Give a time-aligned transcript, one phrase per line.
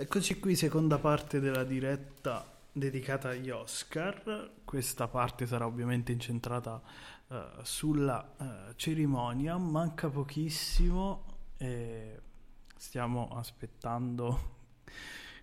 [0.00, 4.52] Eccoci qui, seconda parte della diretta dedicata agli Oscar.
[4.64, 6.80] Questa parte sarà ovviamente incentrata
[7.26, 9.56] eh, sulla eh, cerimonia.
[9.56, 11.24] Manca pochissimo
[11.56, 12.20] e
[12.76, 14.54] stiamo aspettando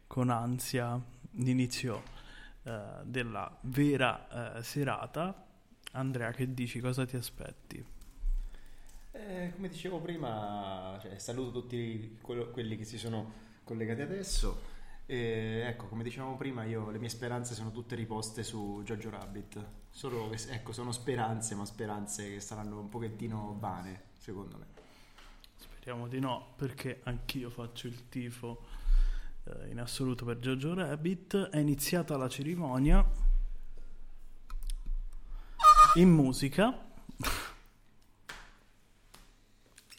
[0.08, 0.98] con ansia
[1.32, 2.02] l'inizio
[2.64, 5.48] eh, della vera serata.
[5.92, 6.80] Andrea, che dici?
[6.80, 7.86] Cosa ti aspetti?
[9.12, 14.72] Eh, come dicevo prima, cioè, saluto tutti quello- quelli che si sono collegati adesso.
[15.06, 19.66] E, ecco, come dicevamo prima, io le mie speranze sono tutte riposte su Jojo Rabbit.
[19.90, 24.68] Solo che, ecco, sono speranze, ma speranze che saranno un pochettino vane, secondo me.
[25.58, 28.64] Speriamo di no, perché anch'io faccio il tifo
[29.44, 31.50] eh, in assoluto per Jojo Rabbit.
[31.50, 33.08] È iniziata la cerimonia
[35.96, 36.84] in musica.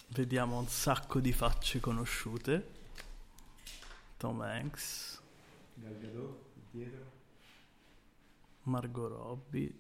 [0.08, 2.76] Vediamo un sacco di facce conosciute.
[4.17, 5.22] Tom Hanks,
[5.75, 7.14] Gal Gadot, dietro.
[8.62, 9.78] Margot Robbie,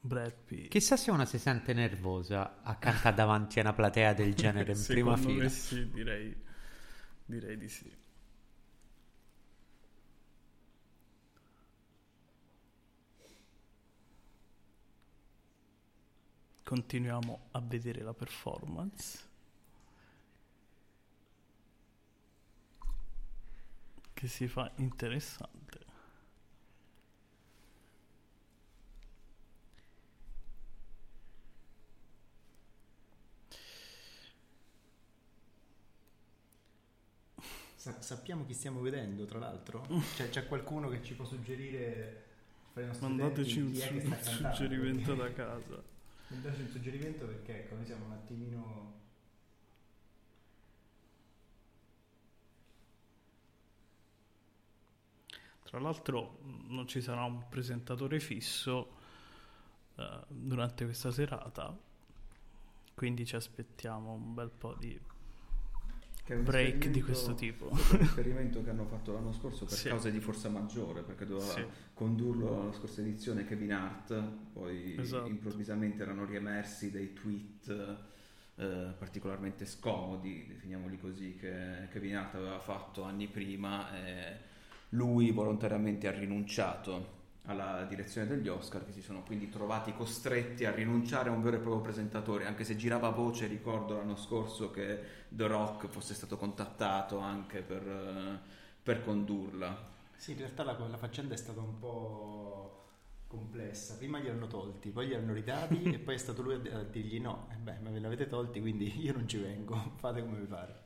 [0.00, 0.68] Brad Pitt.
[0.68, 4.84] Chissà se una si sente nervosa a cantare davanti a una platea del genere in
[4.86, 5.42] prima fila.
[5.42, 6.34] me sì, direi,
[7.24, 8.04] direi di sì.
[16.62, 19.25] Continuiamo a vedere la performance.
[24.16, 25.78] Che si fa interessante.
[37.76, 39.86] Sa- sappiamo chi stiamo vedendo, tra l'altro?
[40.16, 42.24] Cioè, c'è qualcuno che ci può suggerire
[43.00, 45.82] Mandateci un, su- un suggerimento da casa.
[46.28, 48.94] Mandateci un suggerimento perché ecco, noi siamo un attimino...
[55.76, 58.92] Tra l'altro mh, non ci sarà un presentatore fisso
[59.96, 61.78] eh, durante questa serata,
[62.94, 64.98] quindi ci aspettiamo un bel po' di
[66.24, 67.66] break di questo tipo.
[67.66, 69.88] questo è un esperimento che hanno fatto l'anno scorso per Sì.
[69.90, 71.66] cause di forza maggiore, perché doveva Sì.
[71.92, 74.18] condurlo alla scorsa edizione Kevin Hart,
[74.54, 75.28] poi Esatto.
[75.28, 77.98] improvvisamente erano riemersi dei tweet
[78.58, 84.45] eh, particolarmente scomodi, definiamoli così, che Kevin Hart aveva fatto anni prima e
[84.90, 87.14] lui volontariamente ha rinunciato
[87.46, 91.56] alla direzione degli Oscar che si sono quindi trovati costretti a rinunciare a un vero
[91.56, 96.36] e proprio presentatore anche se girava voce ricordo l'anno scorso che The Rock fosse stato
[96.36, 98.40] contattato anche per, eh,
[98.82, 102.84] per condurla Sì, in realtà la, la faccenda è stata un po'
[103.26, 103.96] complessa.
[103.96, 106.82] Prima li hanno tolti, poi li hanno ridati e poi è stato lui a, a
[106.84, 110.38] dirgli no, eh beh, ma ve l'avete tolti, quindi io non ci vengo, fate come
[110.40, 110.84] vi pare.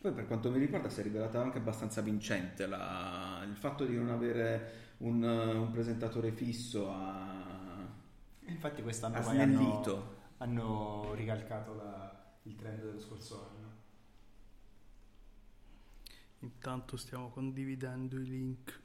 [0.00, 3.96] Poi per quanto mi riguarda si è rivelata anche abbastanza vincente la- il fatto di
[3.96, 7.86] non avere un, un presentatore fisso ha,
[8.46, 13.66] Infatti quest'anno ha poi hanno, hanno ricalcato la- il trend dello scorso anno.
[16.40, 18.80] Intanto stiamo condividendo i link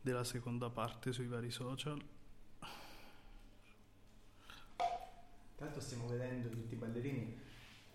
[0.00, 2.02] della seconda parte sui vari social.
[5.58, 7.38] L'altro stiamo vedendo tutti i ballerini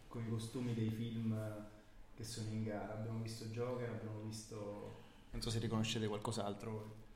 [0.07, 1.35] con i costumi dei film
[2.17, 2.93] che sono in gara.
[2.93, 5.05] Abbiamo visto Joker, abbiamo visto...
[5.29, 7.07] Non so se riconoscete qualcos'altro voi.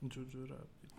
[0.00, 0.92] Jojo Rabbit.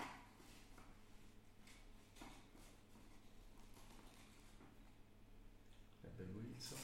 [6.01, 6.77] Rebel Wilson.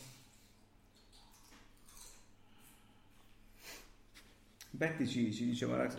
[4.72, 5.96] Betty ci, ci diceva la,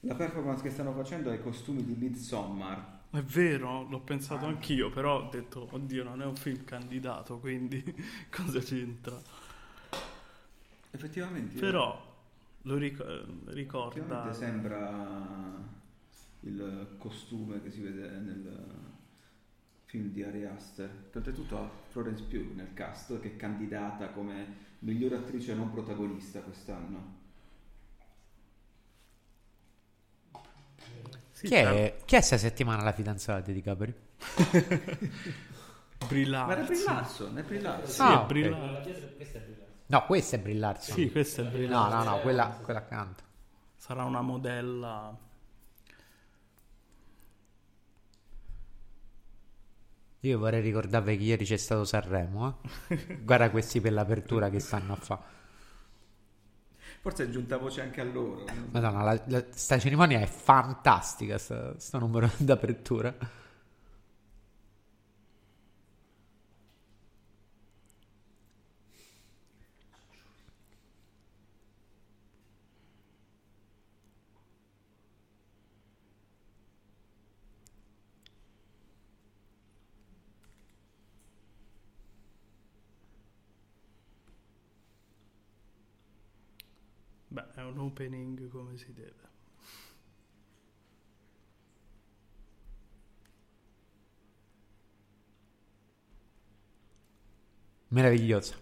[0.00, 4.88] la performance che stanno facendo è i costumi di Midsommar È vero, l'ho pensato anch'io,
[4.88, 7.84] però ho detto, oddio, non è un film candidato, quindi
[8.30, 9.20] cosa c'entra?
[10.92, 12.10] effettivamente Però
[12.62, 14.32] lo ric- ricorda...
[14.32, 15.60] sembra
[16.40, 18.66] il costume che si vede nel
[19.84, 21.10] film di Ari Aster.
[21.14, 27.20] Oltretutto ha Florence Pugh nel cast che è candidata come miglior attrice non protagonista quest'anno
[31.42, 33.92] Sì, Chi è, chi è sta settimana la fidanzata di Capri?
[36.06, 36.46] Brillarsi.
[36.46, 37.88] Ma era Brillarson, è Brillarson.
[37.88, 38.26] Sì, Ah, è ok.
[38.26, 38.94] Brillarsi.
[39.86, 40.94] No, questa è Brillarson.
[40.94, 41.96] Sì, questa è No, Brillarsi.
[41.96, 43.22] no, no, quella, quella accanto.
[43.76, 45.16] Sarà una modella...
[50.24, 53.18] Io vorrei ricordarvi che ieri c'è stato Sanremo, eh.
[53.22, 55.22] Guarda questi per l'apertura che stanno a fare.
[57.02, 58.44] Forse è giunta voce anche a loro.
[58.70, 63.12] Madonna, la, la- sta cerimonia è fantastica, sta, sto numero d'apertura.
[87.28, 89.30] Beh, è un opening come si deve.
[97.88, 98.56] Meravigliosa.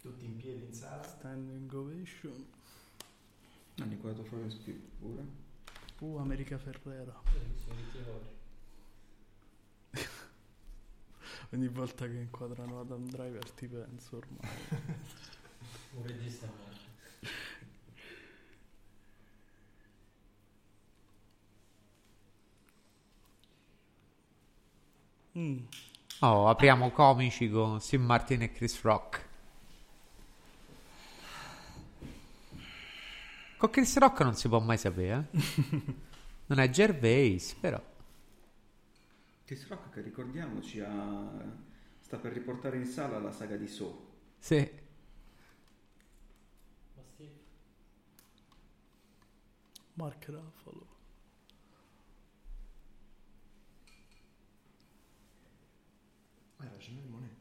[0.00, 1.04] Tutti in piedi in sala.
[1.04, 2.46] Standing ovation.
[3.76, 5.24] Hanno inquadrato Florence Pugh pure.
[6.00, 7.22] Uh, America Ferrera.
[11.52, 14.50] Ogni volta che inquadrano Adam Driver ti penso ormai.
[15.94, 16.48] Un regista
[25.36, 25.58] Mm.
[26.20, 29.28] Oh, apriamo comici con Sim Martin e Chris Rock.
[33.56, 36.02] Con Chris Rock non si può mai sapere, eh?
[36.46, 37.82] Non è Gervais, però.
[39.44, 41.30] Chris Rock che ricordiamoci ha...
[42.00, 44.12] sta per riportare in sala la saga di So.
[44.38, 44.82] Sì.
[49.94, 50.93] Mark Ruffalo.
[56.84, 57.32] Janelle Monet.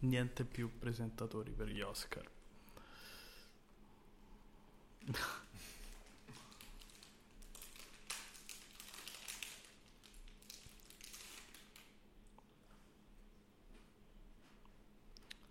[0.00, 2.39] Niente più presentatori per gli Oscar.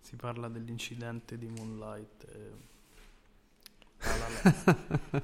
[0.00, 2.24] Si parla dell'incidente di Moonlight.
[2.24, 2.50] E...
[4.02, 5.22] La La Land.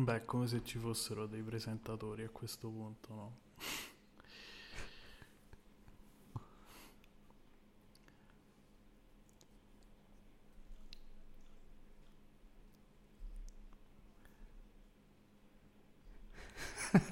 [0.00, 3.36] Beh, come se ci fossero dei presentatori a questo punto, no?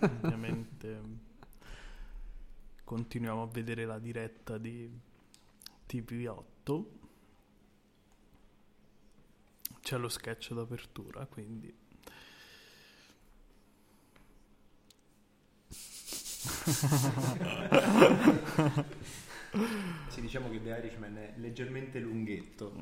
[0.00, 1.02] Ovviamente
[2.84, 4.88] continuiamo a vedere la diretta di
[5.88, 6.84] TV8.
[9.80, 11.84] C'è lo sketch d'apertura, quindi
[20.08, 22.72] Sì, diciamo che The Irishman è leggermente lunghetto.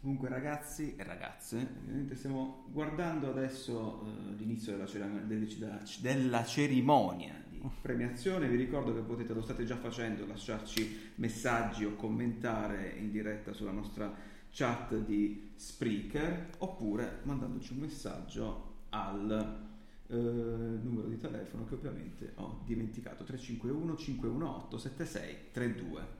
[0.00, 1.66] Comunque ragazzi e ragazze,
[2.14, 5.24] stiamo guardando adesso eh, l'inizio della, cerimonia-
[6.00, 7.34] della- cerimonia
[7.80, 13.52] premiazione, vi ricordo che potete, lo state già facendo, lasciarci messaggi o commentare in diretta
[13.52, 14.12] sulla nostra
[14.50, 19.66] chat di Spreaker oppure mandandoci un messaggio al
[20.06, 23.24] eh, numero di telefono che ovviamente ho dimenticato.
[23.24, 26.17] 351 518 7632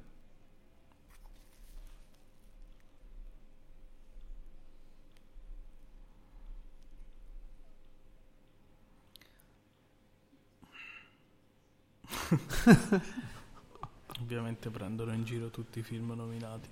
[14.20, 16.68] Ovviamente prendono in giro tutti i film nominati.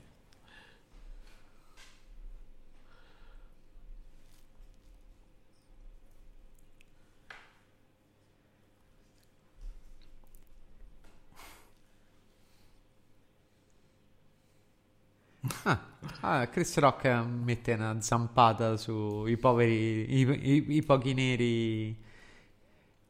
[15.64, 15.78] Ah,
[16.22, 21.96] ah, Chris Rock mette una zampata sui poveri, i, i- i pochi neri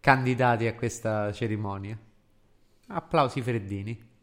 [0.00, 1.98] candidati a questa cerimonia.
[2.88, 4.14] Applausi freddini.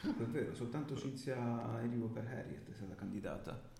[0.00, 1.36] Comunque è vero, soltanto Cinzia
[1.80, 3.75] Erivo per Harriet è stata candidata.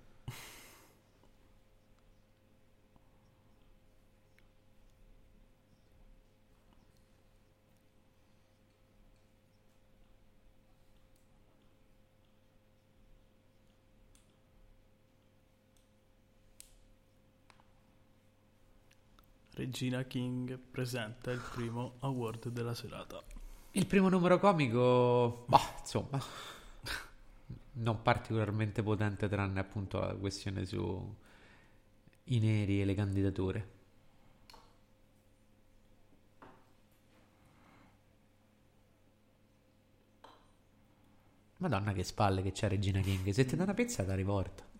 [19.56, 23.22] Regina King presenta il primo award della serata.
[23.70, 26.22] Il primo numero comico, bah, insomma,
[27.72, 31.16] non particolarmente potente tranne appunto la questione su
[32.24, 33.68] i neri e le candidature.
[41.56, 44.74] Madonna che spalle che c'ha Regina King, se ti dà una pizza la riporta.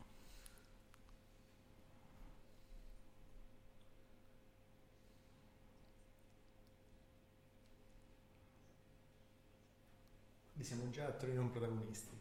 [10.59, 12.15] Li siamo già attori non protagonisti.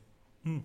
[0.47, 0.59] Mm.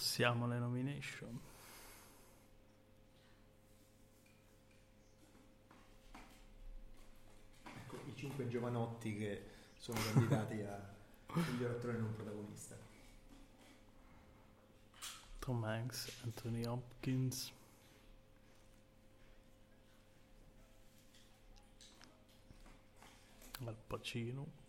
[0.00, 1.40] Ripassiamo le nomination.
[7.64, 9.44] Ecco, i cinque giovanotti che
[9.76, 10.94] sono candidati a
[11.34, 12.78] miglior attore non protagonista.
[15.38, 17.52] Tom Hanks, Anthony Hopkins.
[23.66, 24.59] Al Pacino.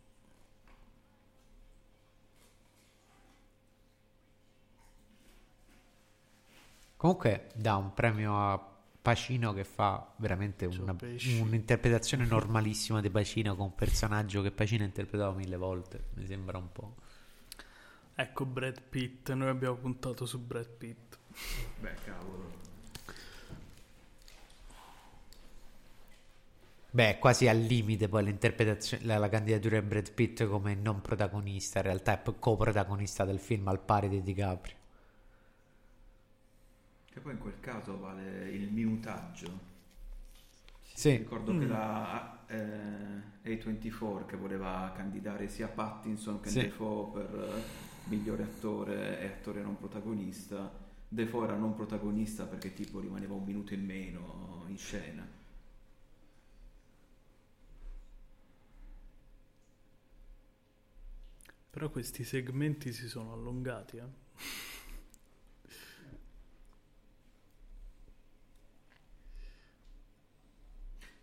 [7.02, 8.64] Comunque dà un premio a
[9.02, 10.96] Pacino che fa veramente una-
[11.40, 16.10] un'interpretazione normalissima di Pacino con un personaggio che Pacino ha interpretato mille volte.
[16.14, 16.96] Mi sembra un po'.
[18.14, 21.18] Ecco Brad Pitt, noi abbiamo puntato su Brad Pitt.
[21.80, 22.52] Beh, cavolo.
[26.92, 31.02] Beh, è quasi al limite poi l'interpretazione, la, la candidatura di Brad Pitt come non
[31.02, 34.76] protagonista, in realtà è coprotagonista del film al pari di DiCaprio.
[37.12, 39.70] Che poi in quel caso vale il minutaggio.
[40.94, 41.18] Sì.
[41.18, 41.60] Ricordo Mm.
[41.60, 46.60] che la eh, A24 che voleva candidare sia Pattinson che Sì.
[46.62, 50.72] Defoe per eh, migliore attore e attore non protagonista.
[51.08, 55.28] Defoe era non protagonista perché tipo rimaneva un minuto in meno in scena.
[61.72, 64.04] Però questi segmenti si sono allungati, eh.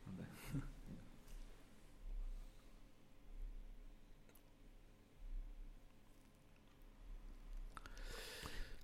[0.05, 0.25] Vabbè.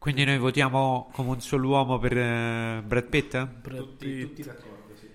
[0.05, 3.43] Quindi noi votiamo come un solo uomo per eh, Brad Pitt?
[3.47, 4.27] Brad Tutti, Pitt.
[4.27, 5.09] tutti d'accordo, sì.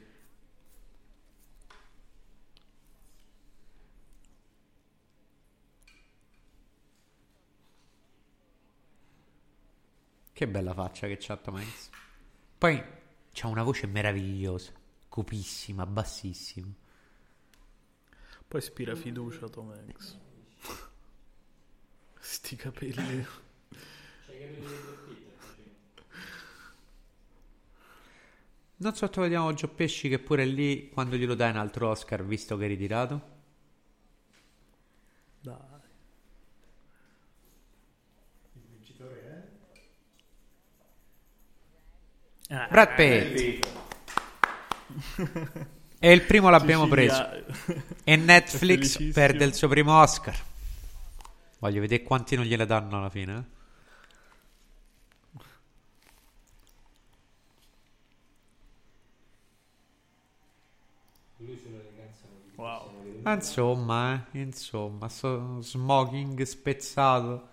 [10.34, 11.90] Che bella faccia che c'ha Tom Hanks.
[12.58, 12.84] Poi
[13.32, 14.72] c'ha una voce meravigliosa,
[15.08, 16.74] cupissima, bassissima.
[18.48, 20.18] Poi ispira fiducia Tom Hanks.
[22.18, 23.28] Sti capelli.
[28.82, 32.64] Non sottovalutiamo Gio Pesci che pure lì, quando glielo dai un altro Oscar, visto che
[32.66, 33.22] è ritirato.
[35.42, 35.56] Dai.
[38.54, 39.48] Il vincitore
[42.48, 43.68] Eh, Brad Pitt.
[46.00, 47.16] E il primo l'abbiamo preso.
[47.52, 50.36] Sicilia- E Netflix perde il suo primo Oscar.
[51.60, 53.36] Voglio vedere quanti non gliele danno alla fine.
[53.38, 53.58] eh.
[61.38, 62.84] Lui sull'eleganza non gli Wow.
[62.84, 67.48] possiamo dire Ma insomma, eh, insomma, sto smoking spezzato.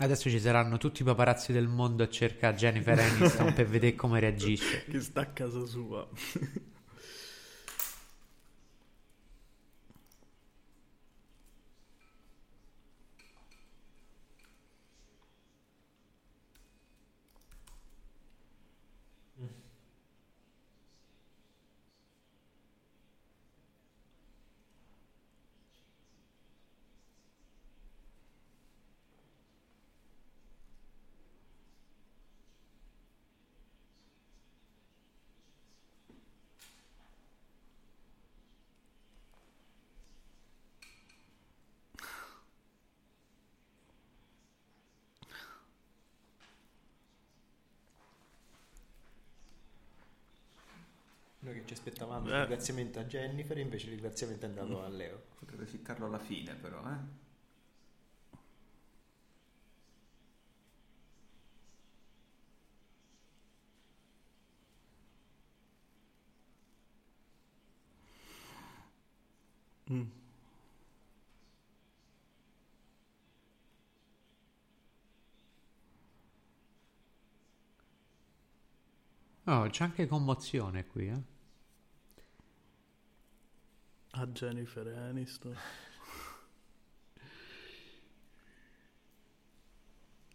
[0.00, 4.20] Adesso ci saranno tutti i paparazzi del mondo a cercare Jennifer Aniston per vedere come
[4.20, 4.84] reagisce.
[4.84, 6.08] Che sta a casa sua.
[51.40, 52.38] Noi che ci aspettavamo il Eh.
[52.40, 55.22] ringraziamento a Jennifer, invece il ringraziamento è andato a Leo.
[55.38, 57.26] Potrebbe ficcarlo alla fine, però, eh.
[79.46, 81.37] Oh, c'è anche commozione qui, eh.
[84.20, 85.56] A Jennifer Aniston.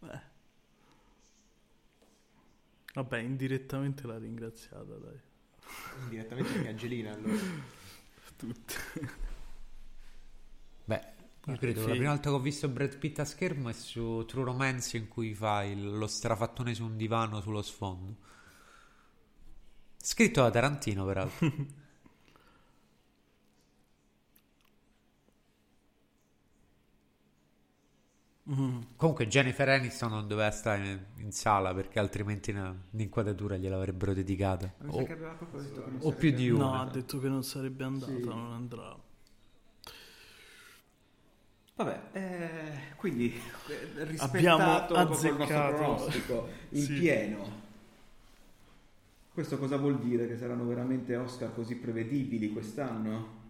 [0.01, 0.21] Eh.
[2.93, 5.19] Vabbè, indirettamente l'ha ringraziata, dai.
[6.09, 7.35] Direttamente anche Angelina allora.
[8.37, 8.75] Tutte.
[10.85, 11.01] Beh,
[11.45, 14.23] io Ah, credo la prima volta che ho visto Brad Pitt a schermo è su
[14.27, 18.17] True Romance in cui fa il- lo strafattone su un divano sullo sfondo.
[19.97, 21.51] Scritto da Tarantino, peraltro.
[28.97, 34.73] Comunque Jennifer Aniston non doveva stare in, in sala perché altrimenti una- l'inquadratura gliel'avrebbero dedicata.
[34.79, 36.63] Mi sa O, o più di una.
[36.65, 38.23] No, ha detto che non sarebbe andata, Sì.
[38.25, 38.97] non andrà.
[41.75, 45.75] Vabbè, eh, quindi eh, rispettato Abbiamo proprio il nostro azzeccato.
[45.75, 46.93] pronostico in Sì.
[46.99, 47.61] pieno.
[49.33, 50.27] Questo cosa vuol dire?
[50.27, 53.41] Che saranno veramente Oscar così prevedibili quest'anno?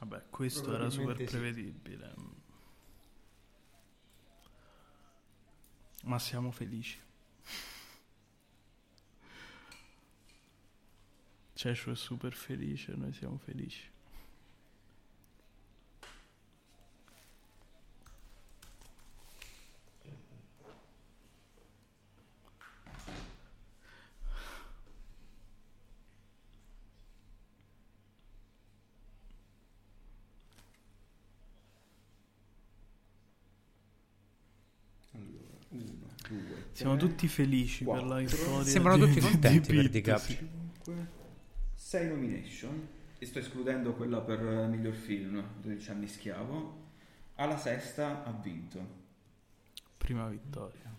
[0.00, 2.31] Vabbè, questo era super Probabilmente sì.
[6.02, 6.98] Ma siamo felici.
[11.54, 13.88] Cescio è super felice, noi siamo felici.
[35.14, 38.64] Allora, uno, due, Siamo tutti felici per quattro, la storia.
[38.64, 40.36] Sembrano di- tutti di- contenti di per Pitt, DiCaprio.
[40.36, 40.48] sì.
[40.84, 41.08] 5,
[41.74, 42.88] 6 nomination.
[43.18, 46.80] E sto escludendo quella per eh, miglior film, 12 anni schiavo.
[47.36, 49.00] Alla sesta ha vinto.
[49.96, 50.90] Prima vittoria.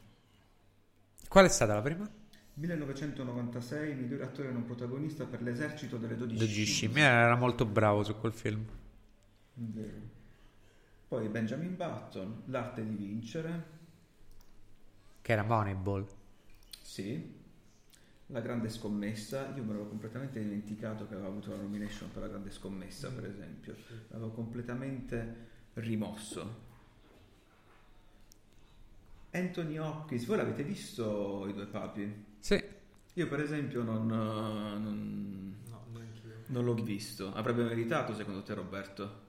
[1.27, 2.09] Qual è stata la prima?
[2.55, 7.03] 1996, miglior attore non protagonista per l'esercito delle 12 12 scimmie.
[7.03, 8.63] Era molto bravo su quel film.
[9.55, 10.11] Vero.
[11.07, 13.72] Poi Benjamin Button, L'arte di vincere,
[15.23, 16.05] Che era Moneyball.
[16.81, 17.41] sì.
[18.27, 22.27] La grande scommessa, io me l'avevo completamente dimenticato che aveva avuto la nomination per la
[22.29, 23.75] grande scommessa, per esempio.
[24.07, 25.35] L'avevo completamente
[25.75, 26.61] rimosso.
[29.31, 32.25] Anthony Hopkins, voi l'avete visto i due papi?
[32.39, 32.63] Sì.
[33.13, 35.85] Io per esempio non, non, No,
[36.47, 37.31] non l'ho visto.
[37.33, 39.22] Avrebbe meritato secondo te Roberto?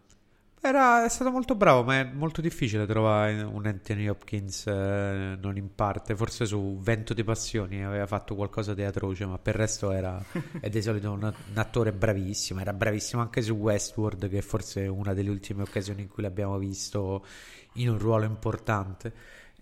[0.66, 5.58] Era, è stato molto bravo, ma è molto difficile trovare un Anthony Hopkins eh, non
[5.58, 6.16] in parte.
[6.16, 10.24] Forse su Vento di Passioni aveva fatto qualcosa di atroce, ma per il resto era
[10.62, 12.60] è di solito un, un attore bravissimo.
[12.60, 16.56] Era bravissimo anche su Westworld, che è forse una delle ultime occasioni in cui l'abbiamo
[16.56, 17.26] visto
[17.74, 19.12] in un ruolo importante.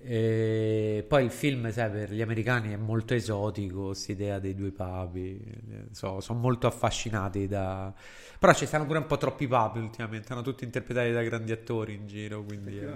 [0.05, 5.38] E poi il film, sai, per gli americani è molto esotico, quest'idea dei due papi.
[5.71, 7.93] eh, so- sono molto affascinati da...
[8.38, 11.95] Però ci stanno pure un po' troppi papi ultimamente, hanno tutti interpretati da grandi attori
[11.95, 12.88] in giro, quindi è,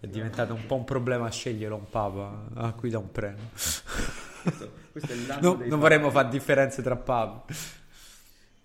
[0.00, 3.50] è diventato un po' un problema scegliere un papa a cui dà un premio.
[4.42, 5.68] Questo, questo No, non papi.
[5.68, 7.54] vorremmo fare differenze tra papi.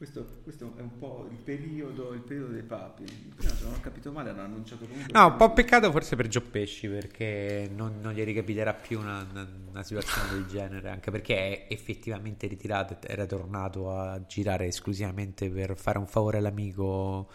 [0.03, 3.05] Questo, questo è un po' il periodo, il periodo dei papi.
[3.37, 5.13] Prima, se non ho capito male, hanno annunciato comunque.
[5.13, 9.25] No, un po' peccato forse per Gio Pesci perché non, non gli ricapiterà più una,
[9.31, 15.49] una- una situazione del genere, anche perché è effettivamente ritirato, era tornato a girare esclusivamente
[15.49, 17.29] per fare un favore all'amico,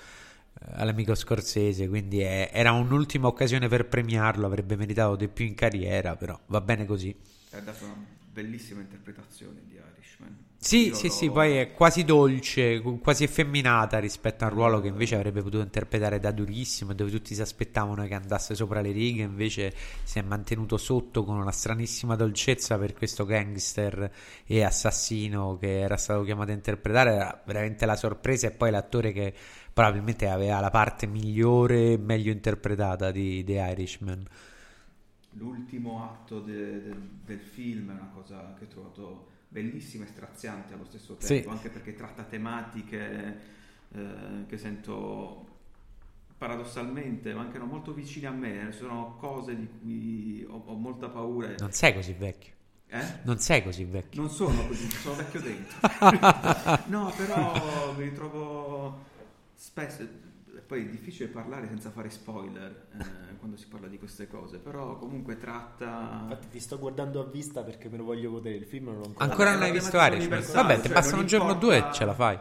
[0.60, 5.54] eh, all'amico Scorsese, quindi è- era un'ultima occasione per premiarlo, avrebbe meritato di più in
[5.54, 7.16] carriera, però va bene così.
[7.52, 7.94] Ha dato una
[8.42, 10.36] bellissima interpretazione di Irishman.
[10.60, 14.80] Sì, Io sì, l'ho- sì, poi è quasi dolce, quasi effeminata rispetto a un ruolo
[14.80, 18.90] che invece avrebbe potuto interpretare da durissimo, dove tutti si aspettavano che andasse sopra le
[18.90, 19.72] righe, invece
[20.02, 24.10] si è mantenuto sotto con una stranissima dolcezza per questo gangster
[24.44, 29.12] e assassino che era stato chiamato a interpretare, era veramente la sorpresa e poi l'attore
[29.12, 29.32] che
[29.72, 34.24] probabilmente aveva la parte migliore e meglio interpretata di The Irishman.
[35.32, 40.74] L'ultimo atto de- de- del film è una cosa che ho trovato bellissima e straziante
[40.74, 41.26] allo stesso Sì.
[41.34, 43.56] tempo, anche perché tratta tematiche
[43.94, 45.46] eh, che sento
[46.36, 51.54] paradossalmente mancano molto vicine a me, sono cose di cui ho, ho molta paura.
[51.58, 52.52] Non sei così vecchio.
[52.88, 53.04] Eh?
[53.24, 54.20] Non sei così vecchio.
[54.20, 55.78] Non sono così, sono vecchio dentro.
[56.88, 59.04] no, però mi ritrovo
[59.54, 60.26] spesso.
[60.68, 64.98] Poi è difficile parlare senza fare spoiler eh, quando si parla di queste cose, però
[64.98, 66.18] comunque tratta.
[66.24, 68.56] Infatti ti sto guardando a vista perché me lo voglio godere.
[68.56, 71.26] Il film non l'ho ancora Ancora non hai visto universale, Vabbè, ti cioè, non un
[71.26, 72.38] giorno o importa- due e ce la fai.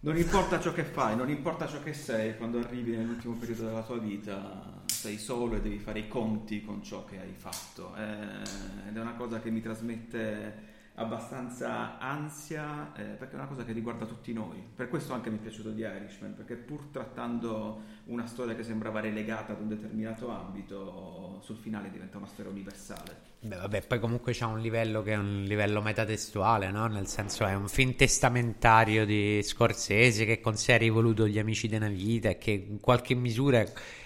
[0.00, 3.82] Non importa ciò che fai, non importa ciò che sei, quando arrivi nell'ultimo periodo della
[3.82, 7.94] tua vita sei solo e devi fare i conti con ciò che hai fatto.
[7.94, 13.64] Eh, ed è una cosa che mi trasmette abbastanza ansia, eh, perché è una cosa
[13.64, 14.64] che riguarda tutti noi.
[14.74, 19.00] Per questo anche mi è piaciuto di Irishman, perché pur trattando una storia che sembrava
[19.00, 23.32] relegata ad un determinato ambito, sul finale diventa una storia universale.
[23.40, 26.86] Beh, vabbè, poi comunque c'è un livello che è un livello metatestuale, no?
[26.86, 31.68] Nel senso è un film testamentario di Scorsese che con sé ha rivoluto gli amici
[31.68, 33.62] della vita e che in qualche misura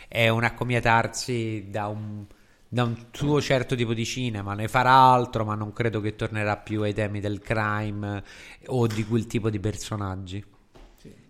[0.08, 2.26] è un accomiatarsi da un,
[2.68, 4.54] da un suo certo tipo di cinema.
[4.54, 8.22] Ne farà altro, ma non credo che tornerà più ai temi del crime
[8.66, 10.44] o di quel tipo di personaggi.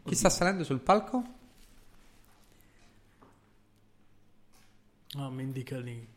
[0.04, 1.22] Chi sta salendo sul palco?
[5.16, 6.16] Ah, mi indica lì.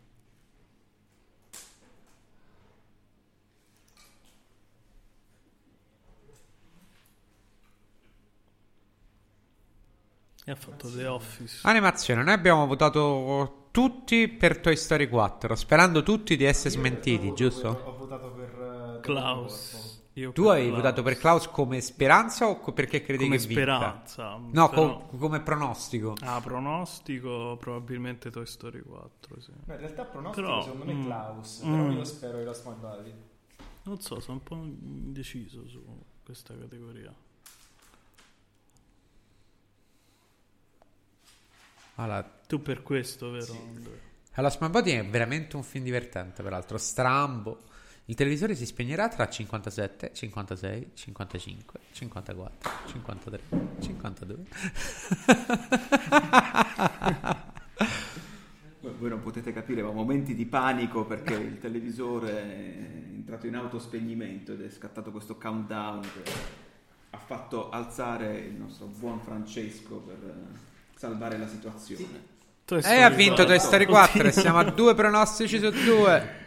[10.43, 11.59] E ha fatto The Office.
[11.63, 17.69] Animazione, noi abbiamo votato tutti per Toy Story 4, sperando tutti di essere smentiti, giusto?
[17.85, 19.99] Ho votato per eh, Klaus.
[20.15, 20.75] Io Tu hai Klaus.
[20.75, 23.61] votato per Klaus come speranza o co- perché credi come che vinca?
[23.61, 24.37] speranza.
[24.51, 26.15] No, però- co- come pronostico.
[26.21, 29.51] Ah, pronostico probabilmente Toy Story 4, sì.
[29.65, 31.71] No, in realtà pronostico Però, secondo me mm, Klaus, mm.
[31.71, 33.13] però io spero i Lost Mandati.
[33.83, 35.81] Non so, sono un po' indeciso su
[36.23, 37.13] questa categoria.
[42.01, 43.53] Allora, Tu per questo, vero?
[43.53, 43.93] Andrea?
[44.33, 47.59] allora Smart Body è veramente un film divertente, peraltro, strambo.
[48.05, 53.41] Il televisore si spegnerà tra 57, 56, 55, 54, 53,
[53.79, 54.35] 52.
[58.81, 63.55] Voi voi non potete capire, ma momenti di panico perché il televisore è entrato in
[63.55, 66.31] autospegnimento ed è scattato questo countdown che
[67.11, 70.70] ha fatto alzare il nostro buon Francesco per
[71.01, 72.29] salvare la situazione.
[72.65, 73.45] Toy E Story ha vinto 4.
[73.45, 76.39] Toy Story 4 e siamo a due pronostici su due.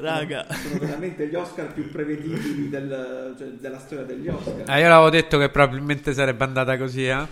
[0.00, 4.70] Raga, Sono veramente gli Oscar più prevedibili del- cioè, della storia degli Oscar.
[4.70, 7.26] Eh, io l'avevo detto che probabilmente sarebbe andata così, eh.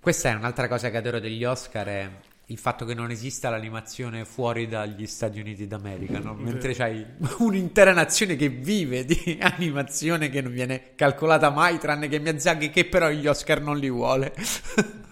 [0.00, 2.10] Questa è un'altra cosa che adoro degli Oscar è
[2.50, 6.32] il fatto che non esista l'animazione fuori dagli Stati Uniti d'America, no?
[6.34, 7.04] mentre c'hai
[7.38, 12.86] un'intera nazione che vive di animazione che non viene calcolata mai, tranne che Miyazaki che
[12.86, 14.34] però gli Oscar non li vuole.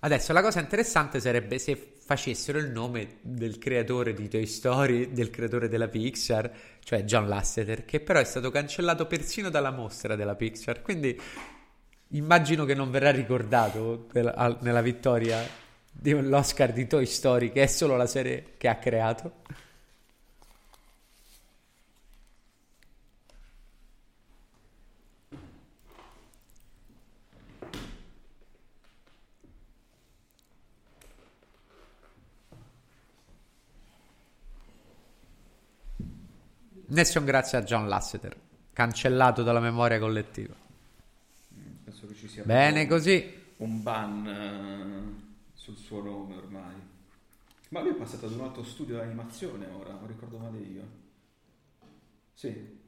[0.00, 5.30] Adesso la cosa interessante sarebbe se facessero il nome del creatore di Toy Story, del
[5.30, 6.52] creatore della Pixar,
[6.86, 10.82] cioè John Lasseter, che però è stato cancellato persino dalla mostra della Pixar.
[10.82, 11.20] Quindi
[12.10, 15.44] immagino che non verrà ricordato nella vittoria
[15.90, 19.42] dell'Oscar di Toy Story, che è solo la serie che ha creato.
[36.88, 38.36] Nessun grazie a John Lasseter,
[38.72, 40.54] cancellato dalla memoria collettiva.
[41.84, 43.42] Penso che ci sia Bene proprio così.
[43.58, 45.22] un ban eh,
[45.54, 46.74] sul suo nome ormai.
[47.70, 50.82] Ma lui è passato ad un altro studio di animazione ora, non ricordo male io.
[52.34, 52.78] Sì.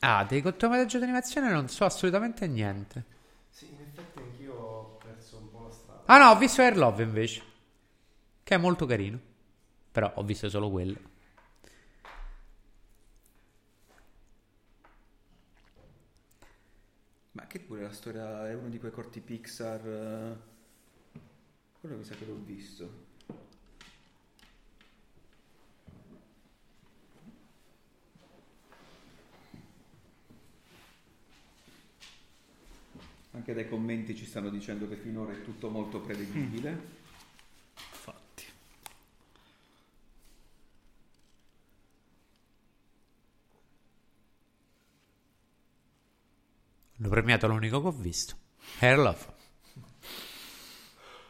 [0.00, 3.04] Ah, dei cortometraggi d'animazione non so assolutamente niente.
[3.50, 6.02] Sì, in effetti anch'io ho perso un po' la strada.
[6.06, 7.42] Ah no, ho visto Air Love invece,
[8.42, 9.18] che è molto carino.
[9.92, 10.98] Però ho visto solo quello.
[17.32, 19.86] Ma che pure la storia è uno di quei corti Pixar.
[19.86, 20.36] eh,
[21.80, 23.08] Quello mi sa che l'ho visto.
[33.32, 36.70] Anche dai commenti ci stanno dicendo che finora è tutto molto prevedibile.
[37.92, 38.44] Infatti.
[47.02, 48.34] L'ho premiato l'unico che ho visto.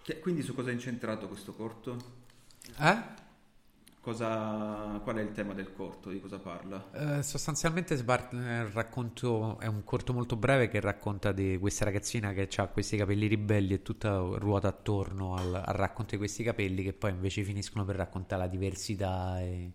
[0.03, 1.97] Che- Quindi su cosa è incentrato questo corto?
[2.79, 3.19] Eh?
[4.01, 6.09] Cosa, qual è il tema del corto?
[6.11, 7.19] Di cosa parla?
[7.19, 12.33] Eh, sostanzialmente sbar- eh, racconto è un corto molto breve che racconta di questa ragazzina
[12.33, 16.83] che ha questi capelli ribelli e tutta ruota attorno al, al racconto di questi capelli
[16.83, 19.71] che poi invece finiscono per raccontare la diversità e,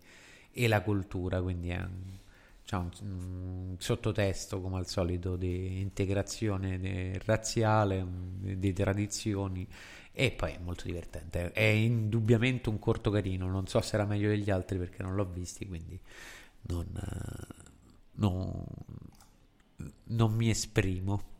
[0.50, 2.18] e la cultura, quindi è un,
[2.66, 9.66] c'ha un, un sottotesto come al solito di integrazione razziale, un- di tradizioni
[10.12, 11.52] e poi è molto divertente.
[11.52, 13.48] È indubbiamente un corto carino.
[13.50, 15.98] Non so se era meglio degli altri perché non l'ho visti, quindi
[16.62, 17.54] non, eh,
[18.14, 18.64] non-
[20.08, 21.34] non mi esprimo.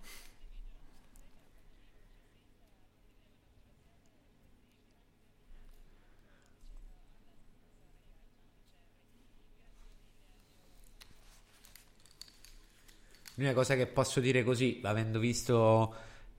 [13.36, 15.94] L'unica cosa che posso dire così, avendo visto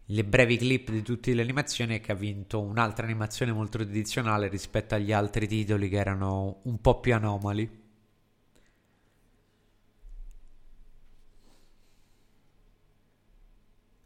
[0.06, 4.48] le brevi clip di tutte le animazioni, è che ha vinto un'altra animazione molto tradizionale
[4.48, 7.86] rispetto agli altri titoli che erano un po' più anomali.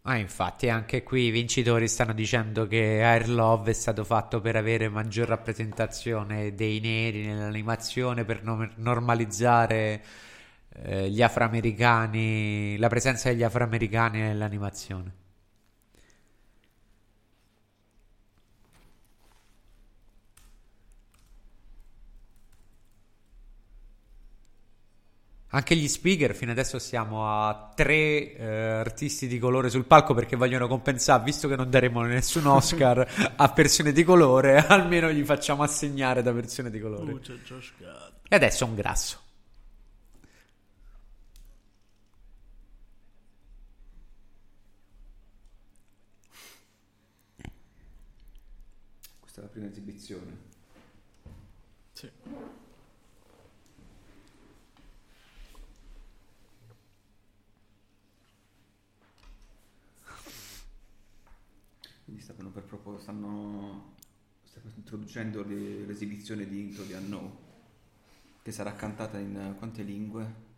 [0.04, 4.56] Ah, infatti, anche qui i vincitori stanno dicendo che Air Love è stato fatto per
[4.56, 10.04] avere maggior rappresentazione dei neri nell'animazione, per no- normalizzare
[10.74, 15.20] eh, gli afroamericani, la presenza degli afroamericani nell'animazione.
[25.54, 30.38] Anche gli speaker, fino adesso siamo a tre eh, artisti di colore sul palco perché
[30.38, 33.06] vogliono compensare, visto che non daremo nessun Oscar
[33.36, 37.20] a persone di colore, almeno gli facciamo assegnare da persone di colore.
[37.78, 38.12] Gad.
[38.30, 39.21] E adesso un grasso.
[49.42, 50.38] Questa prima esibizione.
[51.94, 52.12] Sì.
[62.04, 63.96] Quindi stavano per proporre, stanno
[64.44, 67.36] sta introducendo le- l'esibizione di Into the Unknown,
[68.44, 70.50] che sarà cantata in quante lingue?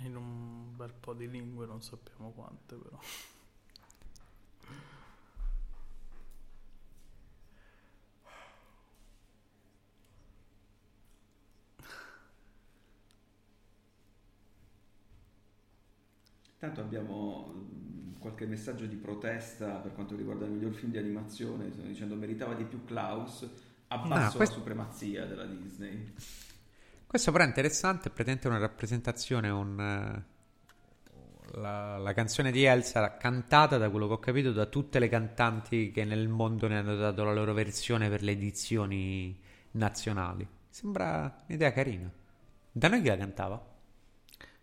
[0.00, 2.98] In un bel po' di lingue, non sappiamo quante però.
[16.58, 21.70] Tanto abbiamo mm, qualche messaggio di protesta per quanto riguarda il miglior film di animazione,
[21.70, 23.48] stanno dicendo meritava di più Klaus,
[23.88, 26.12] abbasso questo- la supremazia della Disney.
[27.06, 30.24] Questo però è interessante, è praticamente una rappresentazione, un, eh,
[31.58, 35.90] la, la canzone di Elsa cantata, da quello che ho capito, da tutte le cantanti
[35.90, 39.40] che nel mondo ne hanno dato la loro versione per le edizioni
[39.72, 40.46] nazionali.
[40.68, 42.10] Sembra un'idea carina.
[42.70, 43.76] Da noi chi la cantava?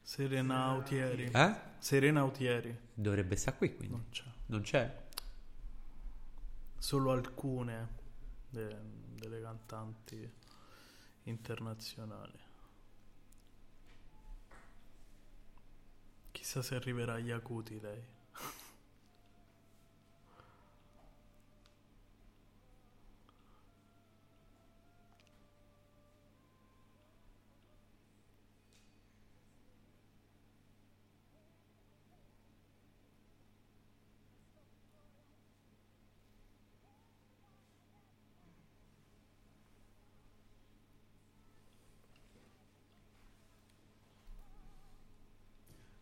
[0.02, 1.32] Serena Autieri.
[1.34, 1.56] Eh?
[1.86, 2.76] Serena Autieri.
[2.96, 3.94] Dovrebbe stare qui quindi.
[3.94, 4.24] Non c'è.
[4.48, 5.04] Non c'è?
[6.80, 7.90] solo alcune
[8.50, 8.76] de-
[9.14, 10.32] delle cantanti
[11.26, 12.40] internazionali.
[16.32, 18.14] Chissà se arriverà agli acuti lei.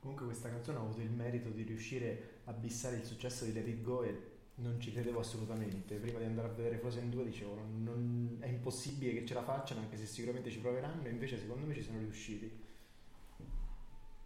[0.04, 3.68] Comunque questa canzone ha avuto il merito di riuscire a bissare il successo di Let
[3.68, 5.96] It Go e non ci credevo assolutamente.
[5.98, 9.82] Prima di andare a vedere Frozen 2 dicevo non- è impossibile che ce la facciano
[9.82, 12.62] anche se sicuramente ci proveranno, invece secondo me ci sono riusciti.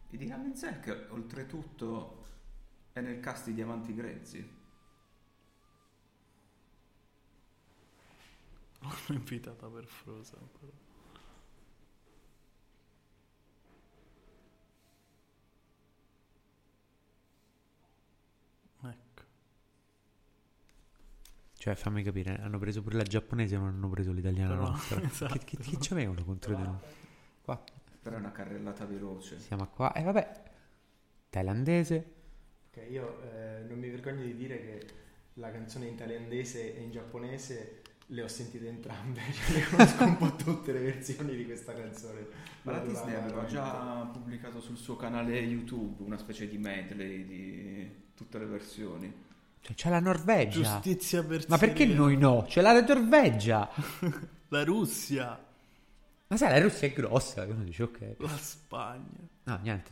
[0.09, 2.25] I di Ramen che oltretutto
[2.93, 4.47] è nel cast di Diamanti Grezzi.
[8.81, 10.47] L'hanno invitata per Frozen.
[10.59, 10.71] però.
[18.83, 19.23] Ecco.
[21.67, 25.01] Cioè, fammi capire, hanno preso pure la giapponese, ma non hanno preso l'italiana Però, nostra.
[25.03, 25.37] esatto.
[25.37, 26.77] Che, che, che c'avevano contro di noi?
[27.41, 27.61] Qua.
[28.01, 29.37] Però è una carrellata veloce.
[29.37, 29.91] Siamo qua.
[29.91, 30.43] E vabbè.
[31.29, 32.13] Thailandese.
[32.69, 34.87] Ok, io eh, non mi vergogno di dire che
[35.33, 40.15] la canzone in thailandese e in giapponese le ho sentite entrambe, cioè le conosco un
[40.15, 42.27] po' tutte le versioni di questa canzone.
[42.61, 47.91] Ma la Disney aveva già pubblicato sul suo canale YouTube una specie di medley di
[48.15, 49.25] tutte le versioni.
[49.67, 50.61] Cioè, c'è la Norvegia.
[50.61, 51.99] Giustizia per Ma perché Sirena.
[51.99, 52.45] noi no?
[52.47, 53.69] C'è la Norvegia.
[54.49, 55.37] La Russia,
[56.27, 57.43] Ma sai, la Russia è grossa.
[57.43, 58.15] Uno dice, ok.
[58.19, 59.27] la Spagna.
[59.43, 59.91] No, niente.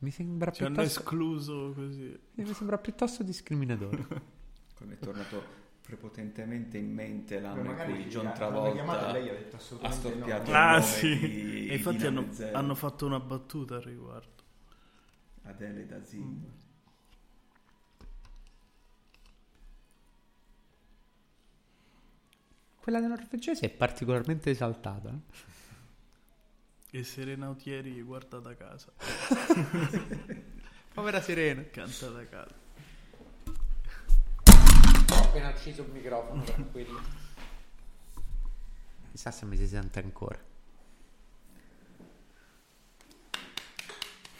[0.00, 1.00] Mi sembra Ci hanno piuttosto...
[1.00, 2.18] escluso così.
[2.34, 4.06] Mi sembra piuttosto discriminatorio.
[4.84, 9.56] Mi è tornato prepotentemente in mente l'anno in cui John chiamata Travolta lei ha detto
[9.56, 10.14] ha assolutamente no.
[10.14, 14.32] storpiato il Ah sì, di e infatti hanno, hanno fatto una battuta al riguardo.
[15.42, 16.42] Adele da Zim.
[22.80, 25.08] Quella norvegese è particolarmente esaltata.
[25.10, 26.98] eh.
[26.98, 28.92] E Serena Autieri guarda da casa,
[30.94, 31.64] Povera Serena.
[31.70, 32.54] canta da casa.
[35.34, 37.02] Appena acceso il microfono, tranquillo.
[39.10, 40.38] Chissà se mi si sente ancora.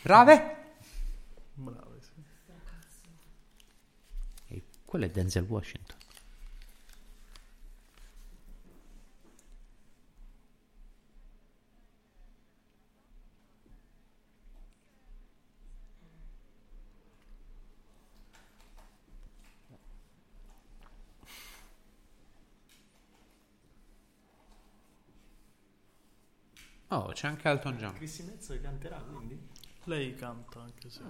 [0.03, 0.57] Brave!
[1.55, 2.13] Bravo, sì.
[4.47, 5.94] E quello è Denzel Washington.
[26.95, 27.93] Oh, c'è anche Elton John.
[27.95, 29.37] Chrissy Metz canterà quindi?
[29.85, 31.01] Lei canta anche se...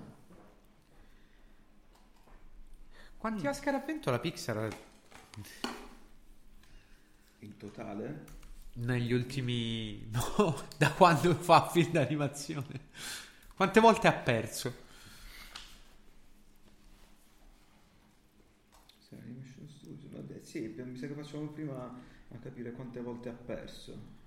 [3.18, 4.74] Quanti Oscar ha vinto la Pixar
[7.40, 8.24] In totale?
[8.76, 10.08] negli ultimi...
[10.10, 12.80] No, da quando fa film d'animazione?
[13.54, 14.74] Quante volte ha perso?
[19.00, 23.32] Sì, Animation Studio, vabbè, sì, mi sa che facciamo prima a capire quante volte ha
[23.34, 24.22] perso.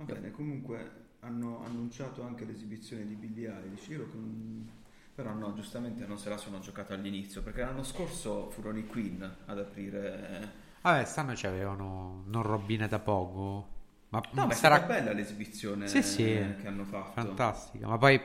[0.00, 4.66] Va bene, comunque hanno annunciato anche l'esibizione di Billie Eilish, io con-
[5.14, 9.22] però no, giustamente non se la sono giocata all'inizio, perché l'anno scorso furono i Queen
[9.44, 10.68] ad aprire...
[10.82, 13.78] Vabbè, stanno ci avevano non robine da poco.
[14.08, 16.24] Ma No, ma sarà bella l'esibizione Sì, sì.
[16.24, 17.12] che hanno fatto.
[17.20, 17.86] fantastica.
[17.86, 18.18] Ma poi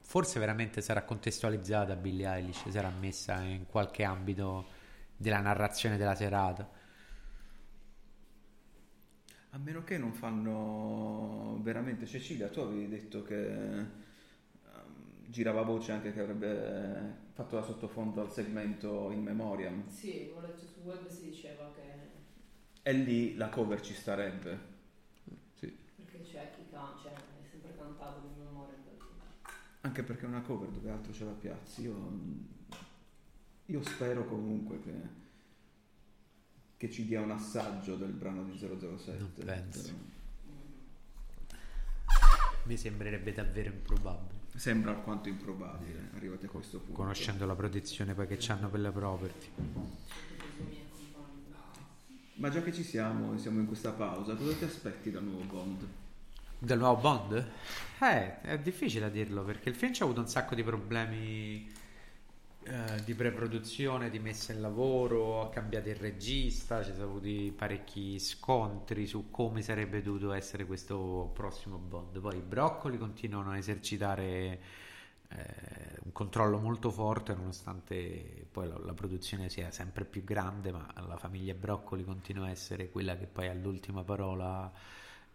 [0.00, 4.66] forse veramente sarà contestualizzata Billie Eilish, sarà messa in qualche ambito
[5.16, 6.68] della narrazione della serata.
[9.52, 13.90] A meno che non fanno veramente Cecilia, tu avevi detto che ehm,
[15.26, 19.88] girava voce anche che avrebbe fatto da sottofondo al segmento in memoriam.
[19.88, 21.82] Sì, ho letto su web si diceva che
[22.82, 24.58] E lì la cover ci starebbe.
[25.58, 28.74] perché c'è chi canta, cioè è sempre cantato di memoria.
[29.82, 31.82] Anche perché è una cover dove altro ce la piazzi.
[31.82, 32.18] Io,
[33.66, 34.92] io spero comunque che,
[36.80, 39.18] che ci dia un assaggio del brano di 007.
[39.18, 39.92] Non penso.
[42.62, 44.40] Mi sembrerebbe davvero improbabile.
[44.56, 46.94] sembra alquanto improbabile arrivati a questo punto.
[46.94, 49.48] Conoscendo la protezione poi che hanno per la property.
[52.36, 55.86] Ma già che ci siamo, siamo in questa pausa, cosa ti aspetti dal nuovo Bond?
[56.58, 57.46] Del nuovo Bond?
[58.00, 61.70] Eh, è difficile a dirlo perché il film ci ha avuto un sacco di problemi
[62.62, 68.18] eh, di pre-produzione, di messa in lavoro, ha cambiato il regista, ci sono avuti parecchi
[68.18, 72.20] scontri su come sarebbe dovuto essere questo prossimo Bond.
[72.20, 74.60] Poi i broccoli continuano a esercitare
[75.28, 80.86] eh, un controllo molto forte nonostante poi la, la produzione sia sempre più grande, ma
[81.06, 84.70] la famiglia Broccoli continua a essere quella che poi ha l'ultima parola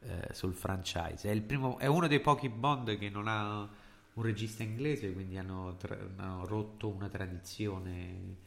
[0.01, 1.31] eh, sul franchise.
[1.31, 3.67] È, primo, è uno dei pochi Bond che non ha
[4.15, 8.37] un regista inglese, quindi hanno, tra- hanno rotto una tradizione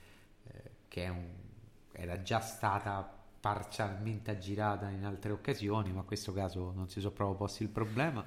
[0.47, 1.27] eh, che un-
[1.93, 7.13] era già stata parzialmente aggirata in altre occasioni, ma in questo caso non si sono
[7.13, 8.25] proprio posti il problema.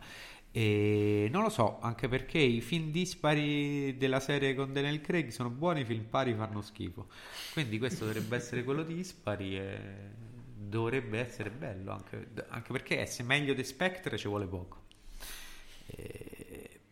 [0.53, 5.49] E non lo so, anche perché i film dispari della serie con Daniel Craig sono
[5.49, 7.07] buoni, i film pari fanno schifo.
[7.53, 9.79] Quindi questo dovrebbe essere quello dispari e
[10.57, 14.79] dovrebbe essere bello, anche, anche perché essere meglio di Spectre ci vuole poco.
[15.87, 16.40] E-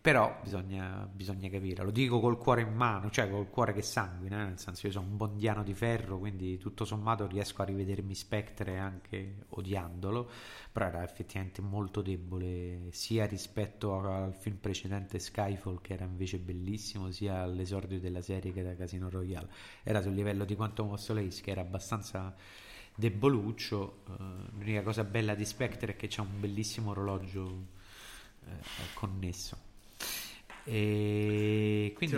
[0.10, 4.42] però bisogna, bisogna capire, lo dico col cuore in mano, cioè col cuore che sanguina,
[4.42, 8.16] eh, nel senso io sono un bondiano di ferro, quindi tutto sommato riesco a rivedermi
[8.16, 10.28] Spectre anche odiandolo,
[10.72, 17.12] però era effettivamente molto debole sia rispetto al film precedente Skyfall che era invece bellissimo,
[17.12, 19.50] sia all'esordio della serie che era Casino Royale,
[19.84, 22.36] era sul livello di Quantum of Solace che era abbastanza
[22.96, 24.14] deboluccio, eh,
[24.58, 27.68] l'unica cosa bella di Spectre è che c'è un bellissimo orologio
[28.48, 28.56] eh,
[28.96, 29.68] connesso.
[30.64, 32.16] E quindi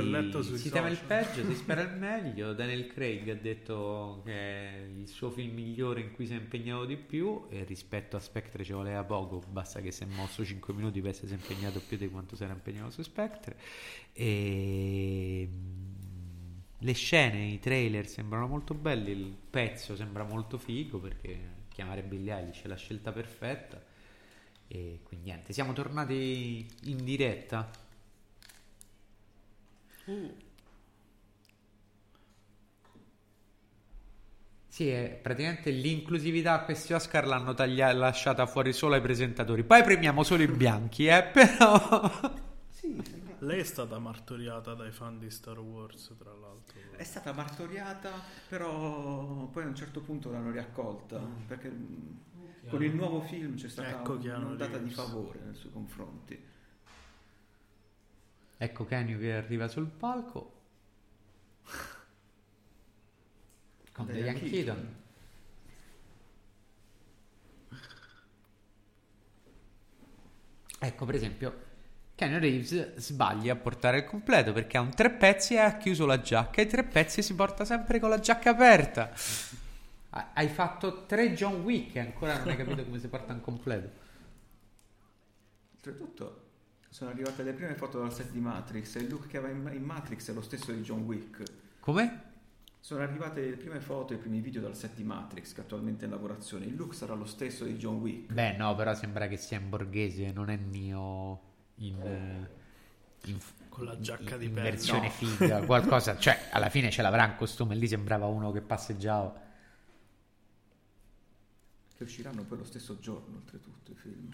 [0.58, 1.06] si teme il social.
[1.06, 2.54] peggio, si spera il meglio.
[2.54, 6.86] Daniel Craig ha detto che è il suo film migliore in cui si è impegnato
[6.86, 10.74] di più e rispetto a Spectre ci voleva poco, basta che si è mosso 5
[10.74, 13.58] minuti per essere impegnato più di quanto si era impegnato su Spectre.
[14.14, 21.60] E mm, le scene, i trailer sembrano molto belli, il pezzo sembra molto figo perché
[21.70, 23.82] chiamare Billie Eilish è la scelta perfetta.
[24.68, 27.70] E quindi niente, siamo tornati in diretta.
[34.68, 39.64] Sì, è praticamente l'inclusività a questi Oscar l'hanno taglia- lasciata fuori solo ai presentatori.
[39.64, 42.10] Poi premiamo solo i bianchi, eh, però...
[43.40, 46.80] Lei è stata martoriata dai fan di Star Wars, tra l'altro.
[46.96, 48.12] È stata martoriata,
[48.48, 52.20] però poi a un certo punto l'hanno riaccolta, perché mh,
[52.70, 56.40] con il nuovo film c'è stata Ecco un'ondata di favore nei suoi confronti.
[58.64, 60.62] Ecco Kenny che arriva sul palco.
[63.92, 64.40] Con Keaton.
[64.40, 64.96] Keaton.
[70.80, 71.62] Ecco, per esempio,
[72.14, 76.06] Kenny Reeves sbaglia a portare il completo perché ha un tre pezzi e ha chiuso
[76.06, 76.62] la giacca.
[76.62, 79.12] E i tre pezzi si porta sempre con la giacca aperta.
[80.12, 83.42] Ha- Hai fatto tre John Wick e ancora non hai capito come si porta un
[83.42, 83.90] completo.
[85.74, 86.41] Oltretutto
[86.92, 89.76] sono arrivate le prime foto dal set di Matrix e il look che aveva in,
[89.78, 91.42] in Matrix è lo stesso di John Wick.
[91.80, 92.24] Come?
[92.82, 96.02] Sono arrivate le prime foto e i primi video dal set di Matrix che attualmente
[96.04, 96.66] è in lavorazione.
[96.66, 98.34] Il look sarà lo stesso di John Wick.
[98.34, 101.42] Beh, no, però sembra che sia in borghese, non è Neo
[101.76, 102.50] in, eh,
[103.30, 103.40] in-
[103.70, 104.70] Con la giacca in- di in pelle.
[104.72, 105.12] versione No.
[105.12, 109.40] figa, qualcosa, cioè alla fine ce l'avrà in costume, lì sembrava uno che passeggiava.
[111.96, 114.30] Che usciranno poi lo stesso giorno, oltretutto, i film.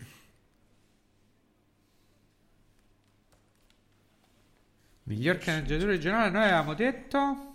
[5.07, 7.53] Miglior sceneggiatore regionale, noi avevamo detto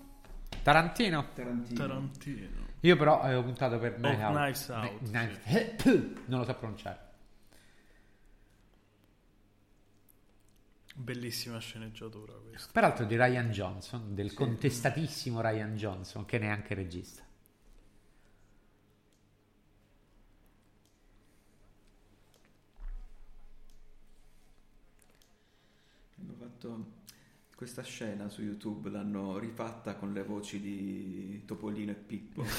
[0.63, 1.29] Tarantino.
[1.35, 1.79] Tarantino.
[1.79, 2.61] Tarantino.
[2.81, 4.99] Io però avevo puntato per Oh, Knives Out.
[5.01, 7.11] Knives Out, Knives- Non lo so pronunciare.
[10.95, 12.71] Bellissima sceneggiatura questa.
[12.73, 17.23] Peraltro di Ryan Johnson, del contestatissimo Ryan Johnson, che neanche regista.
[26.19, 26.92] Hanno fatto
[27.63, 32.45] questa scena su YouTube, l'hanno rifatta con le voci di Topolino e Pippo.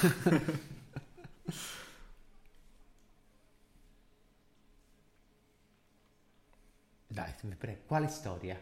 [7.06, 7.34] Dai,
[7.86, 8.58] quale storia?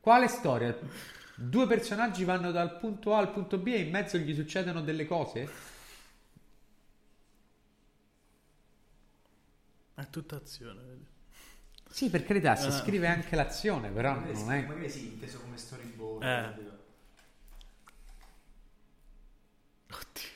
[0.00, 0.76] Quale storia?
[1.36, 5.06] Due personaggi vanno dal punto A al punto B e in mezzo gli succedono delle
[5.06, 5.48] cose?
[9.94, 11.01] È tutta azione, vedi?
[11.92, 12.70] Sì, per carità, si Ah.
[12.70, 14.62] scrive anche l'azione, però Magari non è...
[14.66, 16.22] magari sì, inteso come storyboard.
[16.22, 16.70] Eh.
[19.90, 20.30] Oddio.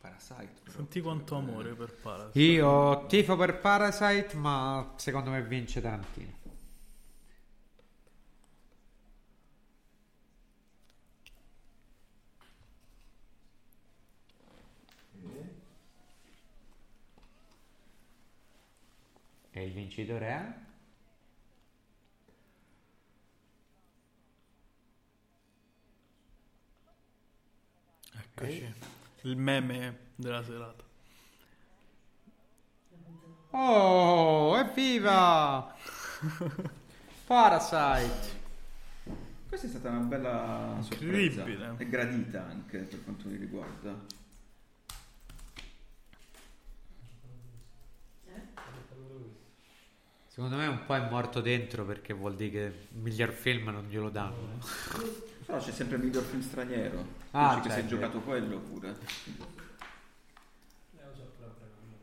[0.00, 0.60] Parasite.
[0.62, 0.76] però.
[0.76, 2.38] Senti quanto amore per Parasite.
[2.40, 6.38] Io tifo per Parasite, ma secondo me vince Tarantino.
[19.52, 20.54] E il vincitore è?
[28.18, 28.74] Eccoci.
[29.22, 30.84] Il meme della serata.
[33.50, 35.74] Oh, evviva!
[37.26, 38.38] Parasite.
[39.48, 41.40] Questa è stata una bella sorpresa.
[41.40, 41.74] Incredibile.
[41.76, 44.19] E gradita anche per quanto mi riguarda.
[50.40, 52.58] Secondo me un po' è morto dentro perché vuol dire che
[52.92, 54.58] il miglior film non glielo danno.
[55.44, 57.04] Però c'è sempre il miglior film straniero.
[57.32, 58.88] Ah, Dici che si è giocato quello pure.
[58.88, 58.94] Eh,
[61.04, 61.96] lo so, però prego, no.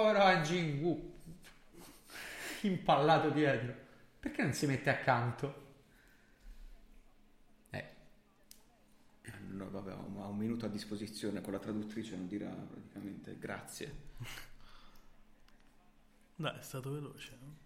[0.00, 1.12] Povero Han Jin-woo.
[2.62, 3.74] Impallato dietro.
[4.18, 5.68] Perché non si mette accanto?
[7.68, 7.84] Eh,
[9.50, 13.94] No, vabbè, ha un minuto a disposizione con la traduttrice, non dirà praticamente grazie.
[16.34, 17.36] Dai, è stato veloce.
[17.38, 17.56] no?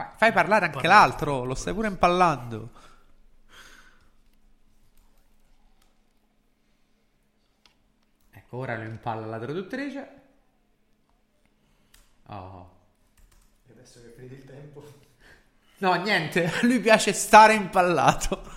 [0.00, 2.70] Fai, fai parlare anche l'altro, lo stai pure impallando.
[8.30, 10.20] Ecco, ora lo impalla la traduttrice.
[12.26, 12.78] Oh.
[13.66, 14.98] E adesso che finito il tempo.
[15.78, 18.49] No, niente, a lui piace stare impallato.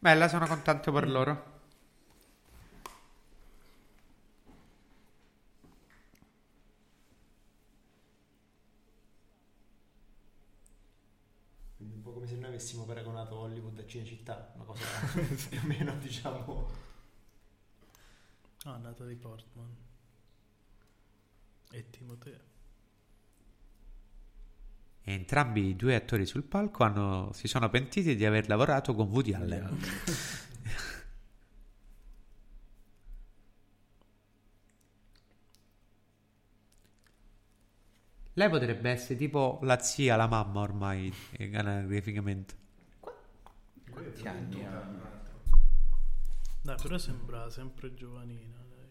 [0.00, 1.56] Bella, sono contento per loro.
[11.76, 14.84] Quindi un po' come se noi avessimo paragonato Hollywood a Cinecittà, una cosa
[15.48, 16.70] più o meno diciamo...
[18.64, 19.76] Ah, nata di Portman.
[21.70, 22.57] E Timoteo.
[25.08, 29.06] E entrambi i due attori sul palco hanno- si sono pentiti di aver lavorato con
[29.08, 29.78] Woody Allen.
[38.34, 42.54] Lei potrebbe essere tipo la zia, la mamma ormai, eh, anagraficamente.
[43.90, 44.86] Quanti anni ha?
[46.60, 48.56] Dai, però sembra sempre giovanina.
[48.68, 48.88] Dai.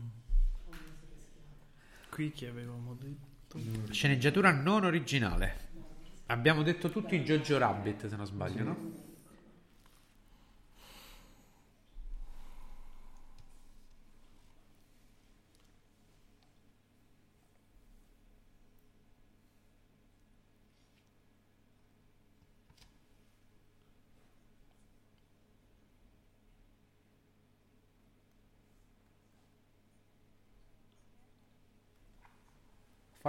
[0.00, 0.08] Mm.
[2.14, 3.58] Qui che avevamo detto?
[3.90, 5.56] Sceneggiatura non originale.
[6.26, 8.92] Abbiamo detto tutti Jojo Rabbit, se non sbaglio, no?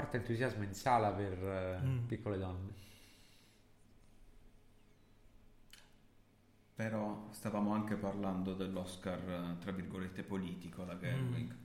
[0.06, 2.06] Forte entusiasmo in sala per eh, Mm.
[2.06, 2.74] piccole donne.
[6.76, 11.56] Però stavamo anche parlando dell'Oscar, eh, tra virgolette, politico, la Gerwig.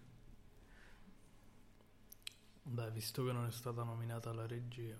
[2.63, 4.99] Dai, visto che non è stata nominata alla regia.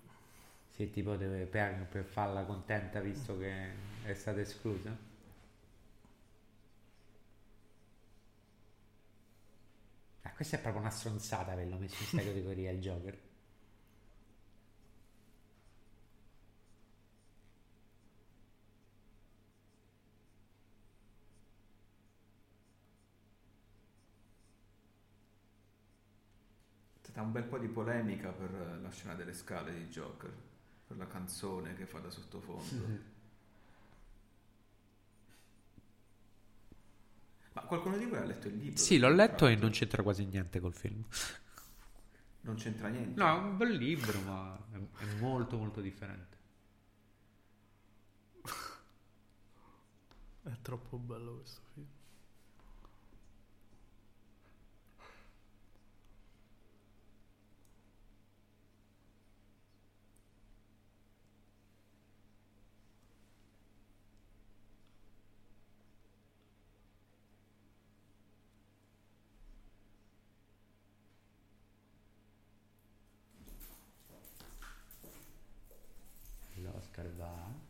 [0.71, 4.97] Sì, tipo deve, per, per farla contenta visto che è stata esclusa.
[10.23, 13.17] Ah, questa è proprio una stronzata averlo messo in questa categoria il Joker.
[27.21, 30.33] C'è un bel po' di polemica per la scena delle scale di Joker,
[30.87, 33.19] per la canzone che fa da sottofondo.
[37.67, 38.75] qualcuno di voi ha letto il libro?
[38.75, 41.05] Sì, l'ho letto e non c'entra quasi niente col film.
[42.41, 43.21] Non c'entra niente.
[43.21, 46.37] No, è un bel libro, ma è, è molto molto differente.
[50.41, 51.85] È troppo bello questo film.
[76.63, 77.69] L'Oscar va.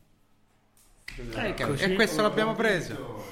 [1.71, 1.91] Eccoci.
[1.91, 3.23] e questo l'abbiamo preso.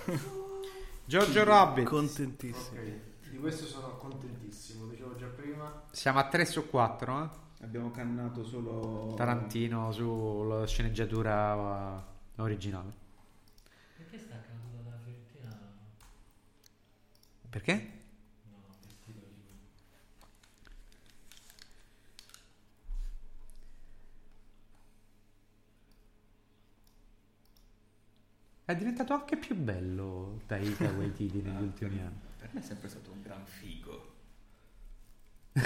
[1.05, 1.87] Giorgio Rabbit.
[1.87, 2.79] Contentissimo.
[2.79, 5.83] Ok, di questo sono contentissimo, dicevo già prima.
[5.91, 7.47] Siamo a 3 su 4, eh?
[7.63, 9.13] Abbiamo cannato solo...
[9.15, 12.05] Tarantino sulla sceneggiatura
[12.37, 12.93] eh, originale.
[13.97, 15.57] Perché sta accadendo dalla Fiorentina?
[17.49, 17.91] Perché?
[18.49, 19.57] No, vestito di...
[28.69, 32.19] È diventato anche più bello Taika Waititi negli ultimi anni.
[32.37, 34.13] Per me è sempre stato un gran figo.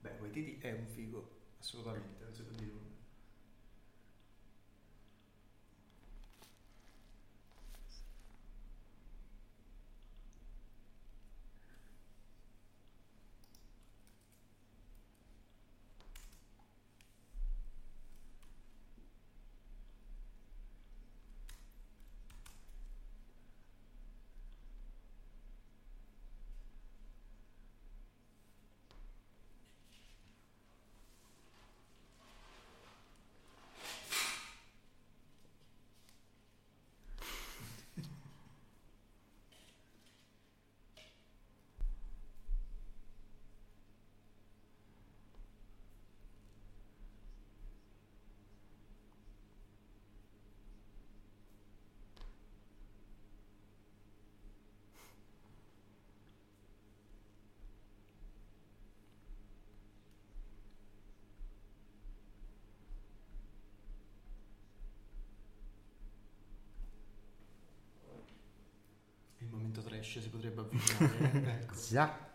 [0.00, 2.88] Beh, Waititi è un figo, assolutamente, non c'è da dire nulla.
[69.40, 71.60] Il trash si potrebbe avvicinare.
[71.60, 71.74] ecco.
[71.74, 72.26] Zac.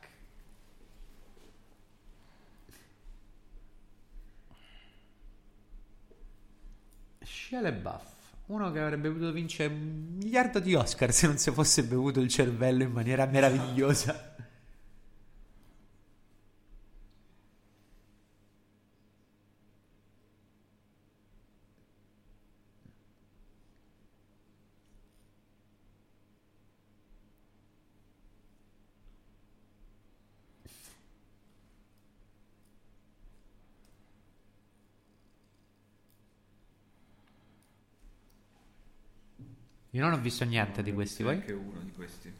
[7.21, 8.03] Shia LaBeouf,
[8.47, 12.27] uno che avrebbe potuto vincere un miliardo di Oscar se non si fosse bevuto il
[12.27, 14.32] cervello in maniera meravigliosa.
[39.95, 41.35] Io non ho visto niente di questi, voi?
[41.35, 42.33] Anche uno di questi.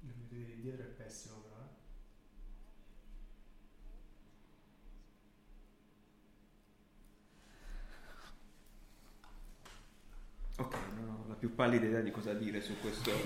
[0.00, 1.66] Il video di dietro è pessimo però, eh.
[10.62, 11.36] Ok, non
[11.78, 13.10] pallida idea di cosa dire su questo.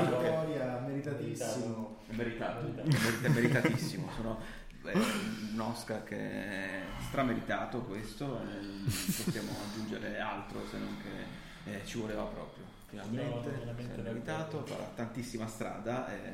[0.00, 1.98] Vittoria, meritatissimo.
[2.08, 4.10] È meritato, è merita- è meritatissimo.
[4.16, 4.40] Sono,
[4.82, 11.72] è un Oscar che è strameritato questo, e non possiamo aggiungere altro se non che
[11.72, 12.64] eh, ci voleva proprio.
[12.88, 16.32] Finalmente No, meritato, farà tantissima strada e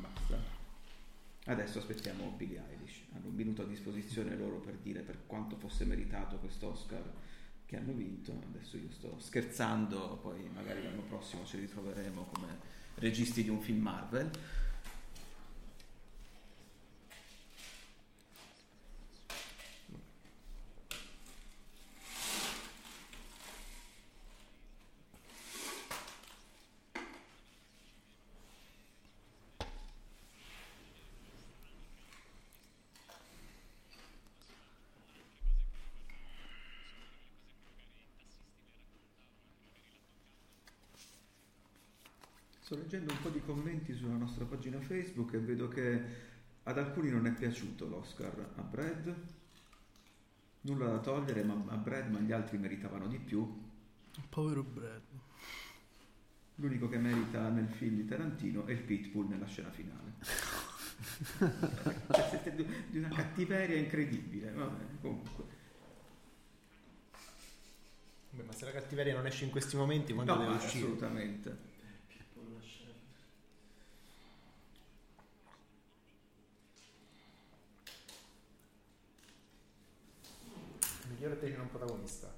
[0.00, 0.38] basta.
[1.46, 3.02] Adesso aspettiamo Billie Eilish.
[3.14, 7.02] Hanno un minuto a disposizione loro per dire per quanto fosse meritato questo Oscar
[7.66, 8.32] che hanno vinto.
[8.48, 13.82] Adesso io sto scherzando, poi magari l'anno prossimo ci ritroveremo come registi di un film
[13.82, 14.30] Marvel.
[42.66, 46.02] Sto leggendo un po' di commenti sulla nostra pagina Facebook e vedo che
[46.64, 49.14] ad alcuni non è piaciuto l'Oscar a Brad.
[50.62, 53.64] Nulla da togliere ma a Brad, ma gli altri meritavano di più.
[54.28, 55.00] Povero Brad.
[56.56, 60.12] L'unico che merita nel film di Tarantino è il Pitbull nella scena finale.
[62.10, 64.50] Cioè, siete di- una cattiveria incredibile.
[64.50, 65.44] Vabbè, comunque.
[68.30, 70.84] Beh, ma se la cattiveria non esce in questi momenti, quando No, deve uscire?
[70.84, 71.65] assolutamente.
[81.16, 82.30] Migliore attrice non protagonista.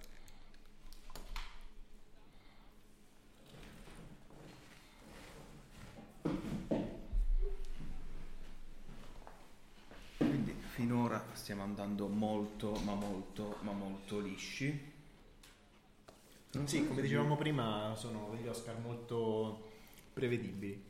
[10.16, 14.92] Quindi finora stiamo andando molto, ma molto, ma molto lisci.
[16.62, 19.70] Sì, come dicevamo prima, sono degli Oscar molto
[20.12, 20.80] prevedibili.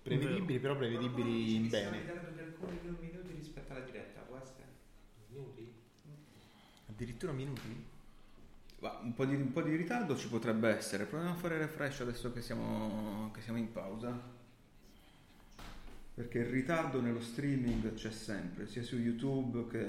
[0.00, 2.02] Prevedibili, però prevedibili in bene.
[2.32, 4.64] di alcuni minuti rispetto alla diretta, può essere?
[5.28, 5.84] Minuti?
[6.96, 7.84] Addirittura minuti?
[8.78, 11.04] Un, po di, un po' di ritardo ci potrebbe essere.
[11.04, 14.18] Proviamo a fare refresh adesso che siamo, che siamo in pausa.
[16.14, 19.86] Perché il ritardo nello streaming c'è sempre, sia su YouTube che,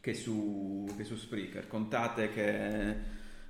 [0.00, 1.68] che su, che su Spreaker.
[1.68, 2.96] Contate che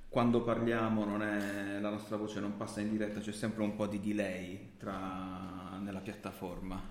[0.09, 4.01] quando parliamo è- la nostra voce non passa in diretta, c'è sempre un po' di
[4.01, 6.81] delay tra- nella piattaforma.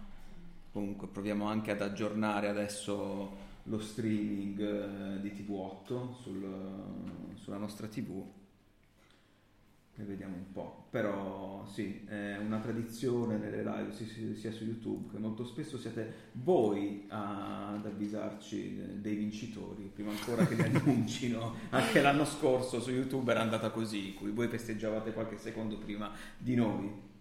[0.72, 8.22] Comunque proviamo anche ad aggiornare adesso lo streaming eh, di TV8 sul- sulla nostra TV
[9.96, 10.86] e vediamo un po'.
[10.90, 15.78] Però sì, è una tradizione nelle live si- si- sia su YouTube che molto spesso
[15.78, 21.54] siete voi ad avvisarci dei vincitori prima ancora che li annuncino.
[21.70, 26.10] Anche l'anno scorso su YouTube era andata così, in cui voi festeggiavate qualche secondo prima
[26.36, 27.12] di noi.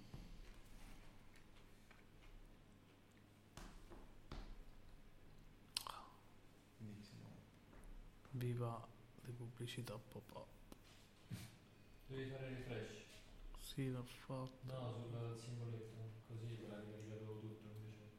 [8.43, 8.85] Viva
[9.21, 10.47] le pubblicità pop-up.
[12.07, 13.05] Devi fare refresh.
[13.57, 14.49] Sì, l'ho fatto.
[14.63, 18.09] No, sul simboletto, così l'ha ricaricato tutto invece.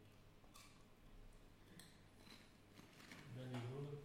[3.34, 4.02] Prendi il voto.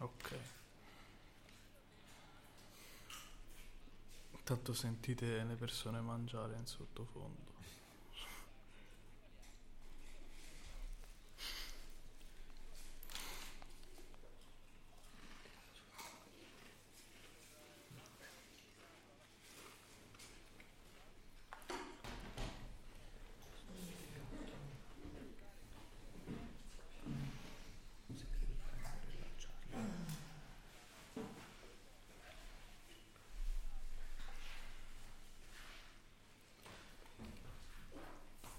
[0.00, 0.38] Ok.
[4.32, 7.52] Intanto sentite le persone mangiare in sottofondo.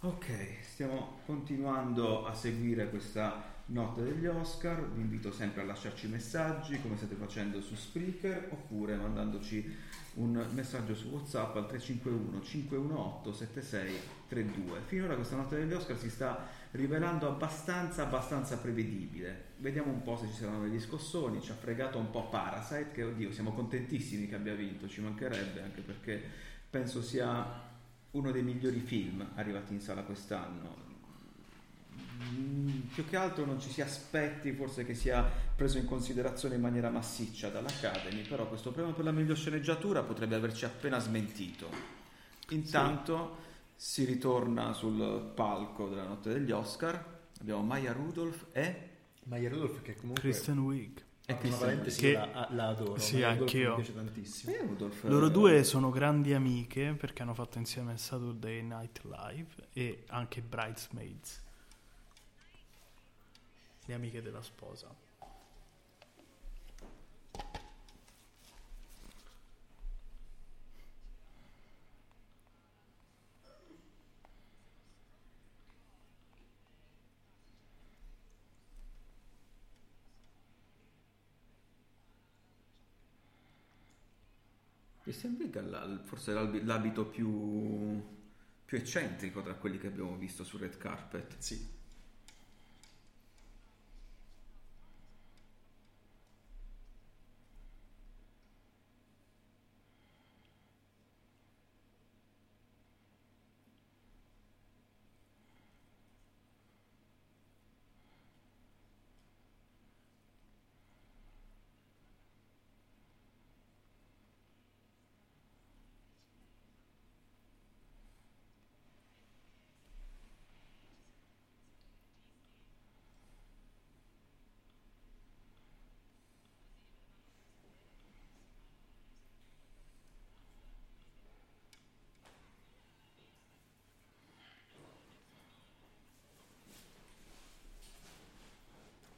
[0.02, 4.84] Ok, stiamo continuando a seguire questa notte degli Oscar.
[4.90, 9.72] Vi invito sempre a lasciarci messaggi come state facendo su Spreaker oppure mandandoci
[10.16, 14.80] un messaggio su WhatsApp al 351 518 7632.
[14.88, 19.50] Finora questa notte degli Oscar si sta rivelando abbastanza abbastanza prevedibile.
[19.58, 21.42] Vediamo un po' se ci saranno degli scossoni.
[21.42, 25.62] Ci ha fregato un po' Parasite che oddio, siamo contentissimi che abbia vinto, ci mancherebbe
[25.62, 26.20] anche perché
[26.68, 27.62] penso sia
[28.10, 30.85] uno dei migliori film arrivati in sala quest'anno.
[32.24, 35.24] Mm, Più che altro non ci si aspetti forse che sia
[35.56, 40.36] preso in considerazione in maniera massiccia dall'Academy, però questo premio per la miglior sceneggiatura potrebbe
[40.36, 41.68] averci appena smentito.
[42.50, 43.38] Intanto
[43.76, 47.04] si ritorna sul palco della notte degli Oscar,
[47.42, 48.90] abbiamo Maya Rudolph e...
[49.24, 50.22] Maya Rudolph che comunque...
[50.22, 51.04] Kristen Wiig.
[51.26, 53.00] E Kristen parentesi, Che- la, la adoro.
[53.00, 53.70] Sì, anch'io.
[53.72, 54.52] Mi piace tantissimo.
[54.52, 59.68] Maya Rudolph, Loro eh, due sono grandi amiche perché hanno fatto insieme Saturday Night Live
[59.74, 61.44] e anche Bridesmaids.
[63.88, 64.94] Le amiche della sposa.
[85.40, 88.02] Wiig ha la- forse l'abito più,
[88.66, 91.36] più eccentrico tra quelli che abbiamo visto sul red carpet.
[91.38, 91.84] Sì.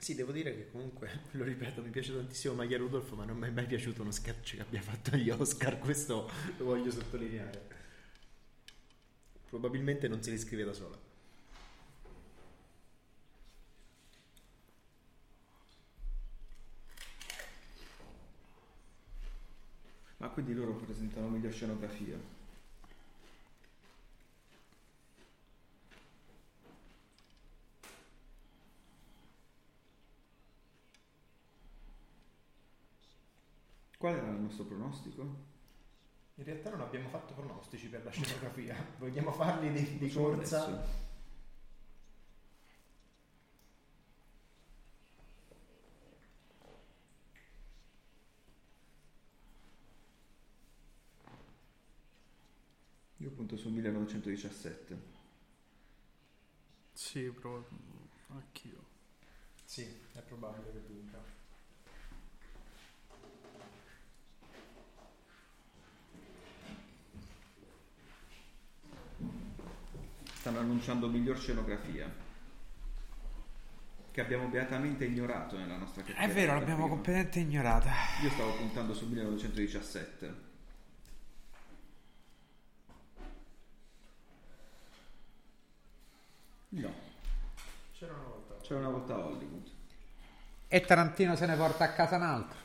[0.08, 3.48] Sì, devo dire che comunque, lo ripeto, mi piace tantissimo Magia Rudolph, ma non mi
[3.48, 7.68] è mai piaciuto uno sketch che abbia fatto agli Oscar, questo lo voglio sottolineare.
[9.50, 10.98] Probabilmente non si riscrive da sola.
[20.20, 22.37] Ma quindi loro presentano meglio scenografia.
[34.08, 35.22] Qual era il nostro pronostico?
[36.36, 40.64] In realtà non abbiamo fatto pronostici per la scenografia, vogliamo farli di, di corsa.
[40.64, 41.06] adesso.
[53.18, 55.02] Io punto su 1917.
[56.94, 57.62] Sì, però
[58.28, 58.86] anch'io.
[59.66, 59.84] Sì,
[60.14, 61.37] è probabile che vinca.
[70.48, 72.10] Stanno annunciando miglior scenografia.
[74.12, 76.88] Che abbiamo beatamente ignorato nella nostra È chiacchierata vero, l'abbiamo prima.
[76.96, 77.92] completamente ignorata.
[78.24, 80.36] Io stavo puntando su 1917.
[86.70, 86.94] No,
[87.98, 88.56] C'era una volta.
[88.62, 89.70] c'era una volta Hollywood.
[90.70, 92.58] E Tarantino se ne porta a casa un altro.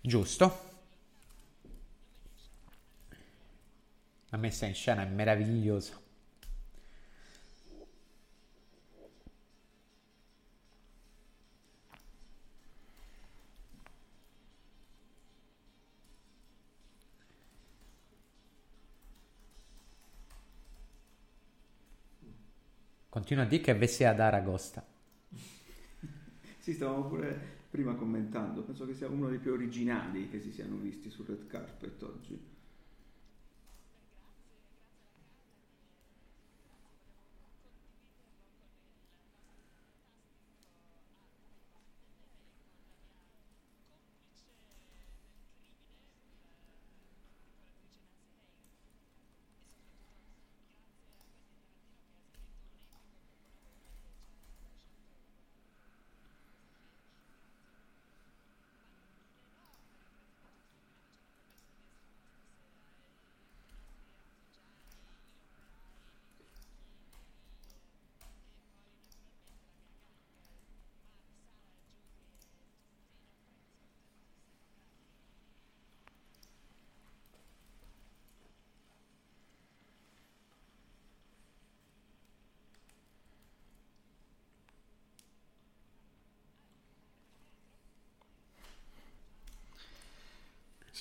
[0.00, 0.71] Giusto.
[4.32, 6.00] La messa in scena è meravigliosa.
[23.10, 24.82] Continua a dire che Vessia ad Aragosta.
[26.58, 28.62] Sì, stavamo pure prima commentando.
[28.62, 32.51] Penso che sia uno dei più originali che si siano visti sul red carpet oggi.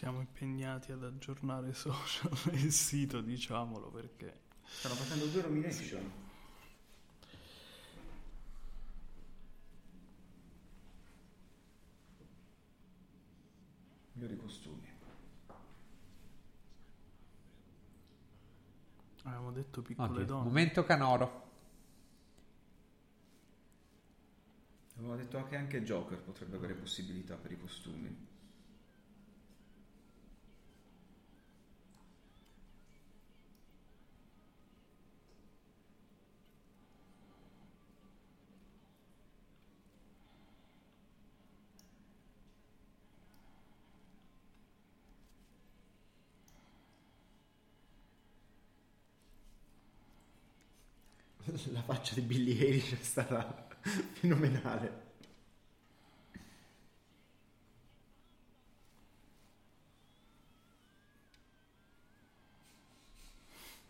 [0.02, 4.34] Siamo impegnati ad aggiornare i social e il sito, diciamolo perché.
[4.66, 6.12] Stanno facendo due nomination.
[14.14, 14.90] Migliori costumi.
[19.22, 20.44] Avevamo detto piccole Ok, donne.
[20.46, 21.50] Momento canoro.
[24.96, 28.30] Avevamo detto che anche Joker potrebbe avere possibilità per i costumi.
[51.72, 53.68] La faccia di Billy Eilish è stata
[54.14, 55.10] fenomenale.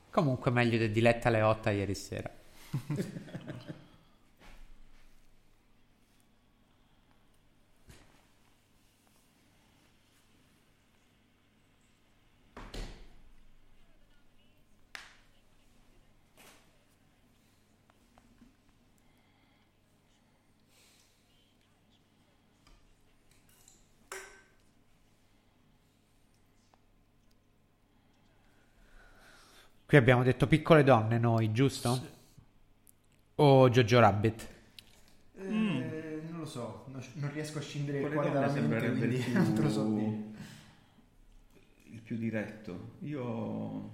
[0.09, 2.29] Comunque meglio di Diletta Leotta ieri sera.
[29.91, 31.99] Qui abbiamo detto piccole donne noi, giusto?
[33.35, 34.47] O Jojo Rabbit?
[35.35, 39.17] Eh, non lo so, non, non riesco a scindere cuore donne dalla mente, sembrerebbe quindi
[39.17, 40.23] più- lo so dire.
[41.89, 42.91] il più diretto.
[42.99, 43.91] Io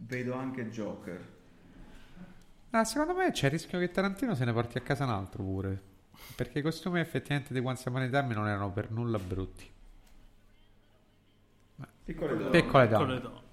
[0.00, 1.26] Vedo anche Joker.
[2.68, 5.42] Ah, secondo me c'è il rischio che Tarantino se ne porti a casa un altro
[5.42, 5.82] pure.
[6.36, 9.76] Perché i costumi effettivamente di Once Upon a Time non erano per nulla brutti.
[12.08, 12.50] Piccole donne.
[12.50, 13.04] Piccole donne.
[13.04, 13.46] Piccole donne.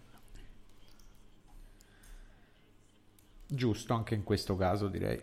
[3.48, 5.22] Giusto anche in questo caso direi.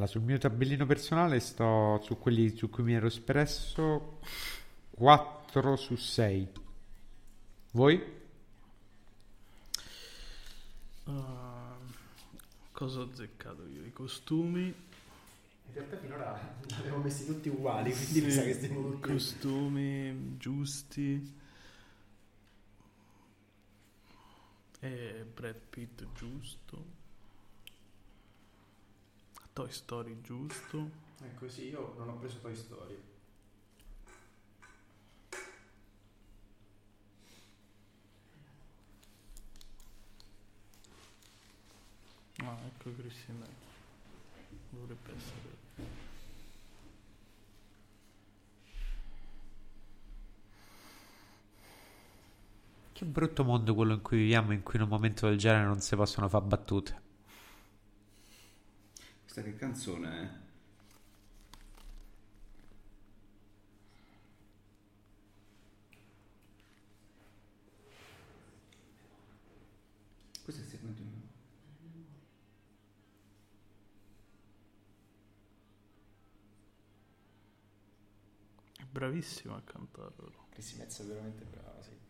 [0.00, 4.20] Allora, sul mio tabellino personale sto su quelli su cui mi ero espresso
[4.92, 6.48] 4 su 6.
[7.72, 8.02] Voi?
[11.04, 11.76] Ah,
[12.72, 13.84] cosa ho azzeccato io?
[13.84, 14.62] I costumi.
[14.68, 18.90] In realtà finora li avevo messi tutti uguali, quindi Sì, mi sa che stiamo i
[18.92, 19.10] tutti...
[19.10, 21.38] costumi giusti.
[24.80, 26.99] E Brad Pitt giusto.
[29.52, 30.90] Toy Story giusto.
[31.22, 32.98] Ecco sì, io non ho preso Toy Story.
[42.38, 43.44] Ah, ecco Christian.
[44.70, 45.58] Dovrebbe essere.
[52.92, 55.80] Che brutto mondo quello in cui viviamo, in cui in un momento del genere non
[55.80, 57.09] si possono fare battute.
[59.32, 60.28] Questa che canzone è?
[70.42, 71.28] Questo è il segmento mio.
[78.78, 80.48] È bravissimo a cantarlo.
[80.50, 82.09] Chrissy Metz è veramente brava, sì.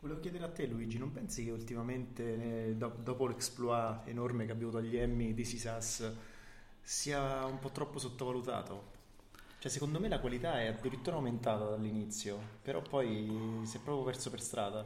[0.00, 4.52] Volevo chiedere a te Luigi, non pensi che ultimamente, eh, do- dopo l'exploit enorme che
[4.52, 6.12] ha avuto agli Emmy di Sisas,
[6.80, 8.96] sia un po' troppo sottovalutato?
[9.58, 14.30] Cioè, secondo me la qualità è addirittura aumentata dall'inizio, però poi si è proprio perso
[14.30, 14.84] per strada.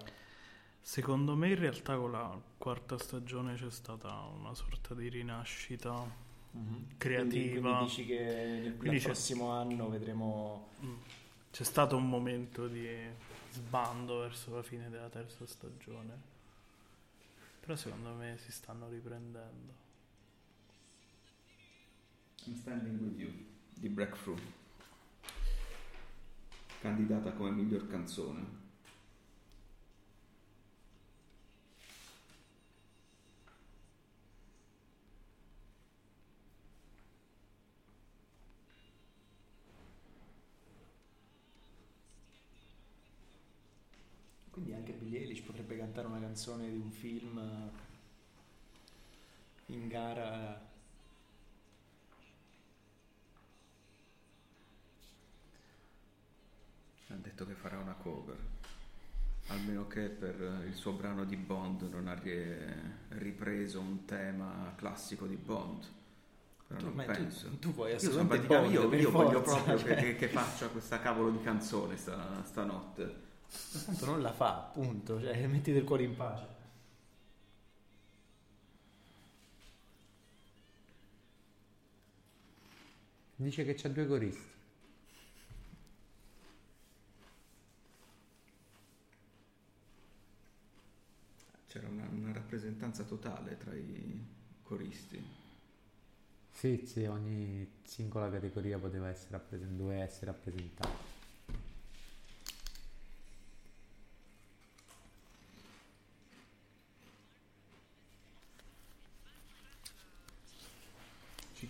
[0.81, 5.93] Secondo me in realtà con la quarta stagione c'è stata una sorta di rinascita
[6.97, 7.29] creativa.
[7.29, 10.69] Quindi, quindi dici che Quindi nel c'è- prossimo anno vedremo...
[10.83, 10.95] Mm.
[11.51, 12.89] C'è stato un momento di
[13.53, 16.31] sbando verso la fine della terza stagione.
[17.61, 19.73] Però secondo me si stanno riprendendo.
[22.45, 23.31] I'm Standing With You
[23.75, 24.41] di Breakthrough.
[26.81, 28.62] Candidata come miglior canzone.
[44.53, 47.71] Quindi anche Billie Eilish potrebbe cantare una canzone di un film eh,
[49.73, 50.61] in gara.
[57.09, 58.37] Ha detto che farà una cover.
[59.49, 62.57] Almeno che per il suo brano di Bond non ha ri-
[63.09, 65.85] ripreso un tema classico di Bond.
[66.69, 67.49] Però Tu- non ma tu- penso.
[67.59, 69.95] tu vuoi Io assolutamente io, io per voglio proprio che, cioè.
[69.97, 73.31] che- che faccia questa cavolo di canzone sta- stanotte.
[73.85, 76.61] Tanto non la fa, appunto, cioè mettete il cuore in pace.
[83.37, 84.51] Dice che c'ha due coristi.
[91.67, 94.25] C'era una, una rappresentanza totale tra i
[94.63, 95.41] coristi.
[96.51, 101.22] Sì, sì, ogni singola categoria poteva essere rappresentata, doveva essere rappresentata.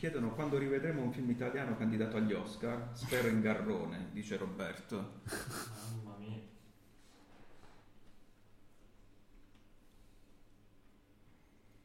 [0.03, 2.91] Chiedono quando rivedremo un film italiano candidato agli Oscar.
[2.93, 5.21] Spero in Garrone, dice Roberto.
[6.03, 6.41] Mamma mia.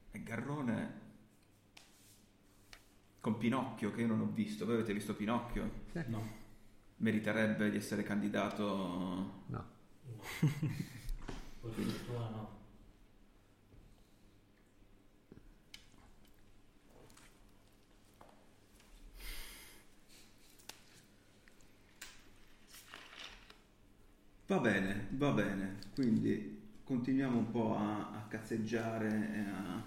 [0.10, 1.02] E Garrone
[3.20, 4.66] con Pinocchio che io non ho visto.
[4.66, 5.72] Voi avete visto Pinocchio?
[6.08, 6.28] No.
[6.96, 9.44] Meriterebbe di essere candidato.
[9.46, 9.66] No.
[10.40, 12.57] Per fortuna no.
[24.48, 25.76] Va bene, va bene.
[25.94, 29.84] Quindi continuiamo un po' a, a cazzeggiare e a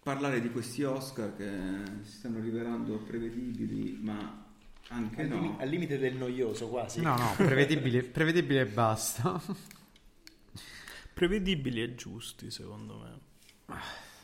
[0.00, 4.46] parlare di questi Oscar che si stanno rivelando prevedibili, ma
[4.90, 5.58] anche Al, limi- no.
[5.58, 7.00] al limite del noioso quasi.
[7.00, 9.42] No, no, prevedibile, prevedibile e basta.
[11.12, 13.18] Prevedibili e giusti, secondo me.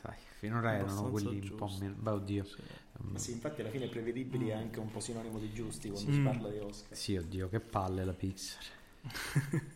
[0.00, 1.82] Dai, finora erano quelli un po' giusti.
[1.82, 1.94] meno...
[1.98, 2.44] Beh, oddio.
[2.44, 2.62] Sì.
[3.00, 6.16] Ma sì, infatti alla fine prevedibili è anche un po' sinonimo di giusti quando Sì.
[6.16, 6.96] si parla di Oscar.
[6.96, 8.62] Sì, oddio, che palle la Pixar.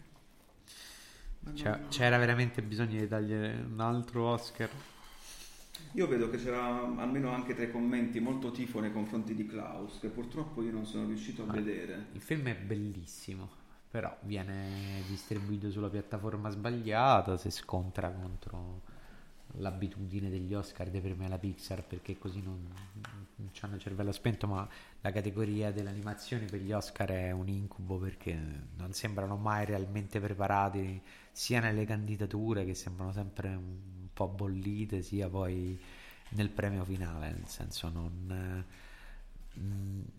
[1.40, 1.88] Ma Cioè, no.
[1.88, 4.68] c'era veramente bisogno di tagliare un altro Oscar.
[5.92, 9.98] Io vedo che c'era almeno anche tra i commenti molto tifo nei confronti di Klaus,
[10.00, 11.52] che purtroppo io non sono riuscito a Ah.
[11.52, 12.06] vedere.
[12.12, 13.48] Il film è bellissimo,
[13.90, 18.82] però viene distribuito sulla piattaforma sbagliata, si scontra contro
[19.56, 22.66] l'abitudine degli Oscar di premiare la Pixar perché così non,
[23.36, 24.68] non hanno il cervello spento, ma
[25.00, 28.38] la categoria delle animazioni per gli Oscar è un incubo perché
[28.76, 31.00] non sembrano mai realmente preparati
[31.32, 35.78] sia nelle candidature che sembrano sempre un po' bollite, sia poi
[36.30, 38.64] nel premio finale, nel senso non...
[38.64, 38.86] eh,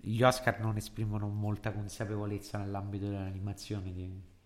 [0.01, 3.93] gli Oscar non esprimono molta consapevolezza nell'ambito dell'animazione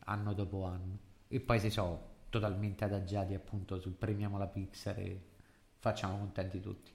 [0.05, 0.99] anno dopo anno.
[1.27, 5.21] E poi si sono totalmente adagiati appunto sul premiamo la Pixar e
[5.77, 6.91] facciamo contenti tutti.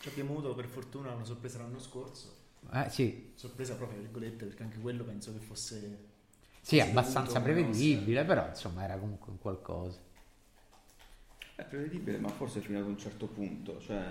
[0.00, 2.34] Ci abbiamo avuto per fortuna una sorpresa l'anno scorso.
[2.72, 6.06] Eh, sì, Sorpresa proprio, virgolette, perché anche quello penso che fosse...
[6.60, 10.00] sì, abbastanza prevedibile, però insomma era comunque un qualcosa.
[11.54, 13.80] È prevedibile, ma forse fino ad un certo punto.
[13.80, 14.04] Cioè,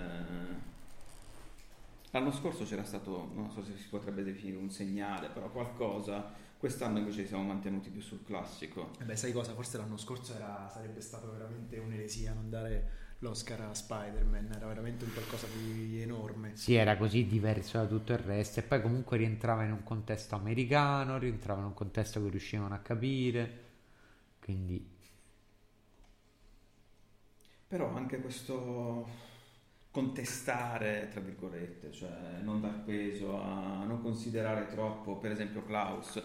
[2.10, 6.43] l'anno scorso c'era stato, non so se si potrebbe definire un segnale, però qualcosa.
[6.64, 8.92] Quest'anno invece ci siamo mantenuti più sul classico.
[8.98, 9.52] Eh beh, sai cosa?
[9.52, 15.04] Forse l'anno scorso era- sarebbe stato veramente un'eresia non dare l'Oscar a Spider-Man, era veramente
[15.04, 16.52] un qualcosa di enorme.
[16.54, 20.36] Sì, era così diverso da tutto il resto e poi comunque rientrava in un contesto
[20.36, 23.60] americano, rientrava in un contesto che riuscivano a capire,
[24.40, 24.92] quindi
[27.68, 29.06] Però anche questo
[29.90, 36.22] contestare, tra virgolette, cioè non dar peso a non considerare troppo, per esempio Klaus,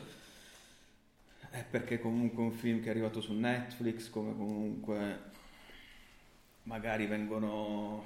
[1.52, 5.28] è perché comunque è un film che è arrivato su Netflix, come comunque
[6.64, 8.04] magari vengono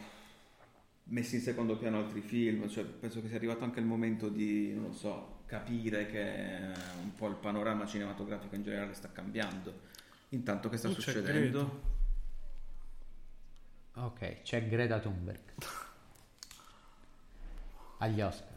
[1.05, 4.73] messi in secondo piano altri film, cioè penso che sia arrivato anche il momento di,
[4.73, 6.71] non lo so, capire che
[7.01, 9.91] un po' il panorama cinematografico in generale sta cambiando.
[10.29, 11.91] Intanto che sta c'è succedendo?
[13.95, 15.39] Ok, c'è Greta Thunberg
[17.99, 18.52] agli Oscar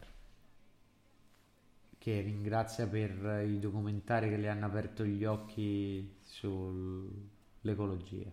[2.07, 8.31] che ringrazia per i documentari che le hanno aperto gli occhi sull'ecologia.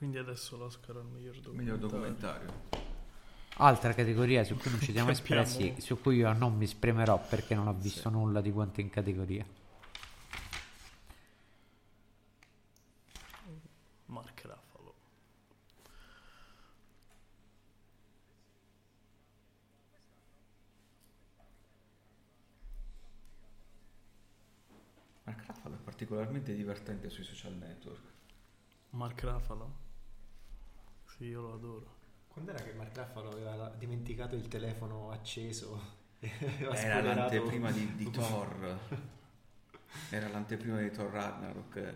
[0.00, 1.74] Quindi adesso l'Oscar al miglior documentario.
[1.74, 2.52] Miglior documentario.
[3.58, 7.54] Altra categoria su cui non ci siamo espressi, su cui io non mi esprimerò perché
[7.54, 9.44] non ho visto nulla di quanto in categoria.
[14.06, 14.94] Mark Ruffalo.
[25.24, 28.00] Mark Ruffalo è particolarmente divertente sui social network.
[28.92, 29.88] Mark Ruffalo?
[31.20, 31.96] Sì, io lo adoro.
[32.28, 35.98] Quando era che Mark Ruffalo aveva dimenticato il telefono acceso?
[36.18, 38.78] Era l'anteprima di, di Thor.
[40.08, 41.94] Era l'anteprima di Thor Ragnarok.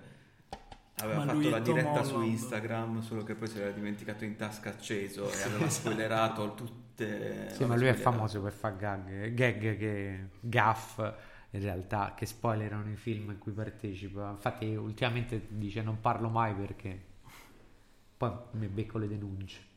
[0.96, 2.20] Aveva Ma fatto la diretta su.
[2.20, 7.48] Instagram, solo che poi si era dimenticato in tasca acceso e aveva spoilerato tutte.
[7.48, 12.90] Sì, ma lui è famoso per fare gag, gag che gaff in realtà che spoilerano
[12.90, 14.28] i film in cui partecipa.
[14.32, 17.12] Infatti, ultimamente dice non parlo mai perché
[18.16, 19.72] poi mi becco le denunce.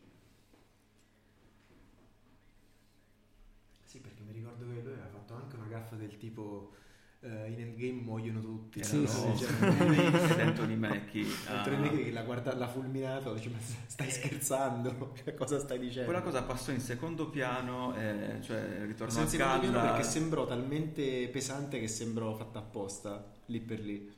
[3.84, 6.74] Sì, perché mi ricordo che lui aveva fatto anche una gaffa del tipo
[7.22, 8.84] eh, in Endgame muoiono tutti.
[8.84, 9.08] Sì, no?
[9.08, 11.26] sì, Cioè, ed Anthony Mackie.
[11.48, 15.14] Anthony Mackie che l'ha, guarda- l'ha fulminato, dice, ma stai scherzando?
[15.24, 16.06] Che cosa stai dicendo?
[16.06, 19.82] Quella cosa passò in secondo piano, eh, cioè ritornò a galla.
[19.82, 24.16] perché sembrò talmente pesante che sembrò fatta apposta lì per lì.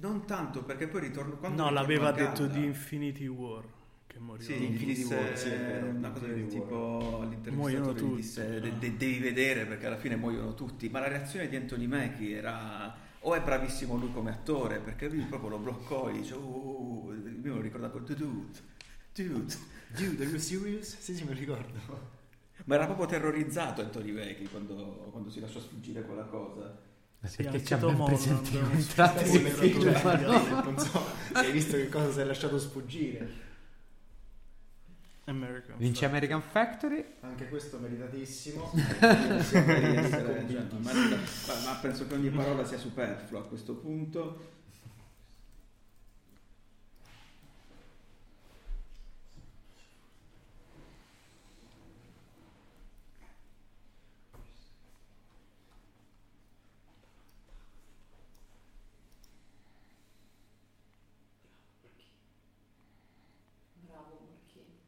[0.00, 1.36] Non tanto, perché poi ritorno...
[1.36, 3.64] Quando No, l'aveva detto di Infinity War.
[4.06, 4.44] Che moriva.
[4.52, 8.16] Sì, Infinity War, sì, vero, una cosa del tipo Muoiono tutti.
[8.16, 11.86] disse "De- de- devi vedere perché alla fine muoiono tutti ma la reazione di Anthony
[11.86, 16.34] Mackie era o è bravissimo lui come attore perché lui proprio lo bloccò e dice
[16.34, 18.14] oh, io me lo ricordavo dude
[19.14, 19.54] dude
[19.94, 20.98] Dude, are you serious?
[20.98, 21.78] Sì, sì, mi ricordo.
[22.64, 26.78] ma era proprio terrorizzato Anthony Mackie quando, quando si lasciò sfuggire quella cosa
[27.24, 30.62] Sì, Perché ci Holland, contratti sì, di sì, film, sì, ma sì, no.
[30.64, 33.50] Non so hai visto che cosa si è lasciato sfuggire.
[35.24, 36.10] American Vince Factory.
[36.10, 37.04] American Factory.
[37.20, 38.72] Anche questo meritatissimo.
[39.00, 40.44] Cioè,
[41.64, 44.50] ma penso che ogni parola sia superflua a questo punto
[63.86, 64.80] Bravo Marchino.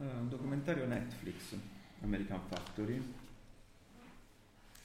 [0.00, 1.54] Eh, un documentario Netflix
[2.30, 3.14] American Factory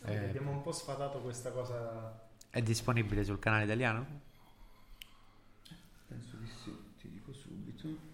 [0.08, 0.18] Eh.
[0.18, 2.30] Abbiamo un po' sfatato questa cosa.
[2.50, 4.34] È disponibile sul canale italiano?
[6.08, 8.14] penso di sì ti dico subito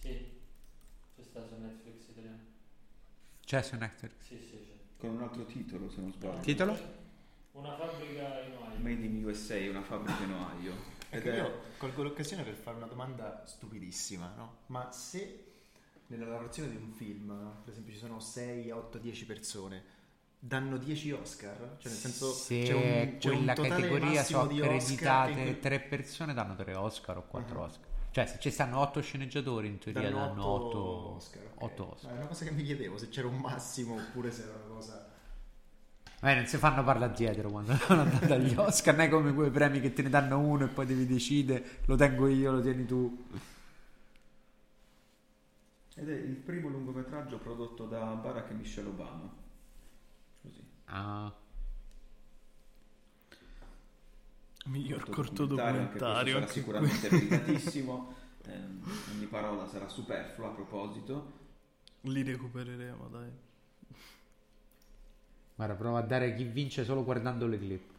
[0.00, 0.40] Sì,
[1.14, 2.38] c'è sta su Netflix italiano.
[3.50, 4.12] C'è su Netflix.
[4.20, 4.76] Sì, sì, c'è.
[4.96, 6.78] con un altro titolo se non sbaglio Titolo?
[7.50, 8.78] Una fabbrica in Ohio.
[8.78, 10.72] Made in USA una fabbrica in Ohio
[11.08, 14.58] ed Ecco, è io colgo l'occasione per fare una domanda stupidissima, no?
[14.66, 15.46] Ma se
[16.06, 17.26] nella lavorazione di un film,
[17.64, 19.82] per esempio ci sono 6, 8, 10 persone,
[20.38, 21.56] danno 10 Oscar?
[21.80, 25.44] Cioè nel senso Se c'è un, c'è un quella totale categoria Oscar accreditate che in
[25.44, 27.64] quel- tre persone danno tre Oscar o quattro Mhm.
[27.64, 27.88] Oscar.
[28.12, 31.42] Cioè se ci stanno otto sceneggiatori in teoria danno otto, Oscar.
[31.54, 31.62] ok.
[31.62, 32.10] otto Oscar.
[32.10, 34.74] Ma è una cosa che mi chiedevo, se c'era un massimo oppure se era una
[34.74, 35.08] cosa...
[36.22, 39.50] Eh, non si fanno parlare dietro quando vanno andati agli Oscar, non è come quei
[39.50, 42.84] premi che te ne danno uno e poi devi decidere, lo tengo io, lo tieni
[42.84, 43.24] tu.
[45.96, 49.30] ed è il primo lungometraggio prodotto da Barack e Michelle Obama
[50.42, 51.32] così Ah,
[54.66, 55.56] Miglior corto questo
[55.98, 58.14] sarà sicuramente meritatissimo
[58.46, 58.82] Ehm,
[59.14, 61.32] ogni parola sarà superflua a proposito
[62.02, 63.30] Li recupereremo, dai.
[65.54, 67.92] guarda, prova a dare chi vince solo guardando le clip.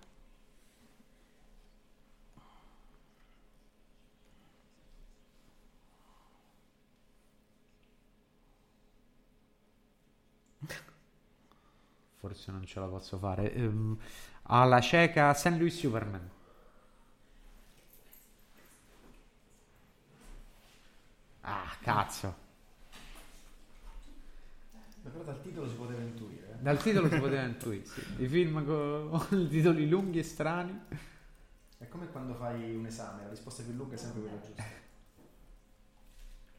[12.18, 13.54] Forse non ce la posso fare.
[13.54, 13.98] Ehm,
[14.44, 15.58] alla cieca St.
[15.58, 16.30] Louis Superman.
[21.42, 22.36] Ah, cazzo.
[25.04, 26.52] Però dal titolo si poteva intuire.
[26.52, 26.62] eh.
[26.62, 28.02] Dal titolo si poteva intuire, sì.
[28.24, 30.80] I film con titoli lunghi e strani.
[31.80, 34.64] È come quando fai un esame, la risposta più lunga è sempre quella giusta.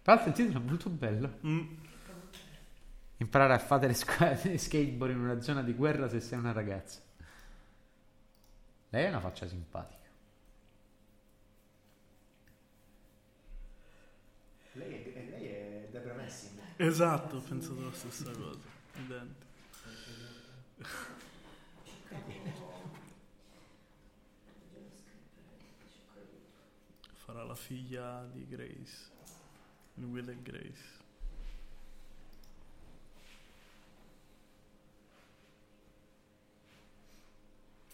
[0.02, 1.38] Tra l'altro il titolo è molto bello.
[1.46, 1.74] Mm.
[3.18, 6.98] Imparare a fare le squa- skateboard in una zona di guerra se sei una ragazza.
[8.88, 10.00] Lei è una faccia simpatica.
[14.72, 16.58] Lei è, lei è Debra Messing.
[16.84, 18.58] Esatto, ho pensato la stessa cosa.
[18.96, 19.46] Identico.
[27.24, 29.10] Farà la figlia di Grace.
[29.94, 31.00] Will e Grace.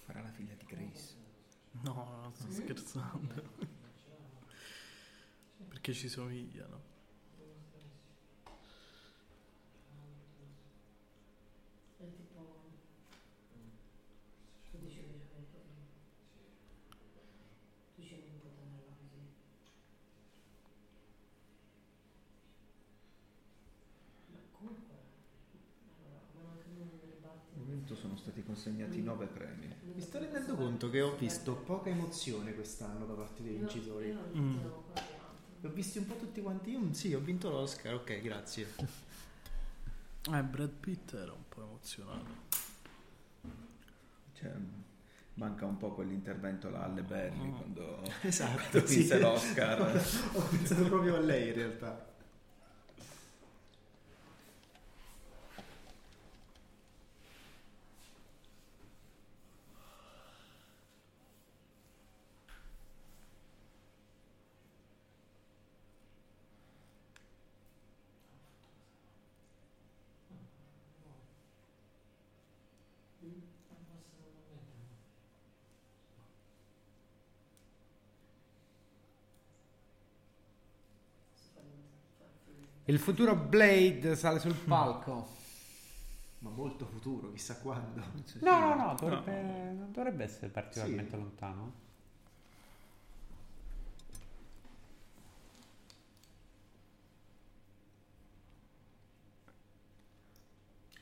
[0.08, 1.16] farà la figlia di Grace
[1.82, 3.42] No, no, sto scherzando.
[5.68, 6.80] Perché ci somigliano.
[11.98, 12.70] È tipo...
[14.70, 15.86] Tu dicevi che c'avevi così.
[17.94, 19.36] Tu dicevi un po' tenerla così.
[27.54, 28.16] momento sono
[28.68, 29.74] consegnati nove premi.
[29.94, 34.16] Mi sto rendendo conto che ho visto poca emozione quest'anno da parte dei vincitori.
[34.36, 34.58] Mm.
[35.60, 36.70] Li ho visti un po' tutti quanti.
[36.70, 38.66] Io, sì, ho vinto l'Oscar, ok, grazie.
[40.30, 42.26] Eh, Brad Pitt era un po' emozionato.
[44.34, 44.52] Cioè,
[45.34, 49.20] manca un po' quell'intervento là alle Berry quando Esatto, vinse sì.
[49.20, 49.80] l'Oscar.
[50.34, 52.07] ho pensato proprio a lei in realtà.
[82.88, 85.36] Il futuro Blade sale sul palco.
[86.38, 88.02] Ma molto futuro, chissà quando.
[88.40, 89.42] No, no, no, dovrebbe,
[89.72, 91.16] non dovrebbe essere particolarmente Sì.
[91.16, 91.72] lontano.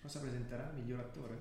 [0.03, 0.71] Cosa presenterà?
[0.75, 1.39] Miglior attore?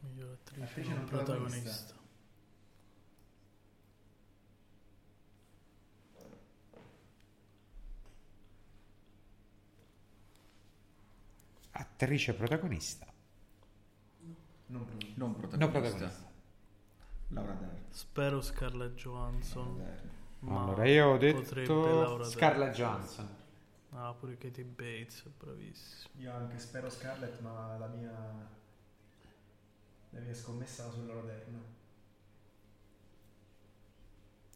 [0.00, 1.58] Miglior attrice, Attrice non protagonista.
[1.70, 2.00] protagonista.
[11.72, 13.06] Attrice protagonista.
[14.66, 15.18] Non protagonista.
[15.18, 15.78] Non No, protagonista.
[15.80, 16.30] protagonista.
[17.28, 17.76] Laura Dern.
[17.90, 19.82] Spero Scarlett Johansson.
[20.46, 22.24] Allora, io ho Laura detto.
[22.24, 23.28] Scarlett Johansson.
[23.94, 26.14] Ah, pure Katie Bates, bravissimo.
[26.18, 28.10] Io anche spero Scarlett, ma la mia.
[30.10, 31.62] La mia scommessa va sulla Dern.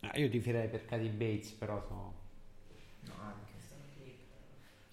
[0.01, 1.94] Ah, io tifierei per Katy Bates, però so...
[3.01, 3.14] No.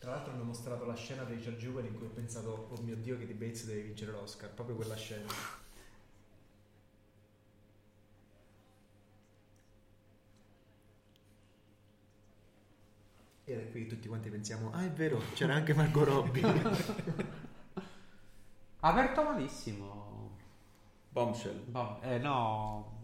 [0.03, 2.97] Tra l'altro hanno mostrato la scena di Richard Jewell in cui ho pensato, oh mio
[2.97, 4.49] dio, che di Bates deve vincere l'Oscar.
[4.53, 5.31] Proprio quella scena.
[13.45, 16.43] È qui tutti quanti pensiamo, ah è vero, c'era anche Margot Robbie.
[16.43, 16.59] Ha
[18.89, 20.38] aperto malissimo.
[21.11, 21.63] Bombshell.
[21.63, 22.99] Boh, eh no...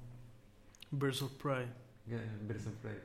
[0.89, 1.65] Birds of Prey.
[2.09, 2.99] eh, Birds of Prey.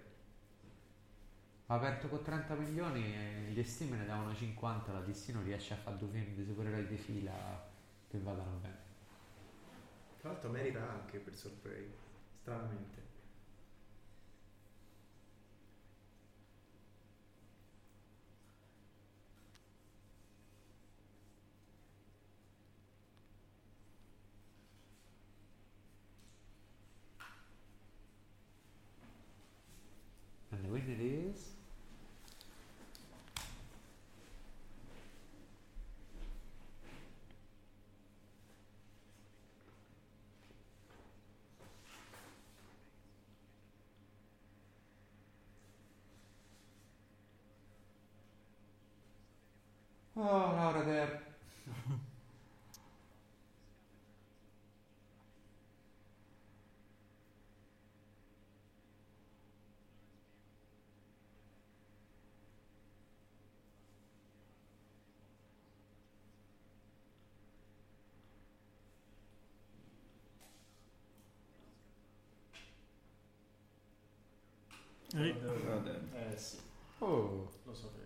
[1.66, 5.76] Aperto con 30 milioni e gli stime ne davano 50, la DC non riesce a
[5.78, 7.32] fare due film di supereroi di fila
[8.06, 8.78] che vadano bene.
[10.20, 11.94] Tra l'altro merita anche per sorpresa,
[12.42, 13.02] stranamente.
[30.50, 31.53] And the winner is...
[50.16, 50.82] Oh, Laura.
[75.14, 75.34] Eh,
[75.84, 76.10] Dern.
[76.14, 76.58] Eh sì,
[76.98, 77.48] Oh.
[77.64, 78.03] lo sapevo.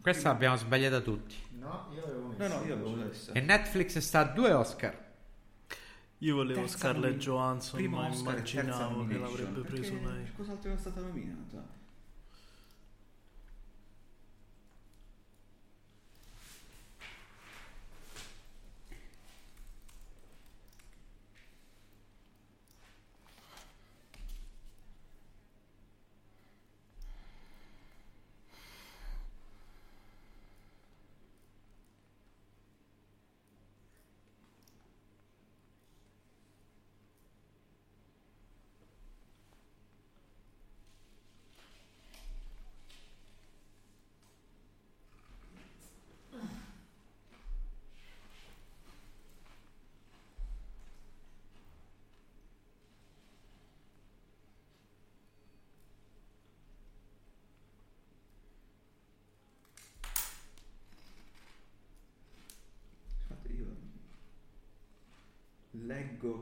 [0.00, 1.36] Questa l'abbiamo sbagliata tutti.
[1.58, 2.42] No, io avevo messo.
[2.42, 3.32] No, no, io avevo messo.
[3.32, 5.06] E Netflix sta a due Oscar.
[6.18, 10.32] Io volevo Terza Scarlett Johansson, ma immaginavo che l'avrebbe preso lei.
[10.34, 11.64] Cos'altro era stata nominata?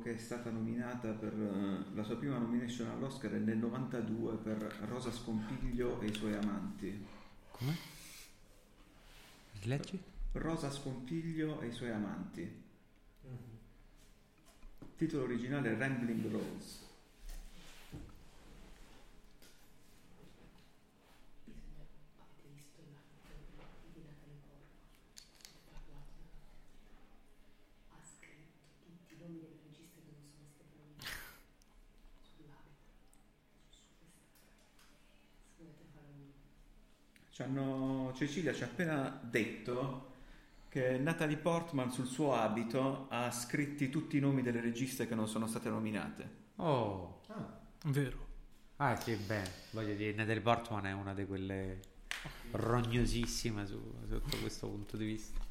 [0.07, 4.57] Che è stata nominata per eh, la sua prima nomination all'Oscar è nel 92 per
[4.87, 7.05] Rosa Scompiglio e i suoi amanti.
[7.51, 7.77] Come?
[9.63, 10.01] Leggi?
[10.31, 12.65] Rosa Scompiglio e i suoi amanti.
[14.97, 16.85] Titolo originale Rambling Rose.
[22.17, 24.71] Avete visto l'abito di Natalie Portman?
[25.51, 26.15] Ha parlato
[27.91, 31.21] Ha scritto tutti i nomi delle registe che non sono state nominate
[32.25, 32.89] sull'abito,
[33.69, 34.17] su questa
[35.57, 36.33] Se dovete fare un...
[37.37, 40.15] C'hanno- Cecilia ci ha appena detto
[40.69, 45.29] che Natalie Portman sul suo abito ha scritti tutti i nomi delle registe che non
[45.29, 46.31] sono state nominate.
[46.57, 47.21] Oh.
[47.85, 48.25] Vero.
[48.77, 51.81] Ah, sì, beh, voglio dire, Natalie Portman è una di quelle
[52.53, 55.46] rognosissime su- sotto questo punto di vista.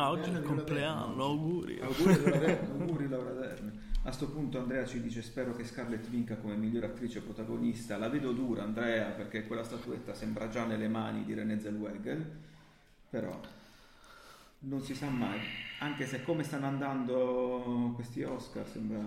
[0.00, 1.78] Ah, oggi è il compleanno, auguri.
[1.78, 3.88] Auguri Laura Dern, auguri Laura Dern.
[4.04, 7.98] A sto punto Andrea ci dice spero che Scarlett vinca come miglior attrice protagonista.
[7.98, 12.38] La vedo dura Andrea perché quella statuetta sembra già nelle mani di Renée Zellweger,
[13.10, 13.38] però
[14.60, 15.38] non si sa mai.
[15.80, 19.06] Anche se come stanno andando questi Oscar sembra...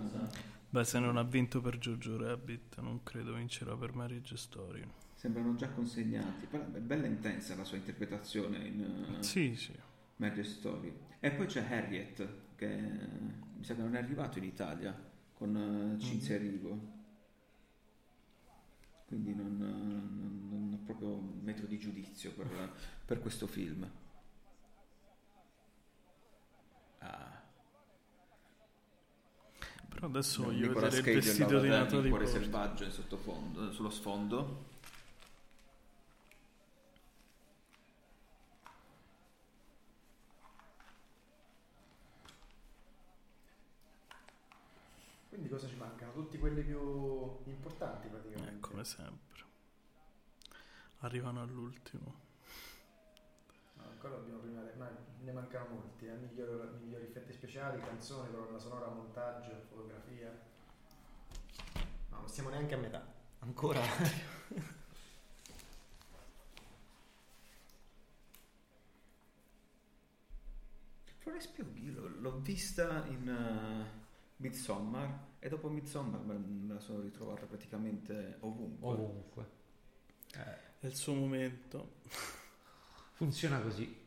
[0.70, 4.88] Beh, se non ha vinto per Jojo Rabbit, non credo vincerà per Marriage Story.
[5.16, 6.46] sembrano già consegnati.
[6.46, 9.74] Però è bella intensa la sua interpretazione in Sì, sì.
[10.18, 10.94] Marriage Story.
[11.20, 14.94] E poi c'è Harriet, che mi sa che non è arrivato in Italia,
[15.34, 16.92] con eh, Cinzia Rigo.
[19.06, 22.74] Quindi non, non- non ho proprio metro di giudizio per,
[23.06, 23.90] per questo film.
[27.00, 27.42] Ah.
[29.90, 32.92] Però adesso voglio Nicolas vedere il Cage e vestito di Natalie il cuore selvaggio in
[32.92, 34.72] sottofondo, sullo sfondo.
[45.34, 46.12] Quindi cosa ci mancano?
[46.14, 48.54] Tutti quelli più importanti praticamente.
[48.56, 49.44] Eh, come sempre.
[51.00, 52.22] Arrivano all'ultimo.
[53.74, 56.14] No, ancora dobbiamo prima, ma ne mancano molti, eh?
[56.18, 60.40] migliori, migliori effetti speciali, canzoni, colonna sonora, montaggio, fotografia.
[62.12, 63.04] No, non siamo neanche a metà.
[63.40, 63.82] Ancora.
[71.18, 74.03] Florence Pugh l'ho vista in uh,
[74.44, 78.88] Midsommar e dopo Midsommar me la sono ritrovata praticamente ovunque.
[78.88, 79.46] Ovunque.
[80.80, 81.94] È il suo momento.
[83.14, 84.02] Funziona così.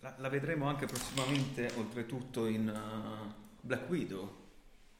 [0.00, 4.46] La, la vedremo anche prossimamente, oltretutto, in uh, Black Widow,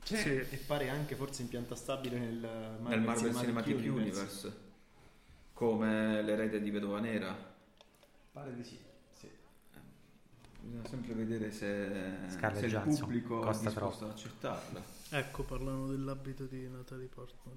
[0.02, 0.14] Sì.
[0.14, 4.56] E pare anche forse in pianta stabile nel Marvel, nel Marvel Cinematic Universe,
[5.52, 7.36] come l'erede di Vedova Nera.
[8.32, 8.87] Pare di sì.
[10.68, 14.04] Bisogna sempre vedere se, se il pubblico è disposto troppo.
[14.04, 14.82] ad accettarla.
[15.10, 17.56] Ecco, parlano dell'abito di Natalie Portman.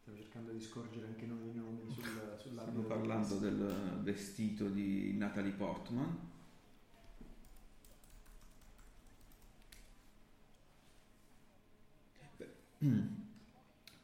[0.00, 2.82] Stiamo cercando di scorgere anche noi i nomi sul, Stiamo sull'abito.
[2.82, 6.18] parlando del vestito di Natalie Portman.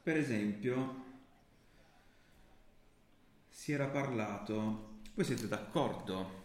[0.02, 1.01] Per esempio,
[3.62, 6.40] si era parlato, voi siete d'accordo?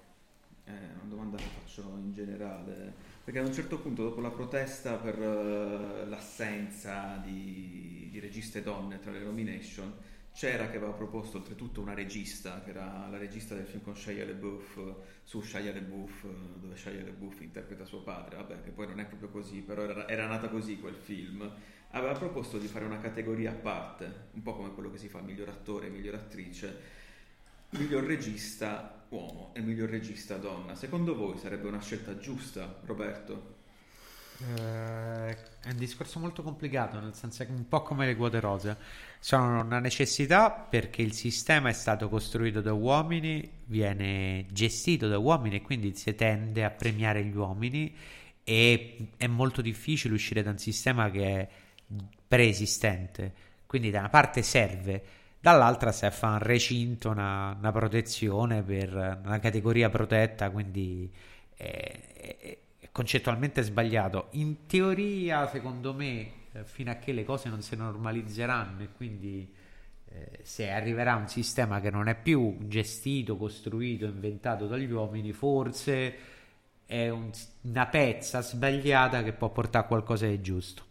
[0.64, 4.98] È una domanda che faccio in generale, perché ad un certo punto, dopo la protesta
[4.98, 9.92] per eh, l'assenza di, di registe donne tra le nomination,
[10.32, 14.24] c'era che aveva proposto oltretutto una regista, che era la regista del film con Shia
[14.24, 19.00] LaBeouf, su Shia LaBeouf, eh, dove Shia LaBeouf interpreta suo padre, vabbè, che poi non
[19.00, 21.52] è proprio così, però era, era nata così quel film.
[21.92, 25.20] Aveva proposto di fare una categoria a parte, un po' come quello che si fa
[25.20, 26.97] miglior attore, miglior attrice,
[27.70, 30.76] miglior regista uomo e miglior regista donna.
[30.76, 33.56] Secondo voi sarebbe una scelta giusta, Roberto?
[34.40, 38.78] Eh, è un discorso molto complicato, nel senso che un po' come le quote rosa.
[39.20, 45.56] Sono una necessità perché il sistema è stato costruito da uomini, viene gestito da uomini
[45.56, 47.96] e quindi si tende a premiare gli uomini
[48.44, 51.50] e è molto difficile uscire da un sistema che è
[52.28, 53.46] preesistente.
[53.66, 55.04] Quindi da una parte serve,
[55.52, 58.94] dall'altra si fa un recinto, una, una protezione per
[59.24, 61.12] una categoria protetta, quindi
[61.56, 64.28] è, è- è concettualmente sbagliato.
[64.32, 69.52] In teoria, secondo me, eh, fino a che le cose non si normalizzeranno e quindi
[70.10, 76.16] eh, se arriverà un sistema che non è più gestito, costruito, inventato dagli uomini, forse
[76.86, 80.84] è un- una pezza sbagliata che può portare a qualcosa di giusto.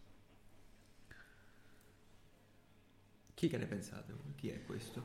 [3.35, 4.11] Chi che ne pensate?
[4.37, 5.01] Chi è questo?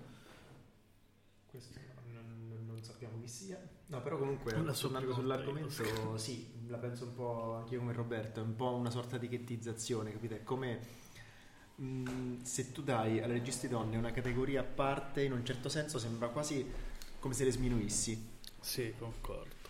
[1.46, 1.78] Questo
[2.12, 3.60] non, non- non sappiamo chi sia.
[3.86, 7.92] No, però comunque, La sua tornando sull'argomento, sì, la penso un po' anche io come
[7.92, 10.36] Roberto, è un po' una sorta di ghettizzazione, capite?
[10.40, 10.80] È come
[11.76, 15.98] mh, se tu dai alle registe donne una categoria a parte, in un certo senso
[15.98, 16.66] sembra quasi
[17.18, 18.30] come se le sminuissi.
[18.60, 19.60] Sì, concordo.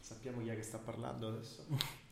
[0.00, 1.64] Sappiamo chi è che sta parlando adesso?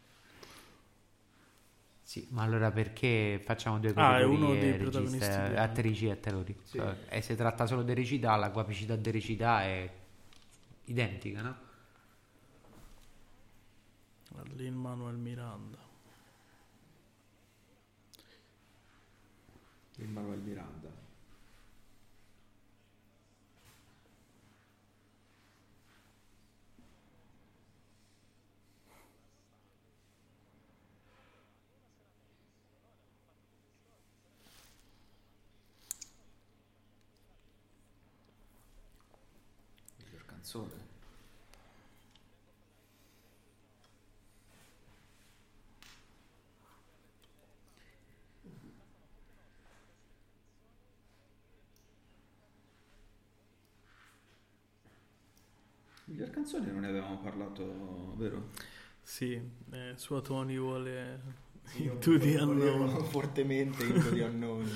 [2.06, 6.10] Sì, ma allora perché facciamo due Ah, è categorie uno dei registe, protagonisti attrici e
[6.12, 6.56] attori?
[6.62, 6.78] Sì.
[6.78, 9.90] Eh, E se tratta solo di recità, la capacità di recità è
[10.84, 11.56] identica, no?
[14.56, 15.78] Lin Manuel Miranda.
[19.98, 20.90] Il Manuel Miranda.
[39.98, 40.84] Miglior canzone.
[56.04, 58.50] Miglior canzone non ne avevamo parlato, vero?
[59.02, 59.32] Sì,
[59.72, 61.20] eh, sua Tony vuole
[61.74, 63.04] Into the unknown.
[63.06, 64.70] fortemente Into the Unknown.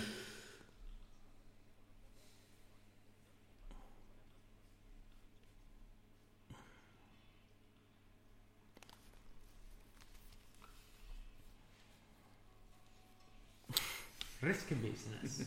[14.51, 15.47] Risk business.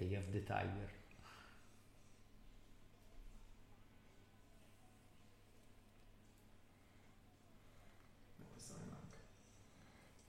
[0.00, 0.90] Eye of the Tiger.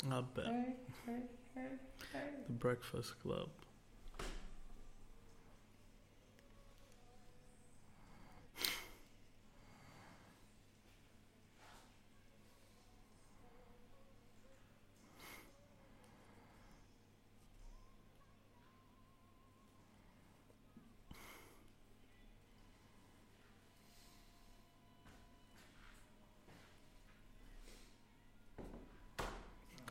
[0.06, 0.76] Vabbè.
[2.46, 3.61] The Breakfast Club.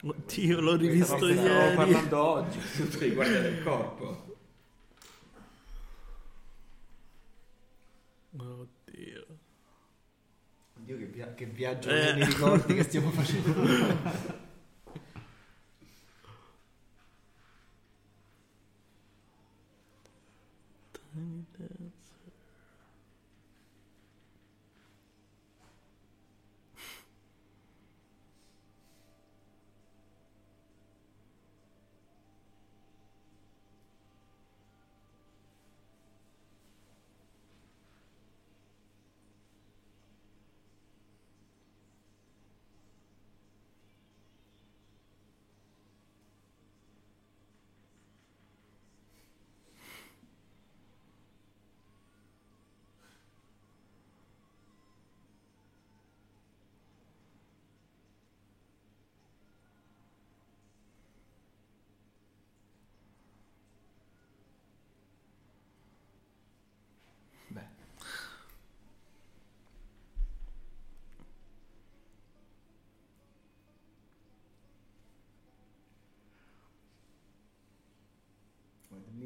[0.03, 1.77] Oddio, l'ho rivisto Stavo ieri.
[1.77, 4.37] parlando oggi, tutto riguarda del corpo.
[8.37, 9.27] Oddio.
[10.79, 12.13] Oddio, che, via- che viaggio Eh.
[12.15, 14.49] nei ricordi che stiamo facendo.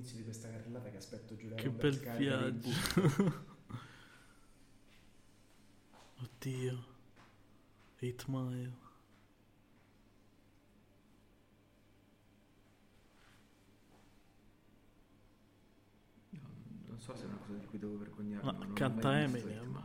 [0.04, 2.68] All'inizio di questa carrellata che aspetto Giulia Che Roberts bel viaggio.
[6.20, 6.92] Oddio.
[8.00, 8.82] 8 Mile.
[16.86, 18.44] non so se è una cosa di cui devo vergognarmi.
[18.44, 19.82] Ma canta Eminem.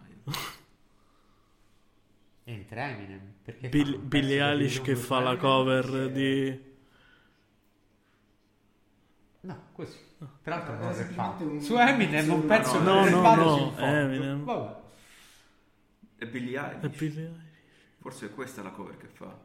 [2.44, 3.36] Entra Eminem.
[3.42, 6.69] Perché Bill- Billie Eilish che fa la cover di...
[9.42, 9.98] No, così.
[10.42, 13.86] Tra l'altro non semplicemente un- Su Eminem un pezzo No, no, no, sul fondo.
[13.86, 14.44] Eminem.
[14.44, 14.78] Vabbè.
[16.18, 16.84] E Billie Eilish.
[16.84, 17.44] È Billie Eilish.
[18.00, 19.38] Forse questa è la cover che fa.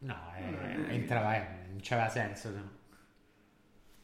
[0.00, 2.50] No, eh, entrava Eminem, non c'aveva senso.
[2.50, 2.70] se no.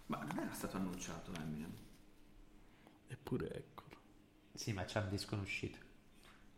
[0.07, 1.73] Ma non era stato annunciato Eminem.
[3.09, 3.97] Eppure eccolo.
[4.53, 5.79] Sì, ma c'è un disco in uscita.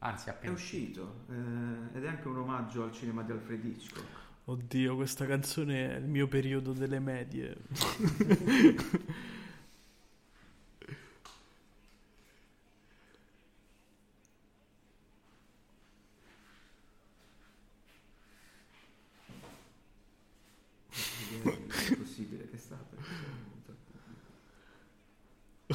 [0.00, 4.24] Anzi, È appena uscito eh, ed è anche un omaggio al cinema di Alfred Hitchcock.
[4.48, 7.56] Oddio, questa canzone è il mio periodo delle medie.
[21.42, 22.96] È possibile che è stato.
[25.66, 25.74] Mi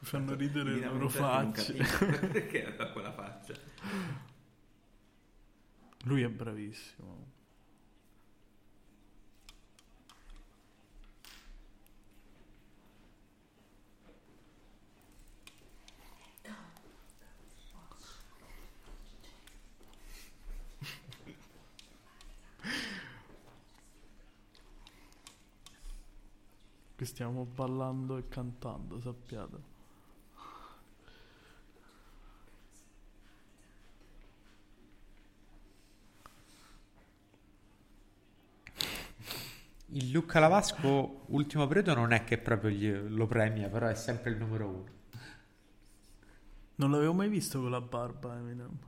[0.00, 2.26] fanno ridere le loro Evidentemente facce.
[2.26, 3.54] Perché aveva quella faccia?
[6.04, 7.36] Lui è bravissimo.
[26.96, 29.77] Qui stiamo ballando e cantando, sappiate.
[39.90, 44.30] Il Luca Lavasco, ultimo periodo, non è che proprio gli- lo premia, però è sempre
[44.30, 44.84] il numero uno.
[46.76, 48.78] Non l'avevo mai visto con la barba, Eminem.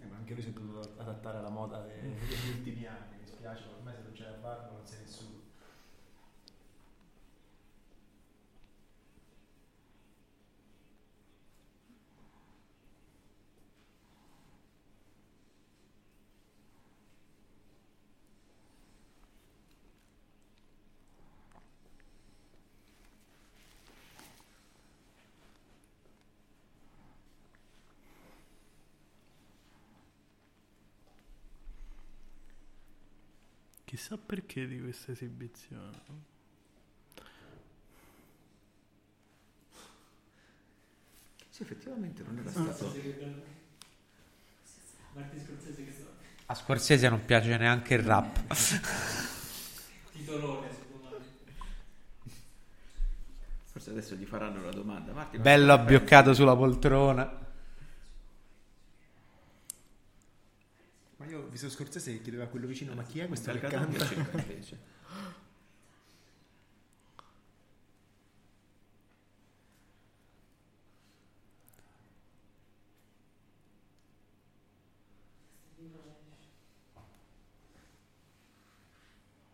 [0.00, 3.18] Eh, ma anche lui si è dovuto adattare alla moda de- degli ultimi anni.
[3.20, 5.36] Mi spiace, ma ormai se non c'è la barba non sei nessuno.
[34.08, 36.00] Chissà perché di questa esibizione.
[41.50, 42.90] Sì, effettivamente non era stato.
[45.12, 45.44] Martin.
[46.46, 48.38] A Scorsese non piace neanche il rap.
[50.12, 52.32] Titolone secondo me.
[53.66, 55.12] Forse adesso gli faranno la domanda.
[55.12, 57.46] Marti, ma Bello abbioccato sulla poltrona.
[61.28, 64.04] Io ho visto Scorsese che chiedeva a quello vicino, ma chi è questo che canta?
[64.38, 64.96] invece.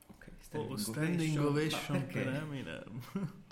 [0.09, 2.22] Ok, Oh, standing ovation perché?
[2.22, 3.01] per Eminem.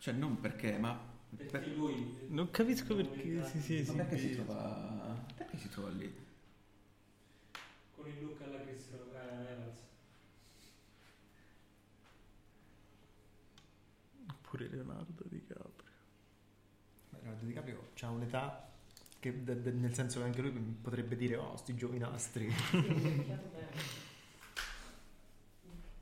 [0.00, 0.96] Cioè, non perché, ma
[1.36, 2.26] Perché per- lui.
[2.28, 6.26] Non capisco perché si sia ma perché si trova perché si trova lì?
[8.08, 9.76] Con il look alla Chris Ryan Evans.
[14.40, 15.90] Pure Leonardo DiCaprio.
[17.10, 18.70] Leonardo DiCaprio ha un'età
[19.18, 22.46] che de- de- nel senso che anche lui potrebbe dire oh sti giovinastri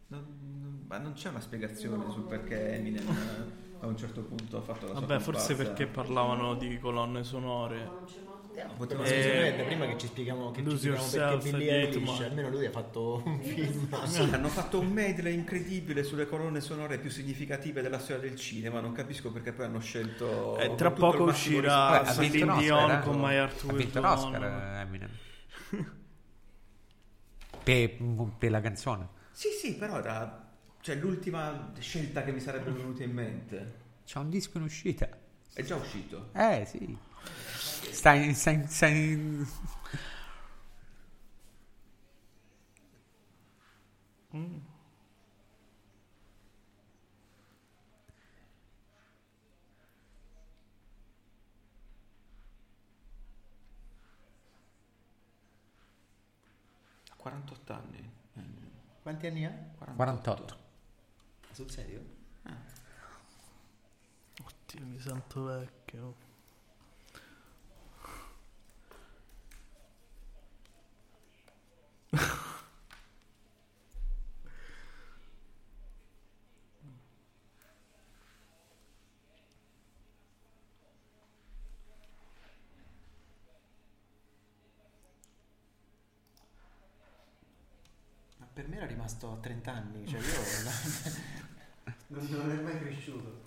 [0.08, 0.24] Non,
[0.60, 3.50] non- ma non c'è una spiegazione sul perché Eminem eh,
[3.80, 5.72] a un certo punto ha fatto la sua Vabbè, forse comparsa.
[5.72, 8.04] perché parlavano di colonne sonore.
[8.76, 12.70] Poteva Eh, prima che ci spieghiamo che ci spieghiamo perché Billie Eilish almeno lui ha
[12.70, 17.98] fatto un film Sì, hanno fatto un medley incredibile sulle colonne sonore più significative della
[17.98, 18.80] storia del cinema.
[18.80, 20.56] Non capisco perché poi hanno scelto.
[20.58, 23.00] Eh, tra poco uscirà ha Celine Dion eh.
[23.00, 25.10] con My Heart Ha Will vinto Go l'Oscar eh, Eminem.
[27.62, 27.90] per,
[28.38, 29.08] per la canzone.
[29.32, 30.48] Sì, sì, però era
[30.80, 33.74] cioè, l'ultima scelta che mi sarebbe venuta in mente.
[34.04, 35.08] C'è un disco in uscita.
[35.52, 36.30] È già uscito.
[36.32, 36.96] Eh sì.
[37.92, 39.46] Stai, stai, stai...
[44.34, 44.58] Mm.
[57.08, 58.10] Ha 48 anni.
[59.02, 59.52] Quanti anni ha?
[59.94, 60.56] 48.
[61.52, 62.04] sul serio?
[64.44, 66.25] Oddio, mi sento vecchio.
[88.76, 91.14] Me era rimasto a 30 anni cioè io
[92.08, 93.46] non, non è mai cresciuto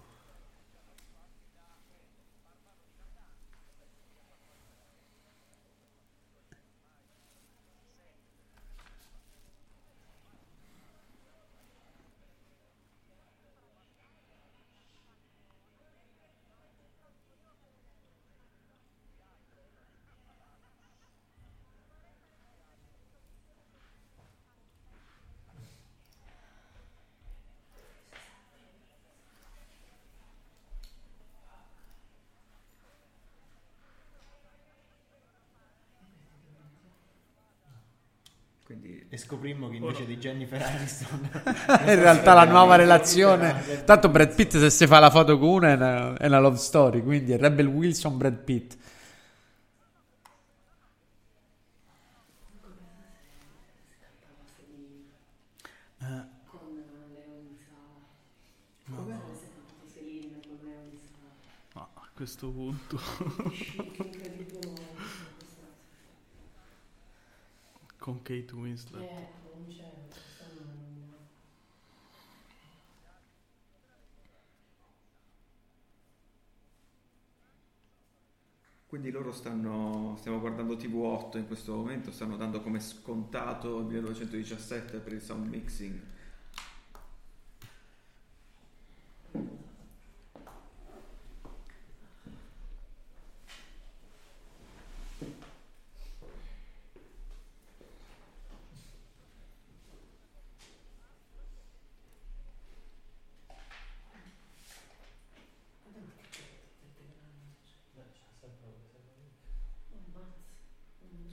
[38.70, 41.30] Quindi E scoprimmo che invece di Jennifer Aniston
[41.86, 43.84] In realtà la nuova relazione.
[43.84, 46.58] Tanto Brad Pitt se si fa la foto con una è una, è una love
[46.58, 48.78] story, quindi è Rebel Wilson Brad Pitt.
[56.02, 58.96] Eh, con Leo in sala.
[58.96, 59.20] Come?
[59.94, 61.34] Celine con Leo in sala.
[61.74, 65.18] ma a questo punto Che incredibile momento.
[68.00, 69.02] Con Kate Winslet.
[69.04, 69.92] Eh, non c'è.
[78.88, 84.98] Quindi loro stanno, stiamo guardando TV8 in questo momento, stanno dando come scontato il 1917
[84.98, 86.02] per il sound mixing.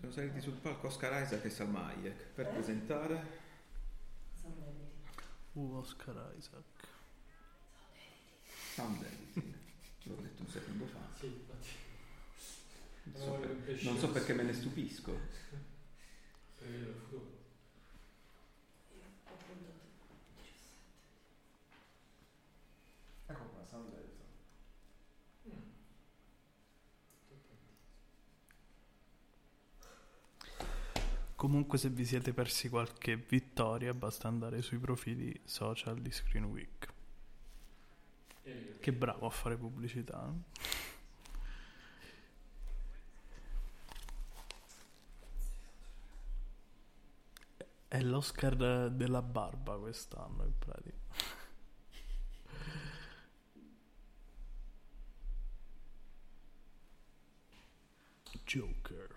[0.07, 3.45] Sono saliti sul palco Oscar Isaac e Salma Hayek per presentare
[5.53, 6.65] Uh, Oscar Isaac.
[8.75, 9.55] Sound Editing.
[10.05, 10.99] L'ho detto un secondo fa.
[11.19, 11.69] Sì, infatti.
[13.05, 15.19] Non so, per- non so perché me ne stupisco.
[23.29, 24.06] Ecco qua, sound editor.
[31.37, 36.95] Comunque se vi siete persi qualche vittoria basta andare sui profili social di Screen Week.
[38.81, 40.33] Che bravo a fare pubblicità.
[40.33, 40.75] eh?
[47.89, 50.99] È l'Oscar della barba quest'anno in pratica.
[58.45, 59.16] Joker.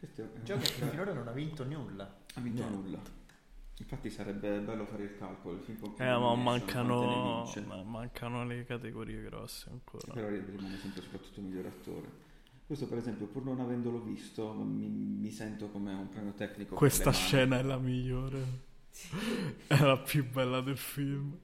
[0.00, 2.04] Questo è un Gioco che finora non ha vinto nulla.
[2.34, 2.76] ha vinto Niente.
[2.88, 3.00] nulla.
[3.78, 5.56] Infatti sarebbe bello fare il calcolo.
[5.56, 10.12] Il film Eh, ma mancano, ma- mancano le categorie grosse ancora.
[10.12, 12.28] Però rimane sempre soprattutto miglior attore.
[12.66, 16.74] Questo per esempio, pur non avendolo visto, mi, mi sento come un premio tecnico.
[16.76, 18.68] Questa scena è la migliore.
[19.66, 21.38] È la più bella del film.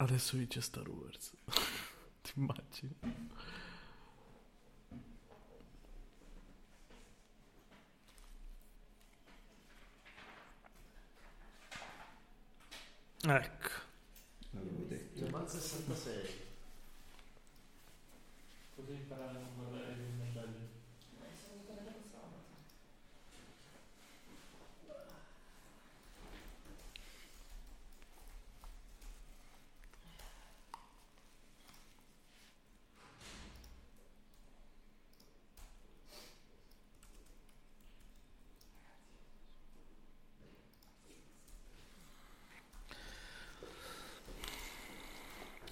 [0.00, 1.30] Adesso vince Star Wars.
[2.22, 2.96] Ti immagini?
[13.22, 13.68] Ecco.
[14.52, 15.22] L'avevo detto.
[15.22, 16.48] Il 66.
[18.76, 20.78] Potevi imparare a non guardare i film belli.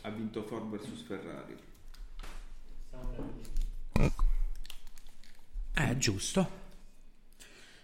[0.08, 1.56] Ha vinto Ford vs Ferrari.
[5.74, 6.50] Eh, giusto.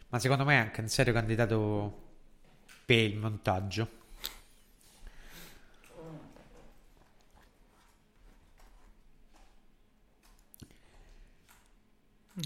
[0.08, 2.02] Ma secondo me è anche un serio candidato
[2.84, 4.02] per il montaggio.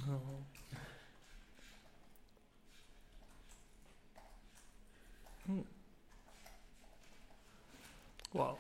[0.07, 0.47] No.
[5.49, 5.61] Mm.
[8.33, 8.59] Wow.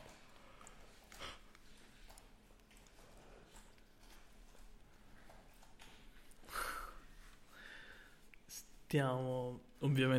[8.47, 9.61] Stiamo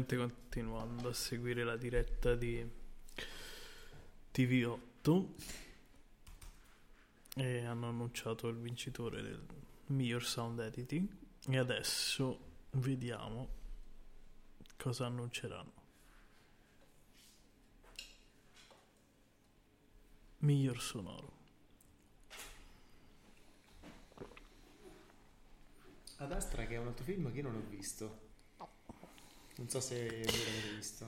[0.09, 2.67] ovviamente continuando a seguire la diretta di
[4.33, 5.27] TV8
[7.35, 9.45] e hanno annunciato il vincitore del
[9.87, 11.07] miglior sound editing
[11.47, 12.39] e adesso
[12.71, 13.47] vediamo
[14.77, 15.77] cosa annunceranno.
[20.39, 21.37] Miglior sonoro.
[26.17, 28.28] Ad Astra che è un altro film che io non ho visto.
[29.59, 31.03] Non so se l'avete visto.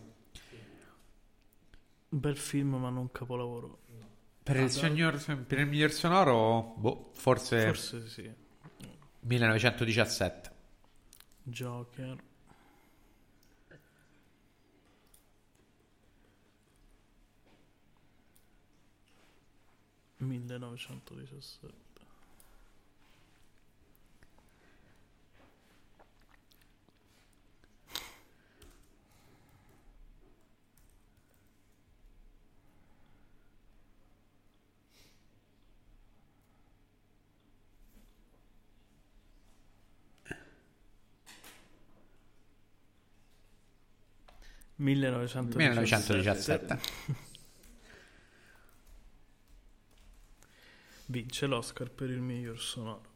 [2.10, 3.80] Un bel film ma non capolavoro.
[4.44, 8.30] Per il, signor, per il miglior sonoro, boh, forse, Forse sì.
[9.22, 10.52] 1917.
[11.44, 12.22] Joker.
[20.18, 20.18] 1917.
[20.18, 21.91] Millenovecentodiciassette.
[44.82, 46.80] 1917.
[51.08, 53.10] Vince l'Oscar per il miglior sonoro.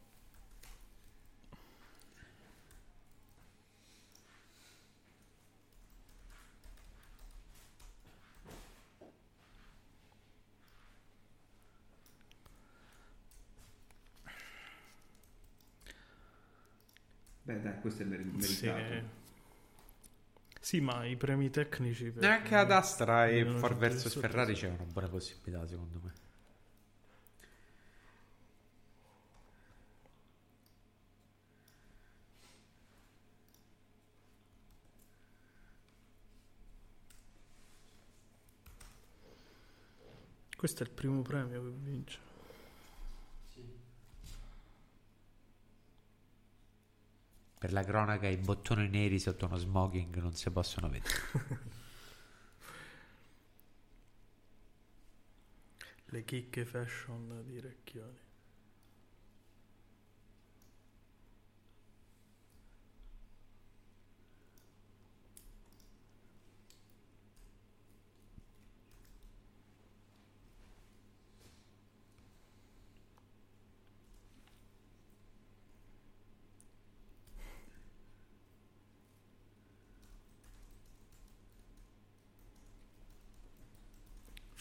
[17.44, 18.66] Beh, dai, questo è mer- Sì.
[20.66, 24.66] Sì, ma i premi tecnici per Neanche ad Astra e 1917 Ford vs Ferrari c'è
[24.66, 26.12] una buona possibilità, secondo me.
[40.56, 42.25] Questo è il primo premio che vince.
[47.66, 51.14] Per la cronaca, i bottoni neri sotto uno smoking non si possono vedere.
[56.04, 58.25] Le chicche fashion di Recchioni.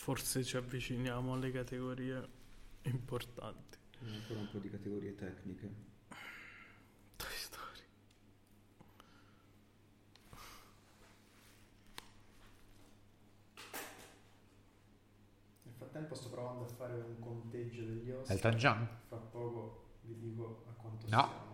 [0.05, 2.27] Forse ci avviciniamo alle categorie
[2.83, 3.79] importanti.
[4.05, 5.73] Ancora un po' di categorie tecniche.
[7.15, 7.81] Toy Story.
[15.63, 18.35] Nel frattempo sto provando a fare un conteggio degli Oscar.
[18.35, 18.87] Elton John?
[19.07, 21.27] Fra poco vi dico a quanto No.
[21.27, 21.53] siamo.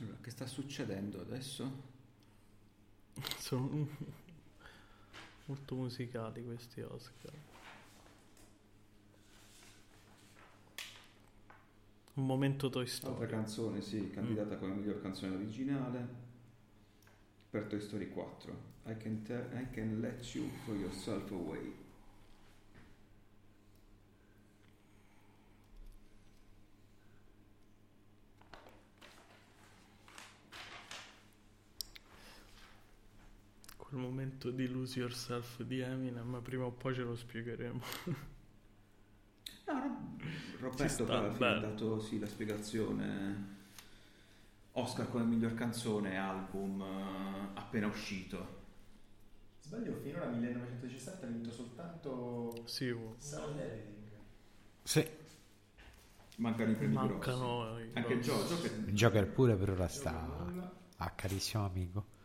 [0.00, 1.90] Allora, che sta succedendo adesso?
[3.38, 3.86] Sono
[5.44, 7.32] molto musicali questi Oscar.
[12.14, 13.26] Un momento Toy Altra Story.
[13.28, 16.08] canzone, sì, candidata come miglior canzone originale
[17.50, 18.70] per Toy Story 4.
[18.86, 21.74] I can, tell, I can let you throw yourself away.
[33.92, 37.80] Quel momento di Lose Yourself di Eminem, prima o poi ce lo spiegheremo.
[39.64, 40.18] No,
[40.58, 43.58] Roberto alla fine ha dato sì, la spiegazione.
[44.72, 48.60] Oscar come miglior canzone, album eh, appena uscito.
[49.60, 53.14] Sbaglio, finora 1917 ha vinto soltanto Sì, oh.
[53.18, 54.10] Sound Editing.
[54.82, 55.06] Sì.
[56.36, 57.82] Mancano i premi Mancano grossi.
[57.82, 62.20] i Anche Il Joker pure per ora sta a carissimo amico.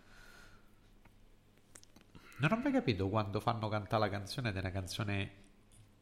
[2.39, 5.31] Non ho mai capito quando fanno cantare la canzone della canzone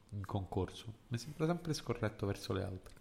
[0.10, 0.94] in concorso.
[1.08, 2.94] Mi sembra sempre scorretto verso le altre.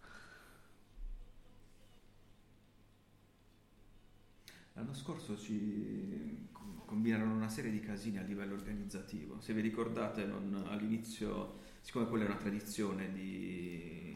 [4.74, 6.48] L'anno scorso ci
[6.85, 9.40] combinarono una serie di casini a livello organizzativo.
[9.40, 14.15] Se vi ricordate, non- all'inizio, siccome quella è una tradizione di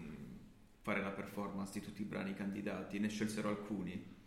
[0.83, 4.18] fare la performance di tutti i brani candidati, ne scelsero alcuni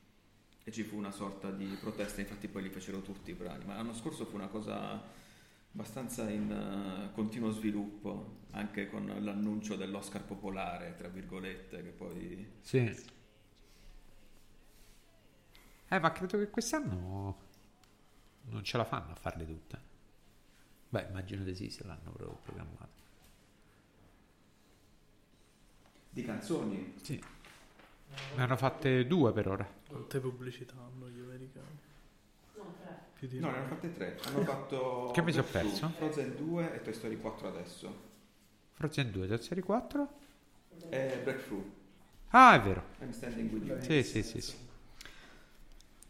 [0.63, 3.65] e ci fu una sorta di protesta, infatti poi li fecero tutti i brani.
[3.65, 5.01] Ma l'anno scorso fu una cosa
[5.73, 12.51] abbastanza in eh, continuo sviluppo, anche con l'annuncio dell'Oscar popolare, tra virgolette, che poi...
[12.61, 13.19] Sì.
[15.87, 17.49] Eh, ma credo che quest'anno
[18.49, 19.89] non ce la fanno a farle tutte.
[20.89, 22.99] Beh, immagino di sì se l'hanno proprio programmato.
[26.09, 26.93] Di canzoni?
[27.01, 27.23] Sì.
[28.35, 29.79] Ne hanno fatte due per ora.
[29.91, 31.79] Quante pubblicità hanno gli americani?
[33.13, 34.17] Più di No, ne hanno fatte tre.
[34.25, 35.11] Hanno fatto.
[35.13, 35.89] Che mi sono perso?
[35.89, 38.09] Frozen 2 e Toy Story 4 adesso.
[38.73, 40.09] Frozen 2, Toy Story 4?
[40.89, 41.63] E Breakthrough.
[42.29, 42.83] Ah, è vero.
[43.01, 43.81] I'm standing with you.
[43.81, 44.55] Sì, sì, sì, sì.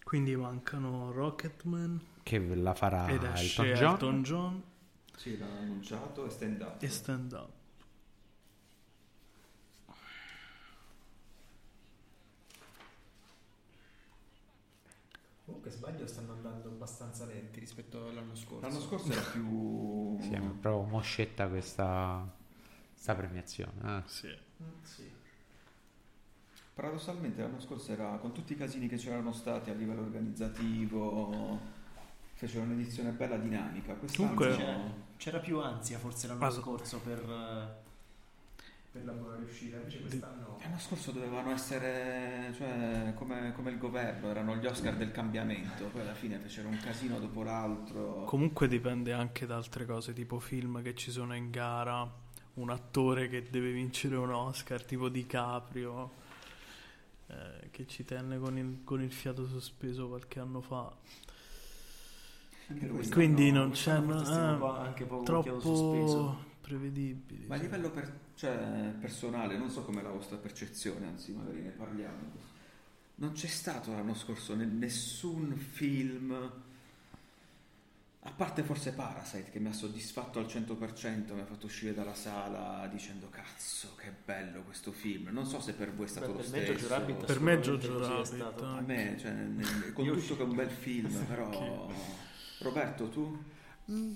[0.03, 3.65] Quindi mancano Rocketman Che la farà Elton John.
[3.67, 4.63] Elton John
[5.15, 6.81] Sì, l'hanno annunciato e stand up.
[6.83, 7.49] e Stand Up.
[15.59, 18.67] Per sbaglio stanno andando abbastanza lenti rispetto all'anno scorso.
[18.67, 20.17] L'anno scorso era più...
[20.21, 22.27] Sì, è proprio moscetta questa,
[22.91, 23.97] questa premiazione.
[23.97, 24.01] eh.
[24.05, 24.27] Sì.
[24.63, 25.11] Mm, sì.
[26.73, 31.59] Paradossalmente l'anno scorso era con tutti i casini che c'erano stati a livello organizzativo,
[32.33, 33.93] fecero un'edizione bella dinamica.
[33.95, 34.79] Quest'anno Comunque- C'era,
[35.17, 37.80] c'era più ansia forse l'anno Ma- scorso per, eh,
[38.91, 40.59] per la buona riuscita, invece quest'anno...
[40.61, 46.01] L'anno scorso dovevano essere cioè, come, come il governo, erano gli Oscar del cambiamento, poi
[46.01, 48.25] alla fine fecero un casino dopo l'altro.
[48.25, 52.05] Comunque dipende anche da altre cose, tipo film che ci sono in gara,
[52.55, 56.11] un attore che deve vincere un Oscar, tipo DiCaprio,
[57.27, 60.93] eh, che ci tenne con il, con il fiato sospeso qualche anno fa.
[62.67, 63.07] Anche lui.
[63.09, 66.43] Quindi non c'è stiamo eh, troppo sospeso.
[66.59, 67.47] prevedibili.
[67.47, 67.63] Ma a sì.
[67.63, 72.49] livello per- cioè, personale, non so com'è la vostra percezione, anzi magari ne parliamo.
[73.15, 76.31] Non c'è stato l'anno scorso ne- nessun film,
[78.23, 82.15] a parte forse Parasite, che mi ha soddisfatto al 100%, mi ha fatto uscire dalla
[82.15, 85.27] sala dicendo cazzo che bello questo film.
[85.31, 86.87] Non so se per voi è stato Beh, lo per me stesso.
[86.87, 88.65] Rabbit Per me Jojo Rabbit, stato.
[88.65, 91.91] A me, cioè, nel- con Io- tutto che è un bel film, però...
[92.61, 93.43] Roberto, tu?
[93.91, 94.13] Mm,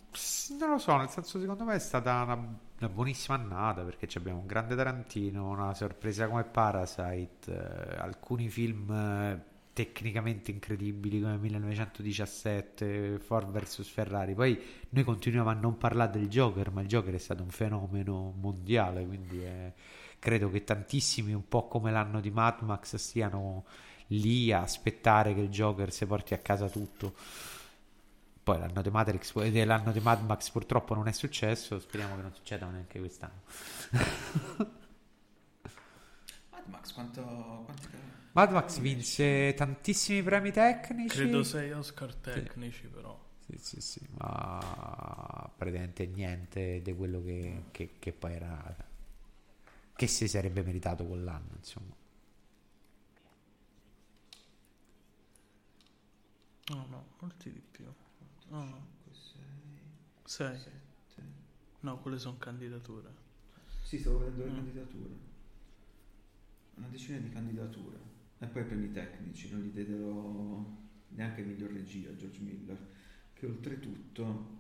[0.58, 4.40] Non lo so, nel senso secondo me è stata una, una buonissima annata perché abbiamo
[4.40, 9.42] un grande Tarantino, una sorpresa come Parasite, eh, alcuni film eh,
[9.72, 14.34] tecnicamente incredibili come 1917, Ford vs Ferrari.
[14.34, 18.34] Poi noi continuiamo a non parlare del Joker, ma il Joker è stato un fenomeno
[18.38, 19.74] mondiale, quindi eh,
[20.20, 23.66] credo che tantissimi, un po' come l'anno di Mad Max, stiano
[24.08, 27.14] lì a aspettare che il Joker si porti a casa tutto.
[28.46, 32.22] Poi l'anno di Matrix, eh, l'anno di Mad Max purtroppo non è successo, speriamo che
[32.22, 33.42] non succeda neanche quest'anno.
[36.52, 37.24] Mad Max, quanto...
[37.66, 37.88] quanti...
[38.34, 41.18] Mad Max vinse tantissimi premi tecnici.
[41.18, 43.20] Credo sei Oscar tecnici però.
[43.48, 48.76] Sì, sì, sì, ma praticamente niente di quello che, che- che poi era
[49.96, 51.96] che si sarebbe meritato quell'anno, insomma.
[56.70, 57.86] No, no, molti di più.
[58.50, 58.88] No, no.
[60.24, 60.58] Sei.
[61.82, 63.10] No, quelle sono candidature.
[63.84, 64.56] Sì, stavo vedendo le Mm.
[64.56, 65.14] candidature.
[66.76, 67.98] Una decina di candidature.
[68.40, 70.66] E poi premi tecnici, non gli diedero
[71.10, 72.78] neanche miglior regia a George Miller,
[73.34, 74.54] che oltretutto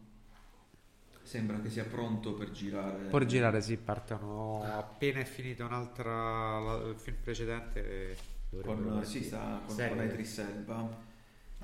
[1.23, 3.05] sembra che sia pronto per girare.
[3.09, 8.11] Per girare, sì, partono appena è finito un'altra la- il film precedente.
[8.11, 8.17] e
[8.49, 11.03] dovrebbero Con, sì, sta con Idris Elba,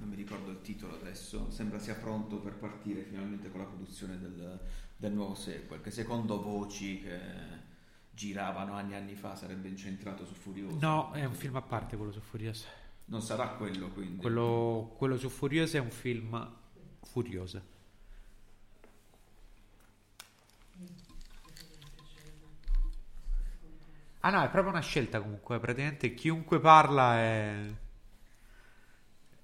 [0.01, 4.19] non mi ricordo il titolo adesso, sembra sia pronto per partire finalmente con la produzione
[4.19, 4.59] del,
[4.97, 7.19] del nuovo sequel, che secondo voci che
[8.09, 10.77] giravano anni e anni fa sarebbe incentrato su Furioso.
[10.79, 12.65] No, è un film a parte quello su Furiosa.
[13.05, 14.17] Non sarà quello quindi.
[14.17, 16.55] Quello, quello su Furiosa è un film
[17.03, 17.63] Furiosa.
[24.23, 27.73] Ah no, è proprio una scelta comunque, praticamente chiunque parla è...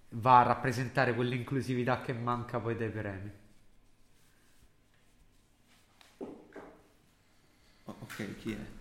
[0.09, 3.31] va a rappresentare quell'inclusività che manca poi dai premi.
[7.85, 8.76] Oh, ok, chi è?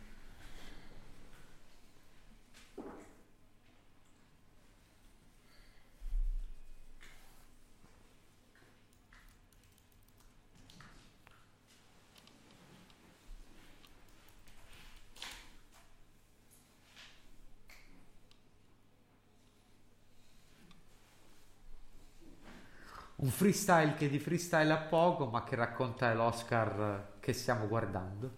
[23.19, 28.35] Un freestyle che di freestyle ha poco, ma che racconta l'Oscar che stiamo guardando.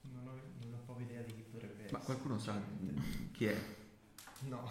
[0.00, 0.32] Non ho,
[0.62, 1.98] non ho proprio idea di chi potrebbe essere.
[1.98, 2.58] Ma qualcuno sa
[3.32, 3.56] chi è?
[4.40, 4.70] No.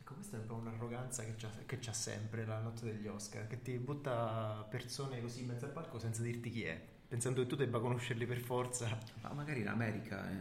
[0.00, 3.48] Ecco, questa è un po' un'arroganza che c'ha, che c'ha sempre la notte degli Oscar,
[3.48, 7.48] che ti butta persone così in mezzo al palco senza dirti chi è, pensando che
[7.48, 8.96] tu debba conoscerli per forza.
[9.22, 10.34] Ma magari in America è...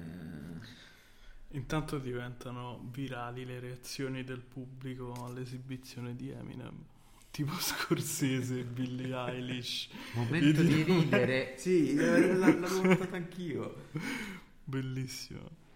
[1.53, 6.85] Intanto diventano virali le reazioni del pubblico all'esibizione di Eminem.
[7.31, 9.89] Tipo Scorsese e Billie Eilish.
[10.13, 11.55] Momento di ridere.
[11.57, 13.87] Sì, eh, l'avevo notato anch'io.
[14.63, 15.68] Bellissimo.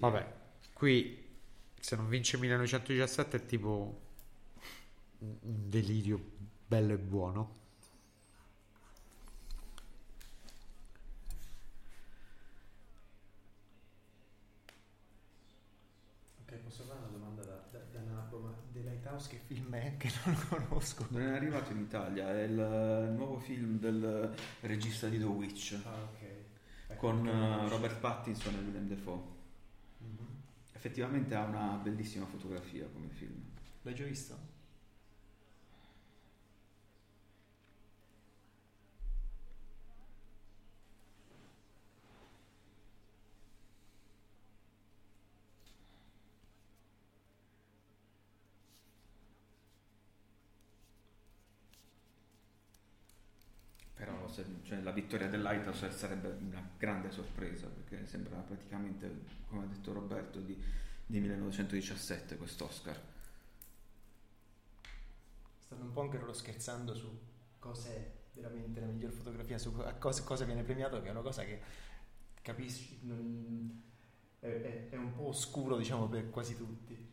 [0.00, 0.26] Vabbè,
[0.72, 1.28] qui
[1.78, 4.00] se non vince 1917 è tipo
[5.18, 6.18] un delirio
[6.66, 7.58] bello e buono.
[16.44, 19.96] Ok, posso fare una domanda da, da, da Nabbo, ma The Lighthouse che film è?
[19.98, 21.06] Che non lo conosco.
[21.10, 26.02] Non è arrivato in Italia, è il nuovo film del regista di The Witch Ah,
[26.04, 26.22] ok.
[26.88, 27.68] Ecco, con eh.
[27.68, 29.38] Robert Pattinson e Willem Dafoe.
[30.80, 33.38] Effettivamente ha una bellissima fotografia come film.
[33.82, 34.34] L'hai già visto?
[53.94, 59.08] Però se- cioè, la vittoria del Lighthouse sarebbe una grande sorpresa perché sembra praticamente,
[59.48, 60.60] come ha detto Roberto, di,
[61.06, 63.00] di 1917 quest'Oscar.
[65.58, 67.08] Stanno un po' anche loro scherzando su
[67.60, 71.44] cosa è veramente la miglior fotografia, su cosa, cosa viene premiato, che è una cosa
[71.44, 71.60] che
[72.42, 73.82] capisci, non-
[74.40, 77.08] è, è- è un po' oscuro diciamo per quasi tutti.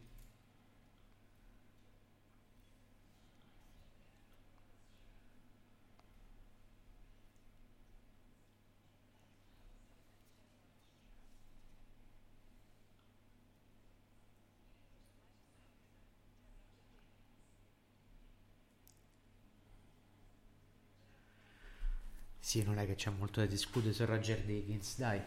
[22.58, 25.22] Sì, non è che c'è molto da discutere su Roger Dickens, dai.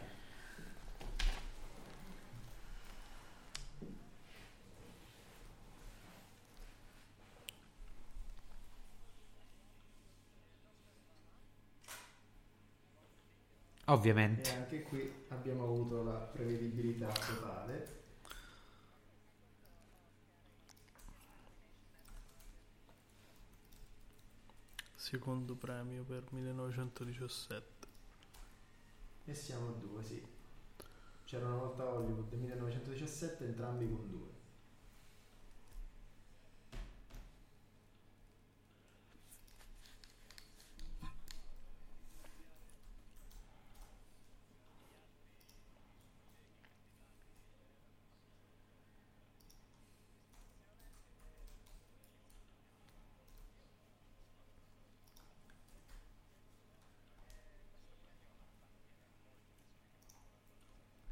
[13.85, 14.51] Ovviamente.
[14.51, 17.70] E anche qui abbiamo avuto la prevedibilità totale.
[25.11, 27.67] Secondo premio per 1917.
[29.25, 30.25] E siamo a due, sì.
[31.25, 34.29] C'era una volta Hollywood del 1917, entrambi con due.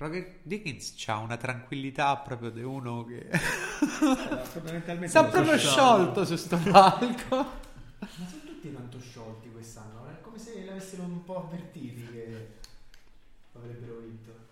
[0.08, 6.56] Roger Dickens c'ha una tranquillità proprio di uno che Fondamentalmente sta proprio sciolto su sto
[6.56, 7.36] palco.
[7.36, 12.54] Ma sono tutti tanto sciolti quest'anno, è come se l'avessero un po' avvertiti che
[13.52, 14.46] avrebbero vinto.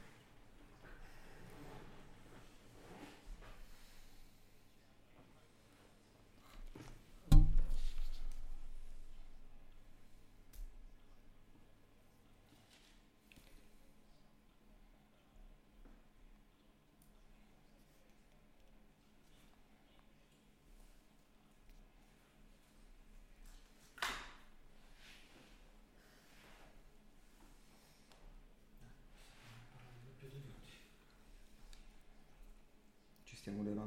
[33.26, 33.42] Ci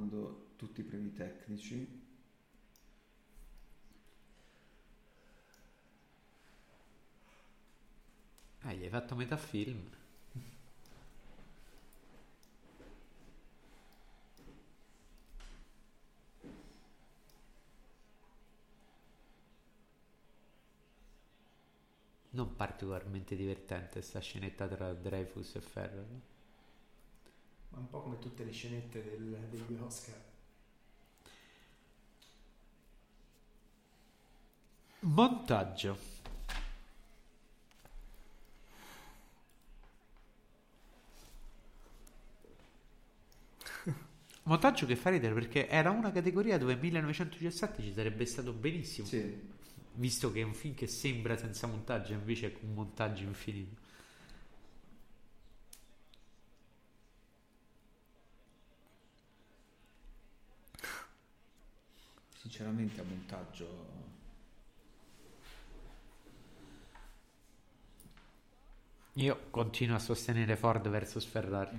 [0.09, 2.07] levando tutti i premi tecnici.
[8.61, 9.89] Ah, gli hai fatto metà film.
[22.31, 26.07] Non particolarmente divertente sta scenetta tra Dreyfus e Ferrer.
[27.79, 30.15] Un po' come tutte le scenette del- degli Oscar.
[35.17, 35.97] Montaggio.
[44.43, 49.07] Montaggio che fa ridere perché era una categoria dove 1917 ci sarebbe stato benissimo.
[49.07, 49.57] Sì.
[49.93, 53.87] Visto che è un film che sembra senza montaggio, invece è un montaggio infinito.
[62.41, 64.07] Sinceramente a montaggio
[69.13, 71.75] Io continuo a sostenere Ford versus Ferrari.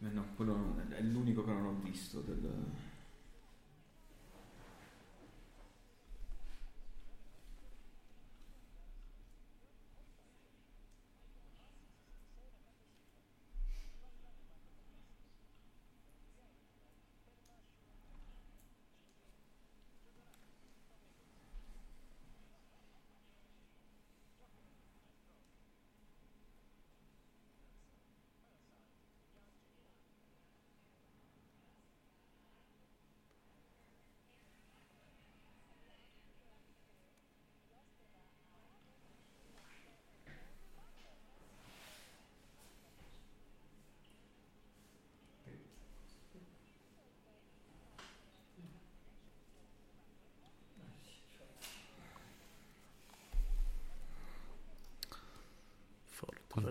[0.00, 2.52] eh no, quello è l'unico che non ho visto del...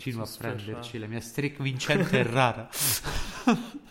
[0.04, 2.68] Continuo a prenderci, la mia streak vincente è rara.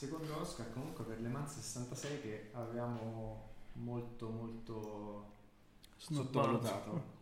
[0.00, 0.72] Secondo Oscar
[1.40, 5.32] Mans 66 che avevamo molto molto
[5.96, 7.18] sottovalutato.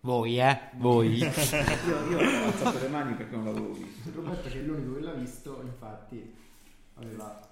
[0.00, 0.70] Voi, eh?
[0.76, 1.18] Voi.
[1.20, 4.10] io, io ho alzato le mani perché non l'avevo visto.
[4.14, 6.34] Roberto che è l'unico che l'ha visto, infatti
[6.94, 7.46] aveva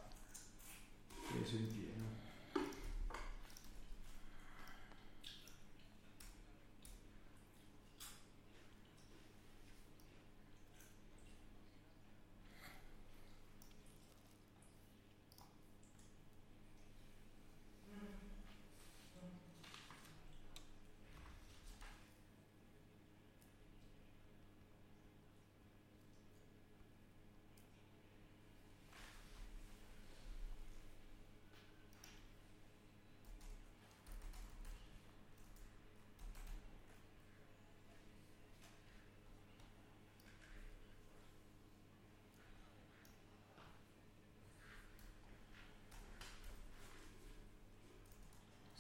[1.31, 1.94] preso in pieno.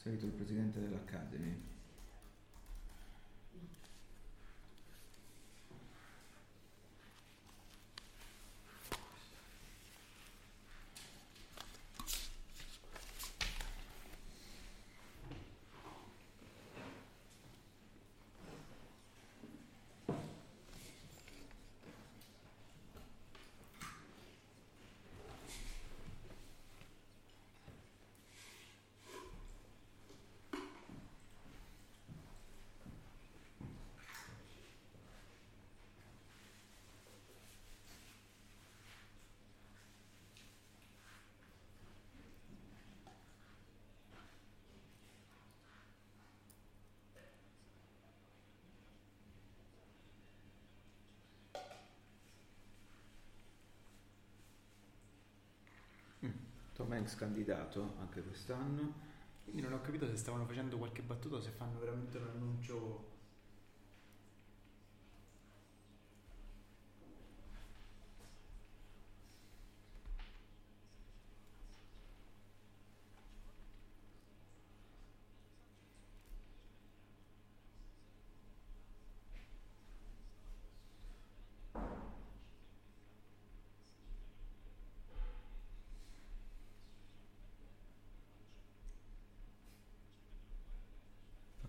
[0.04, 1.73] Salito il presidente dell'Academy.
[56.74, 59.12] Tom Hanks candidato anche quest'anno.
[59.44, 63.12] Quindi non ho capito se stavano facendo qualche battuta o se fanno veramente un annuncio.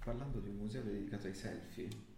[0.05, 0.13] Sta
[0.75, 2.13] museo dedicato ai selfie.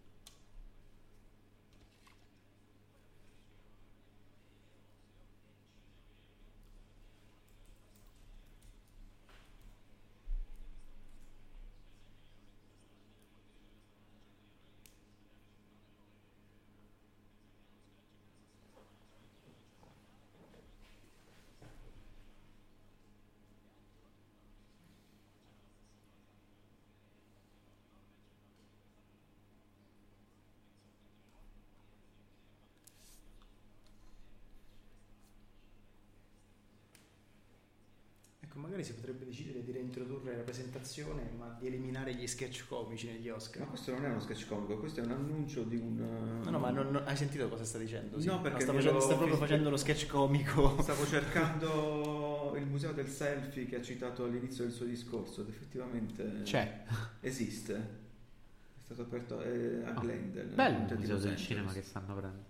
[38.57, 43.07] Ecco, magari si potrebbe decidere di reintrodurre la presentazione, ma di eliminare gli sketch comici
[43.07, 43.63] negli Oscar.
[43.63, 46.41] Ma questo non è uno sketch comico, questo è un annuncio di un...
[46.43, 48.19] No, no, ma non- non- hai sentito cosa sta dicendo?
[48.19, 48.27] Sì.
[48.27, 50.77] No, perché sta, mi facendo- ero sta proprio facendo lo sketch comico.
[50.81, 56.41] Stavo cercando il museo del selfie che ha citato all'inizio del suo discorso ed effettivamente
[56.43, 56.83] C'è.
[57.21, 57.75] esiste.
[57.75, 60.47] È stato aperto eh, a Ah, Glendale.
[60.53, 62.45] Bello il di museo del cinema che stanno aprendo.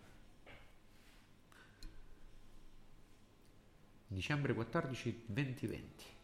[4.09, 6.15] Dicembre 14 2020.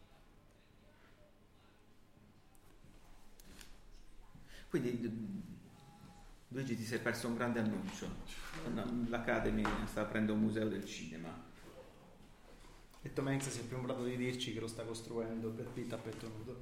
[4.74, 4.98] Quindi
[6.48, 8.08] Luigi ti sei perso un grande annuncio.
[9.06, 11.32] L'Academy sta aprendo un museo del cinema.
[13.00, 15.96] E Tom Hanks si è premurato di dirci che lo sta costruendo Brad Pitt a
[15.96, 16.60] petto nudo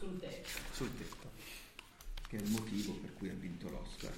[0.00, 0.48] Sul tetto.
[0.72, 1.30] sul tetto.
[2.26, 4.12] Che è il motivo per cui ha vinto l'Oscar.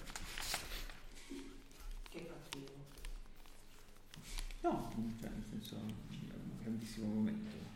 [2.09, 2.73] Che cattivo.
[4.63, 7.72] No, cioè, nel senso, è un grandissimo momento.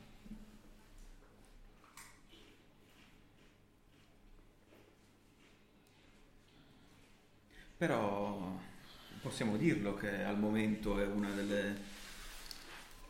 [7.77, 8.59] Però
[9.21, 11.95] possiamo dirlo che al momento è una delle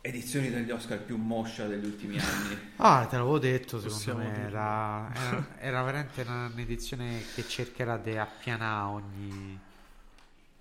[0.01, 2.57] edizioni degli Oscar più moscia degli ultimi anni.
[2.77, 7.97] Ah, te l'avevo detto, secondo Possiamo me era, era, era veramente una- un'edizione che cercherà
[7.97, 9.59] di appianare ogni...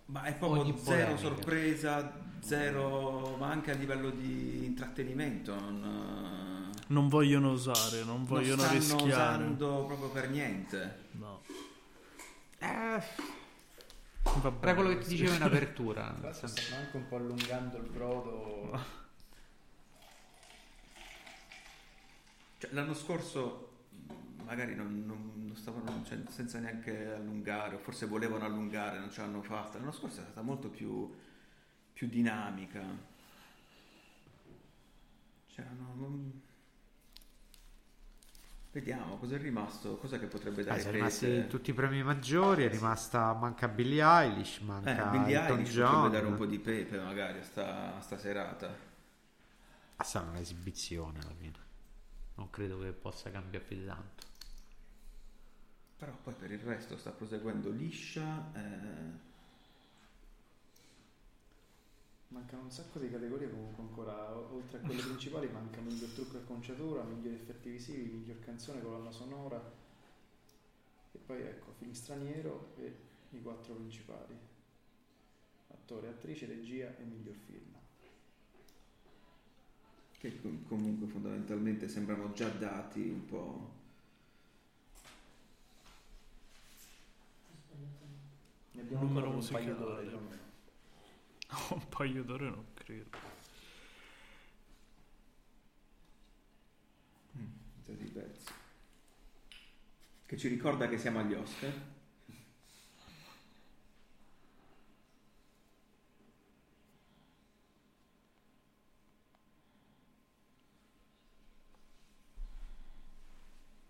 [0.08, 1.16] Ma è proprio Ogni zero polemica.
[1.20, 5.52] sorpresa, zero, ma anche a livello di intrattenimento.
[5.58, 9.08] Non, Non vogliono osare, non vogliono non stanno rischiare.
[9.42, 11.06] usando proprio per niente.
[11.12, 11.40] No.
[12.58, 13.02] Eh,
[14.34, 16.12] Va bene era quello che ti dicevo in apertura.
[16.20, 18.80] Tra l'altro stanno anche un po' allungando il brodo.
[22.58, 23.70] Cioè, l'anno scorso
[24.44, 29.20] magari non, non- non stavano cioè, senza neanche allungare, o forse volevano allungare, non ce
[29.20, 29.78] l'hanno fatta.
[29.78, 31.12] L'anno scorso è stata molto più,
[31.92, 32.82] più dinamica.
[35.48, 35.94] C'erano.
[35.94, 36.42] non-
[38.76, 40.92] Vediamo cosa è rimasto, cosa che potrebbe Eh, dare sono Crete.
[40.92, 45.72] rimasti tutti i premi maggiori, è rimasta, manca Billie Eilish, Eh, manca Billie Elton Eilish
[45.72, 45.82] John.
[45.82, 48.74] potrebbe dare un po' di pepe magari a sta, a sta serata.
[49.98, 51.58] Ah, sarà un'esibizione alla fine.
[52.36, 54.24] Non credo che possa cambiare più di tanto.
[55.98, 58.50] Però poi per il resto sta proseguendo liscia.
[58.54, 59.25] eh,
[62.28, 66.40] Mancano un sacco di categorie comunque ancora, oltre a quelle principali manca miglior trucco e
[66.40, 69.84] acconciatura, migliori effetti visivi, miglior canzone, colonna sonora
[71.12, 72.94] e poi ecco film straniero e
[73.30, 74.34] i quattro principali,
[75.68, 77.74] attore, attrice, regia e miglior film.
[80.18, 83.74] che com- comunque fondamentalmente sembrano già dati un po'.
[88.72, 90.45] Ne abbiamo Numero ancora un paio d'ore.
[91.70, 93.18] Un paio d'ore non credo.
[97.84, 98.52] Già di pezzi.
[100.26, 101.72] Che ci ricorda che siamo agli Oscar.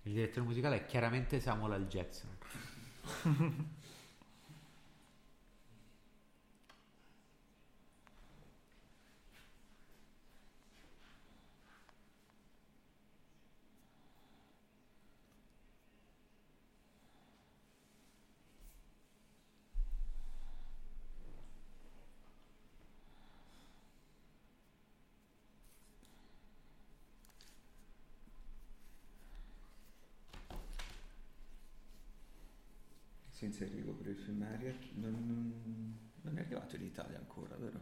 [0.05, 1.87] Il direttore musicale è chiaramente Samuel L.
[1.89, 2.31] Jackson.
[33.31, 34.83] Senza arrivo per il film Harriet.
[34.95, 36.35] Non, non-
[36.75, 37.81] in Italia ancora, vero?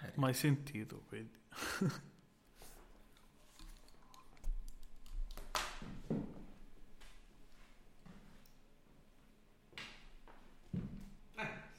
[0.00, 0.16] Harriet.
[0.16, 1.36] Mai sentito, quindi.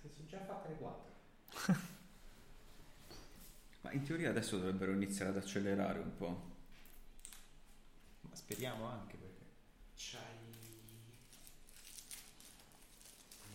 [0.01, 1.13] si sono già fatte le 4.
[3.81, 6.57] Ma in teoria adesso dovrebbero iniziare ad accelerare un po'.
[8.21, 9.45] Ma speriamo anche perché.
[9.95, 10.49] C'hai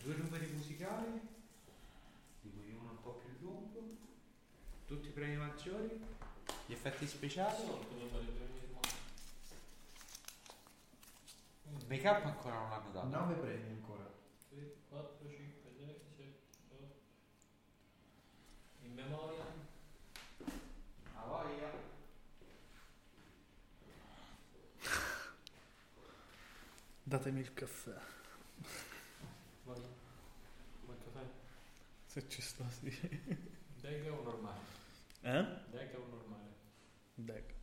[0.05, 1.19] due numeri musicali,
[2.41, 3.97] di cui uno un po' più lungo,
[4.85, 5.99] tutti i premi maggiori,
[6.67, 7.63] gli effetti speciali.
[11.77, 13.07] Il make up ancora non l'hanno dato.
[13.07, 14.03] 9 premi ancora.
[14.89, 16.39] 4, 5, 6, 7,
[16.69, 16.95] 8.
[18.81, 19.43] In memoria.
[21.15, 21.71] A voglia.
[27.03, 27.97] Datemi il caffè.
[29.63, 29.81] Vai.
[30.85, 31.25] Quanto fai?
[32.05, 32.89] Se ci sta, sì.
[33.81, 34.59] Deca o normale?
[35.21, 35.43] Eh?
[35.71, 36.53] Deca o normale?
[37.15, 37.53] Deck.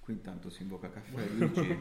[0.00, 1.26] Qui intanto si invoca caffè.
[1.28, 1.78] Luigi,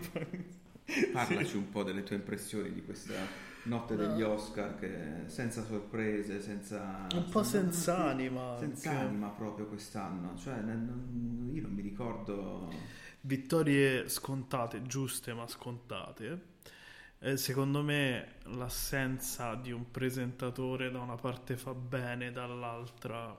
[1.12, 3.16] parlaci un po' delle tue impressioni di questa
[3.64, 7.08] notte degli Oscar, che senza sorprese, senza.
[7.14, 8.58] Un po' senza anima.
[8.60, 9.04] Senza anche.
[9.04, 10.38] anima proprio quest'anno.
[10.38, 12.70] Cioè, non- io non mi ricordo.
[13.22, 16.56] Vittorie scontate, giuste ma scontate.
[17.20, 23.36] Eh, secondo me l'assenza di un presentatore da una parte fa bene, dall'altra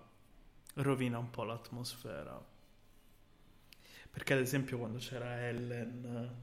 [0.74, 2.56] rovina un po' l'atmosfera.
[4.10, 6.36] Perché ad esempio quando c'era Ellen,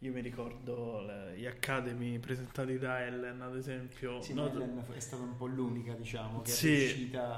[0.00, 4.20] io mi ricordo le- gli Academy presentati da Ellen, ad esempio.
[4.20, 6.72] Sì, no, Ellen è stata un po' l'unica, diciamo, che Sì.
[6.72, 7.36] è riuscita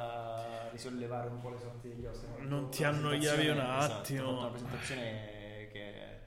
[0.67, 2.41] a risollevare un po' le sorti degli Oscar.
[2.41, 4.23] Non ti annoiavi un esatto, attimo.
[4.23, 6.19] ha fatto una presentazione che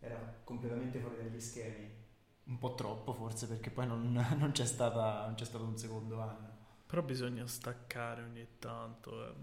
[0.00, 1.96] era completamente fuori dagli schemi.
[2.44, 6.20] Un po' troppo forse perché poi non, non c'è, stata, non c'è stato un secondo
[6.20, 6.56] anno.
[6.86, 9.34] Però bisogna staccare ogni tanto.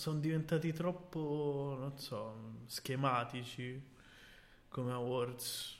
[0.00, 3.78] Sono diventati troppo, non so, schematici
[4.68, 5.76] come awards.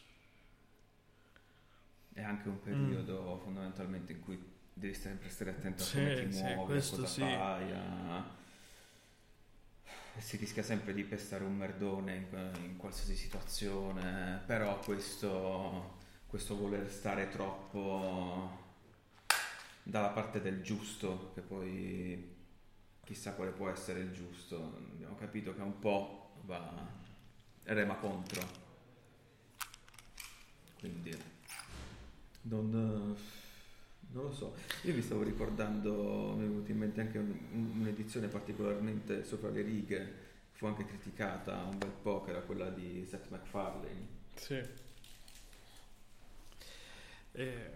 [2.12, 4.40] è anche un periodo fondamentalmente in cui
[4.72, 7.22] devi sempre stare attento a Sì, come ti sì, muovi, a cosa sì.
[7.22, 7.72] fai.
[7.72, 8.38] a-
[10.18, 16.88] Si rischia sempre di pestare un merdone in, in qualsiasi situazione, però questo, questo voler
[16.90, 18.58] stare troppo
[19.82, 22.29] dalla parte del giusto, che poi
[23.10, 26.88] chissà quale può essere il giusto, abbiamo capito che un po' va
[27.64, 28.40] rema contro.
[30.78, 31.12] Quindi
[32.42, 33.16] non, non
[34.22, 34.54] lo so.
[34.82, 39.62] Io mi stavo ricordando, mi è venuta in mente anche un- un'edizione particolarmente sopra le
[39.62, 40.14] righe,
[40.52, 44.06] fu anche criticata un bel po', che era quella di Seth MacFarlane.
[44.36, 44.62] Sì.
[47.32, 47.70] Eh,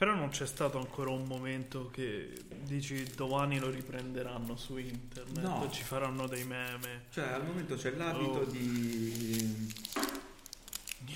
[0.00, 2.32] però non c'è stato ancora un momento che
[2.62, 5.68] dici domani lo riprenderanno su internet, No.
[5.70, 7.02] ci faranno dei meme.
[7.10, 8.44] Cioè, al momento c'è l'abito Oh.
[8.46, 9.68] di...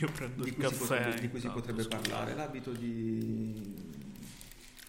[0.01, 0.97] Io prendo di il cui si caffè.
[0.97, 2.09] potrebbe, di cui si intanto, potrebbe scusate.
[2.11, 3.75] parlare, l'abito di,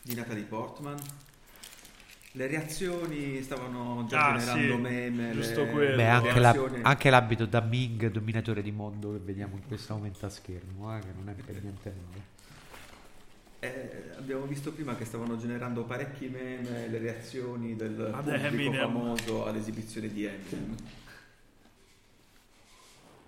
[0.01, 0.97] di Natalie Portman.
[2.34, 5.31] Le reazioni stavano già Ah, generando sì, meme.
[5.31, 5.95] giusto le- quello.
[5.95, 10.26] Beh, anche, la- anche l'abito da Ming, dominatore di mondo, che vediamo in questo momento
[10.26, 12.34] a schermo, eh, che non è per niente male.
[13.65, 18.81] Eh, abbiamo visto prima che stavano generando parecchi meme le reazioni del Ad pubblico Eminem.
[18.81, 20.75] famoso all'esibizione di Eminem.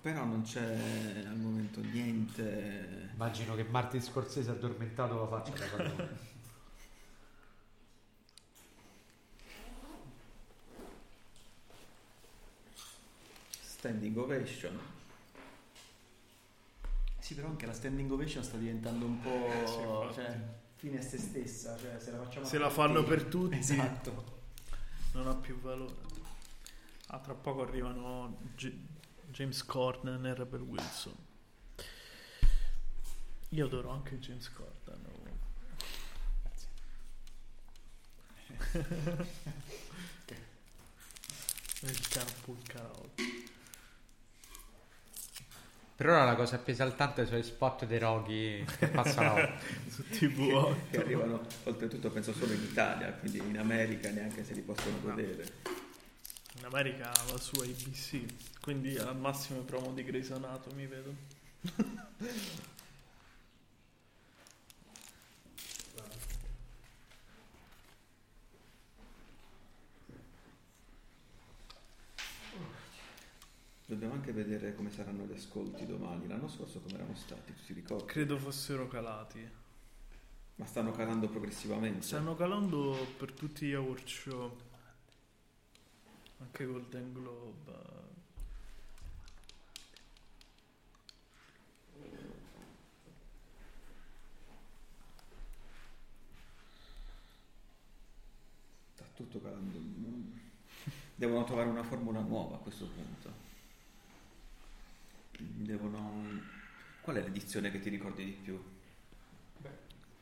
[0.00, 3.08] Però non c'è al momento niente.
[3.14, 6.08] Immagino che Martin Scorsese addormentato lo faccia da padrone.
[13.60, 14.78] Standing ovation.
[17.28, 20.40] Sì, però anche la standing ovation sta diventando un po' Sì, cioè,
[20.76, 23.58] fine a se stessa, cioè se la facciamo Se la tutti- fanno per tutti.
[23.58, 24.40] Esatto.
[25.12, 25.94] Non ha più valore.
[27.08, 28.72] Ah, tra poco arrivano G-
[29.26, 31.14] James Corden e Rebel Wilson.
[33.50, 35.04] Io adoro anche James Corden.
[41.82, 43.37] Il carpool karaoke.
[45.98, 49.34] Per ora la cosa più esaltante sono i spot dei Rocky che passano.
[49.90, 50.72] Su TV.
[50.90, 55.54] che arrivano oltretutto penso solo in Italia, quindi in America neanche se li possono godere.
[56.56, 61.12] In America va su ABC, quindi al massimo promo di Grey's Anatomy, vedo.
[73.88, 76.28] Dobbiamo anche vedere come saranno gli ascolti domani.
[76.28, 78.04] L'anno scorso come erano stati, tu ti ricordi?
[78.04, 79.50] Credo fossero calati.
[80.56, 82.02] Ma stanno calando progressivamente.
[82.02, 84.58] Stanno calando per tutti gli award show.
[86.40, 87.72] Anche Golden Globe.
[98.92, 99.80] Sta tutto calando.
[101.14, 103.17] Devono trovare una formula nuova a questo punto.
[105.38, 106.40] Devono...
[107.00, 108.62] Qual è l'edizione che ti ricordi di più?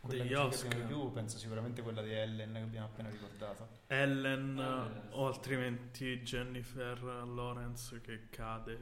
[0.02, 0.74] Degli che ci Oscar.
[0.76, 3.66] di più, penso sicuramente quella di Ellen che abbiamo appena ricordato.
[3.88, 8.78] Ellen Ah, o altrimenti Jennifer Lawrence che cade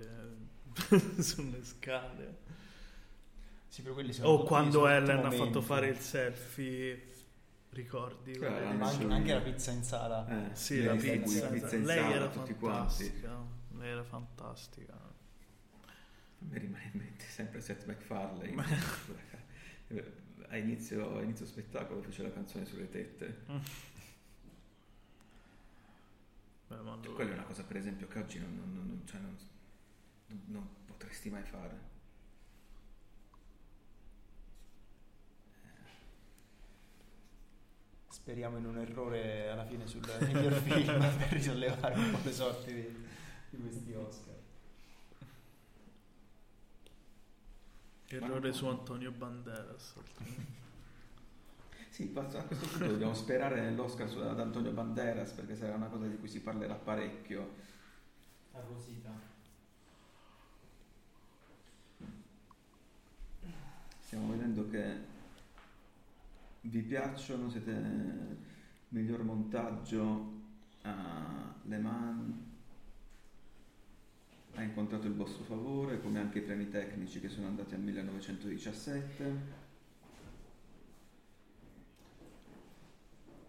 [1.19, 2.37] sulle scale.
[3.69, 7.09] Sì, però quelli sono O quando Ellen ha fatto fare il selfie.
[7.71, 8.33] Ricordi?
[8.45, 10.27] Anche, anche la pizza in sala.
[10.53, 11.47] Eh, Sì, lei la pizza.
[11.49, 13.05] pizza in Lei sala, era tutti quanti.
[13.05, 13.45] fantastica.
[13.79, 15.13] Lei era fantastica.
[16.49, 18.65] Mi rimane in mente sempre Seth MacFarlane.
[20.49, 23.27] a, inizio, a inizio spettacolo fece la canzone sulle tette.
[23.47, 23.61] Beh,
[26.69, 29.21] Cioè, lui- quella è una cosa, per esempio, che oggi non, non- non- cioè,
[30.47, 31.93] non potresti mai fare.
[38.09, 42.73] Speriamo in un errore alla fine sul miglior film per risollevare un po' le sorti
[42.73, 43.07] di,
[43.51, 44.35] di questi Oscar.
[48.17, 49.95] Errore su Antonio Banderas.
[51.89, 56.07] Sì, a questo punto dobbiamo sperare nell'Oscar su- ad Antonio Banderas perché sarà una cosa
[56.07, 57.55] di cui si parlerà parecchio.
[58.53, 59.11] Arrosita.
[64.01, 65.13] Stiamo vedendo che
[66.63, 67.73] vi piacciono, siete
[68.89, 70.33] miglior montaggio
[70.83, 72.35] a Le Mans,
[74.55, 79.63] ha incontrato il vostro favore, come anche i premi tecnici che sono andati al 1917.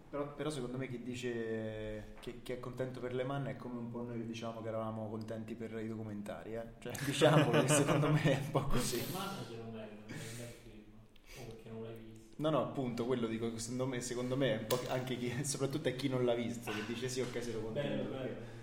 [0.08, 3.78] Però, però secondo me chi dice che, che è contento per Le Mans è come
[3.78, 6.62] un po' noi che diciamo che eravamo contenti per i documentari, eh?
[6.78, 8.96] Cioè, diciamo che secondo me è un po' così.
[8.98, 10.84] Merita, è un bel film.
[11.48, 11.64] Ok.
[11.66, 12.34] non l'hai visto.
[12.36, 15.88] No, no, appunto, quello dico, secondo me, secondo me è un po' anche chi, soprattutto
[15.88, 18.10] a chi non l'ha visto, che dice sì, ok, se lo Bello, contenuto.
[18.16, 18.55] bello.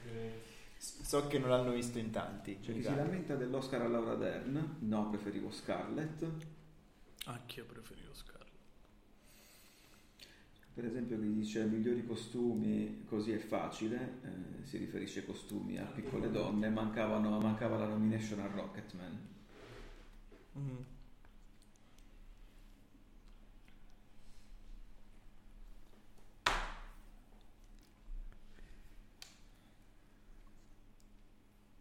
[0.83, 2.59] So che non l'hanno visto in tanti.
[2.59, 4.77] C'è chi in si lamenta dell'Oscar a Laura Dern.
[4.79, 6.25] No, preferivo Scarlett.
[7.25, 8.51] Anch'io preferivo Scarlett.
[10.73, 15.85] Per esempio, chi dice migliori costumi, così è facile, eh, si riferisce ai costumi a
[15.85, 19.27] piccole donne, mancavano, mancava la nomination a Rocketman.
[20.57, 20.92] Mm.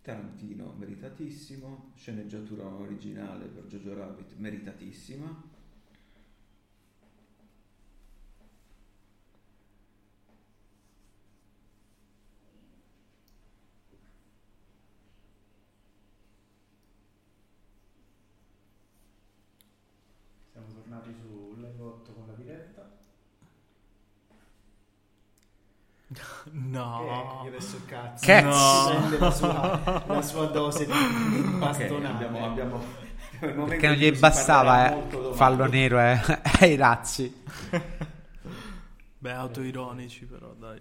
[0.03, 1.93] Tarantino, meritatissimo.
[1.95, 5.51] Sceneggiatura originale per Jojo Rabbit, meritatissima.
[20.51, 23.01] Siamo tornati su Live 8 con la diretta.
[26.51, 27.01] No.
[27.01, 28.27] E ecco, io adesso cazzo.
[28.27, 28.99] Cazzo!
[28.99, 32.07] Prende la sua, la sua dose di bastonate.
[32.07, 32.83] abbiamo, abbiamo,
[33.39, 36.21] abbiamo Perché non gli bastava eh, fallo nero eh,
[36.61, 37.43] ai razzi.
[39.19, 40.81] Beh, autoironici però, dai.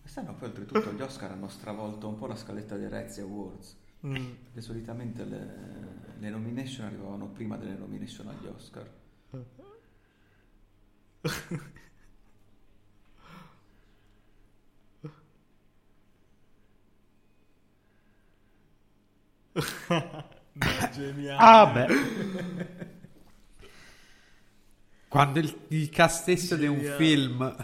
[0.00, 3.76] Quest'anno poi oltretutto gli Oscar hanno stravolto un po' la scaletta dei Razzie Awards.
[4.06, 4.14] Mm.
[4.14, 8.90] Perché solitamente le, le nomination arrivavano prima delle nomination agli Oscar.
[20.92, 21.38] Geniale.
[21.38, 21.86] Ah, beh.
[25.08, 27.54] Quando il, il cast stesso di un film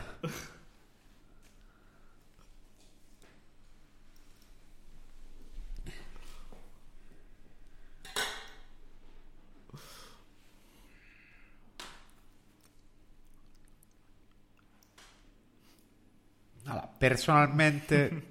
[16.68, 18.26] Allora, personalmente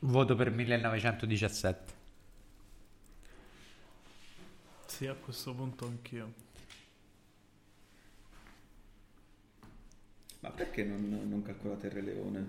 [0.00, 1.96] voto per 1917.
[4.86, 6.46] Sì, a questo punto anch'io.
[10.40, 12.46] Ma perché non, non calcolate il Re Leone?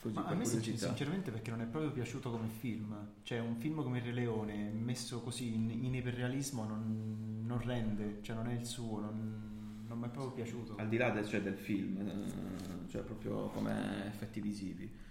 [0.00, 0.86] Così Ma a me curiosità.
[0.86, 2.94] sinceramente perché non è proprio piaciuto come film.
[3.22, 8.18] Cioè un film come Il Re Leone messo così in, in iperrealismo non, non rende,
[8.22, 9.55] cioè non è il suo, non,
[9.96, 10.76] non mi è proprio piaciuto.
[10.76, 15.04] Al di là del, cioè, del film, eh, cioè proprio come effetti visivi.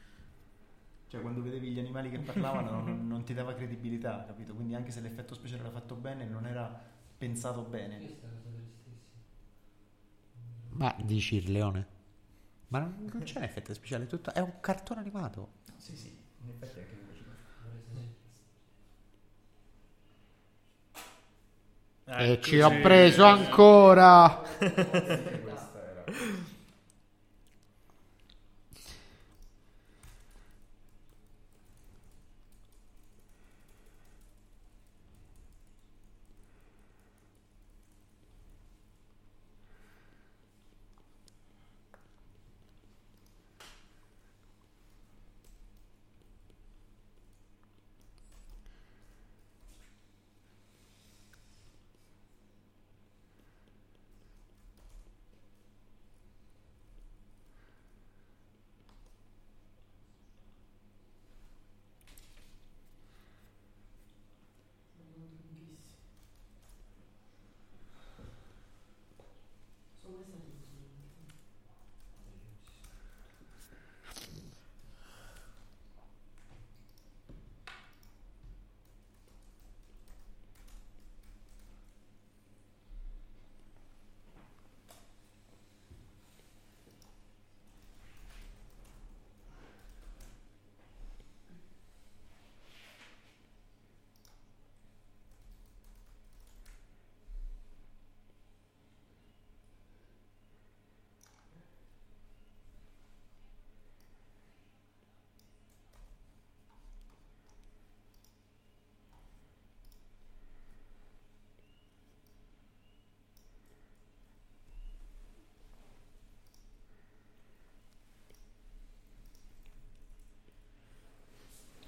[1.08, 4.54] Cioè quando vedevi gli animali che parlavano non, non ti dava credibilità, capito?
[4.54, 6.80] Quindi anche se l'effetto speciale era fatto bene non era
[7.18, 8.00] pensato bene.
[8.00, 8.16] È.
[10.70, 11.94] Ma dici il leone?
[12.68, 15.64] Ma non, non c'è un effetto speciale, tutto, è un cartone animato.
[15.78, 17.05] Sì, sì, in effetti anche
[22.06, 22.32] piaceva.
[22.34, 24.42] e ci ho preso ancora.
[24.58, 26.04] Questa era.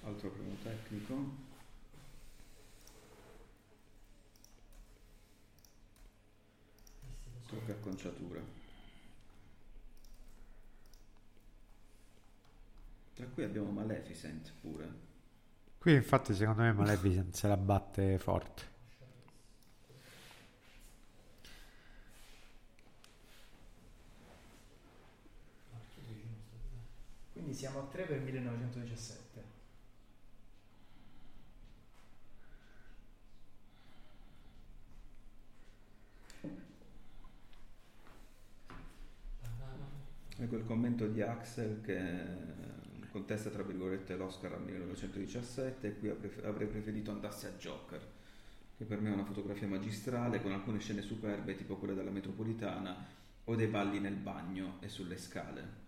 [0.08, 0.56] Altro primo
[0.88, 1.46] tecnico.
[7.48, 8.42] Tocca acconciatura.
[13.14, 15.06] Tra cui abbiamo Maleficent pure.
[15.78, 18.18] Qui infatti secondo me Maleficent se la batte.
[18.18, 18.76] forte.
[27.34, 29.27] Quindi siamo a 3 per 1917.
[40.40, 46.10] Ecco il commento di Axel che contesta tra virgolette l'Oscar al 1917 e qui
[46.44, 48.00] avrei preferito andasse a Joker
[48.78, 53.04] che per me è una fotografia magistrale con alcune scene superbe tipo quelle della metropolitana
[53.46, 55.87] o dei balli nel bagno e sulle scale.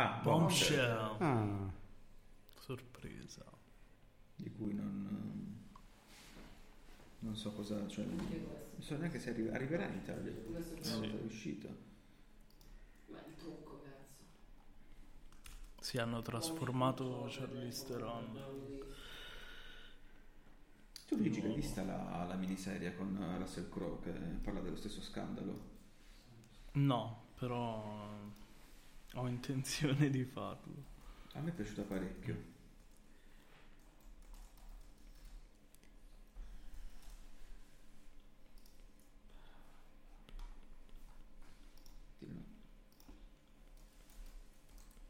[0.00, 1.16] Ah, Bombshell.
[1.18, 1.70] Ah,
[2.60, 3.44] Sorpresa.
[4.36, 5.64] di cui non,
[7.20, 10.60] non so cosa, cioè, non so neanche se arri- arriverà in Italia, una
[10.98, 11.68] volta è uscita.
[13.06, 14.22] Ma il trucco, cazzo.
[15.80, 18.40] Si hanno trasformato Charlize Theron.
[21.08, 25.58] Tu Luigi l'hai vista la, la miniserie con Russell Crowe che parla dello stesso scandalo?
[26.72, 28.08] No, però
[29.14, 30.96] ho intenzione di farlo.
[31.34, 32.56] A me è piaciuta parecchio.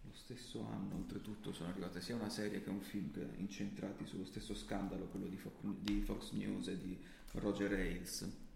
[0.02, 4.54] Lo stesso anno, oltretutto, sono arrivate sia una serie che un film incentrati sullo stesso
[4.54, 6.98] scandalo, quello di Fox News e di
[7.32, 8.47] Roger Ailes.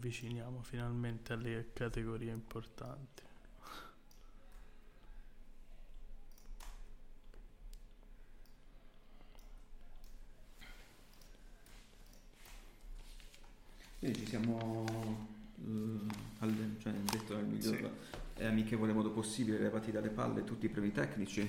[0.00, 3.22] Avviciniamo finalmente alle categorie importanti.
[13.98, 14.86] Quindi ci siamo
[15.58, 16.06] eh,
[16.38, 17.90] al, cioè, detto nel miglior
[18.36, 21.46] e amichevole modo possibile, levati dalle palle tutti i premi tecnici.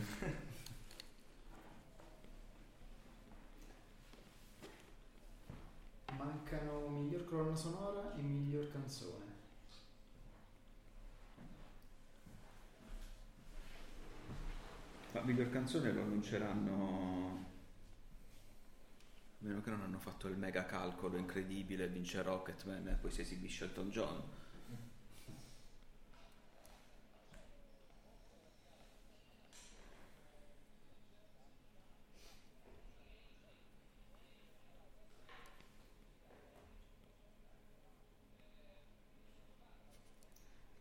[6.17, 9.29] Mancano miglior colonna sonora e miglior canzone.
[15.13, 17.45] Ma miglior canzone lo annunceranno.
[19.39, 23.21] A meno che non hanno fatto il mega calcolo incredibile, vince Rocketman e poi si
[23.21, 24.21] esibisce Elton John.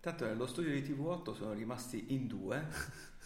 [0.00, 3.08] Tanto nello studio di TV8 sono rimasti in due.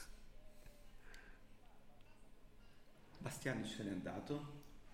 [3.24, 4.34] Bastianic se n'è andato.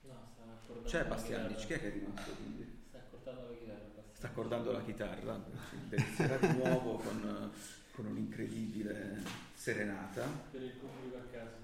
[0.03, 2.79] No, sta accordando C'è Bastianic, chi è che è rimasto quindi?
[2.87, 3.83] Sta accordando la chitarra.
[3.97, 4.15] Bastianic.
[4.15, 5.45] Sta accordando la chitarra,
[5.91, 7.51] inizierà di nuovo con,
[7.91, 10.29] con un'incredibile serenata.
[10.53, 11.57] Per il pubblico a casa.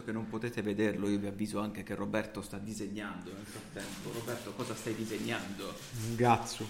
[0.00, 4.12] visto che non potete vederlo, io vi avviso anche che Roberto sta disegnando nel frattempo.
[4.12, 5.74] Roberto, cosa stai disegnando?
[6.08, 6.66] Un gazzo.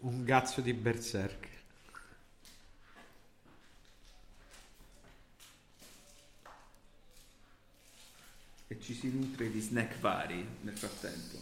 [0.00, 1.48] Un gazzo di berserk.
[8.66, 11.38] E ci si nutre di snack vari nel frattempo.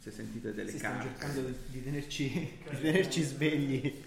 [0.00, 1.08] Se sentite delle si carte.
[1.08, 2.28] Stiamo cercando di tenerci,
[2.70, 4.02] di tenerci svegli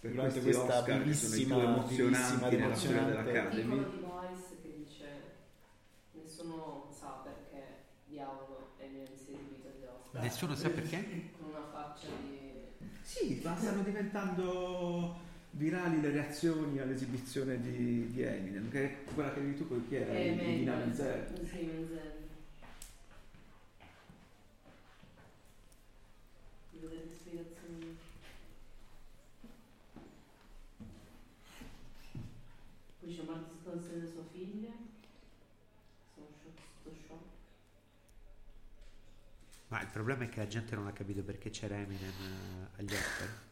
[0.00, 3.95] per durante questa bellissima, bellissima, emozionante della Academy.
[10.36, 11.30] Nessuno sa perché?
[11.38, 12.50] Con una faccia di...
[13.00, 15.18] Sì, ma stanno diventando
[15.52, 19.94] virali le reazioni all'esibizione di, di Eminem, che è quella che dici tu poi chi
[19.94, 20.12] era?
[20.12, 20.64] Eh, Di- di.
[20.66, 21.48] Menzel.
[21.48, 22.12] Sì, Menzel.
[26.72, 27.96] Devo delle spiegazioni.
[33.00, 34.70] Poi c'è Martin Scorsese e sua figlia.
[36.14, 37.24] Sono shock, sto shock.
[39.68, 42.92] Ma il problema è che la gente non ha capito perché c'era Eminem eh, agli
[42.92, 43.45] Oscar.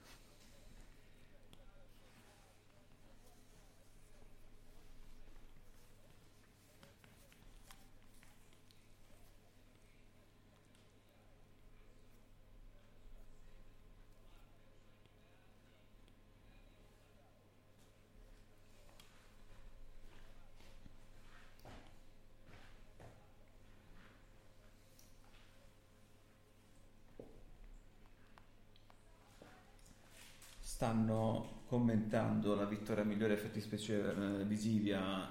[30.85, 35.27] Stanno commentando la vittoria migliore effetti speciali eh, visivi a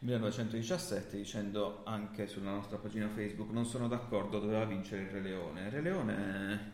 [0.00, 5.62] 1917 dicendo anche sulla nostra pagina Facebook non sono d'accordo, doveva vincere il Re Leone.
[5.62, 6.72] Il Re Leone...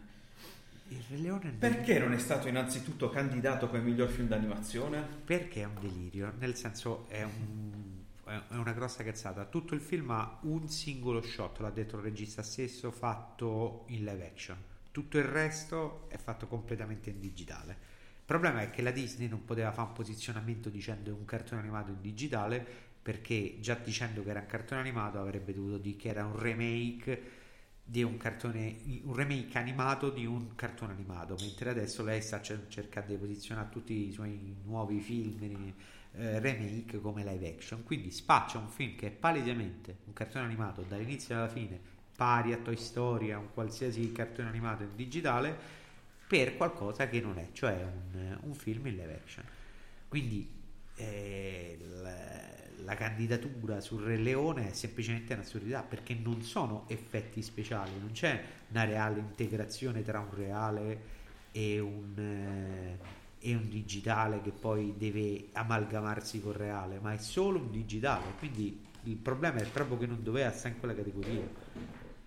[0.89, 5.07] Il Re Leone Perché non è stato innanzitutto candidato come miglior film d'animazione?
[5.25, 9.45] Perché è un delirio, nel senso è, un- è una grossa cazzata.
[9.45, 14.27] Tutto il film ha un singolo shot, l'ha detto il regista stesso, fatto in live
[14.27, 14.57] action.
[14.91, 17.95] Tutto il resto è fatto completamente in digitale.
[18.27, 21.61] Il problema è che la Disney non poteva fare un posizionamento dicendo è un cartone
[21.61, 22.67] animato in digitale
[23.01, 27.23] perché già dicendo che era un cartone animato avrebbe dovuto dire che era un remake
[27.85, 32.67] di un cartone un remake animato di un cartone animato mentre adesso lei sta cer-
[32.67, 35.73] cercando di posizionare tutti i suoi nuovi film
[36.17, 37.85] eh, remake come live action.
[37.85, 41.79] Quindi spaccia un film che è palesemente un cartone animato dall'inizio alla fine
[42.17, 45.85] pari a Toy Story a un qualsiasi cartone animato in digitale
[46.27, 49.45] per qualcosa che non è cioè un, un film in live action
[50.09, 50.49] quindi
[50.97, 57.91] eh, la, la candidatura sul Re Leone è semplicemente un'assurdità perché non sono effetti speciali,
[57.99, 61.15] non c'è una reale integrazione tra un reale
[61.53, 62.99] e un, eh,
[63.39, 68.85] e un digitale che poi deve amalgamarsi col reale, ma è solo un digitale, quindi
[69.05, 71.49] il problema è proprio che non doveva stare in quella categoria.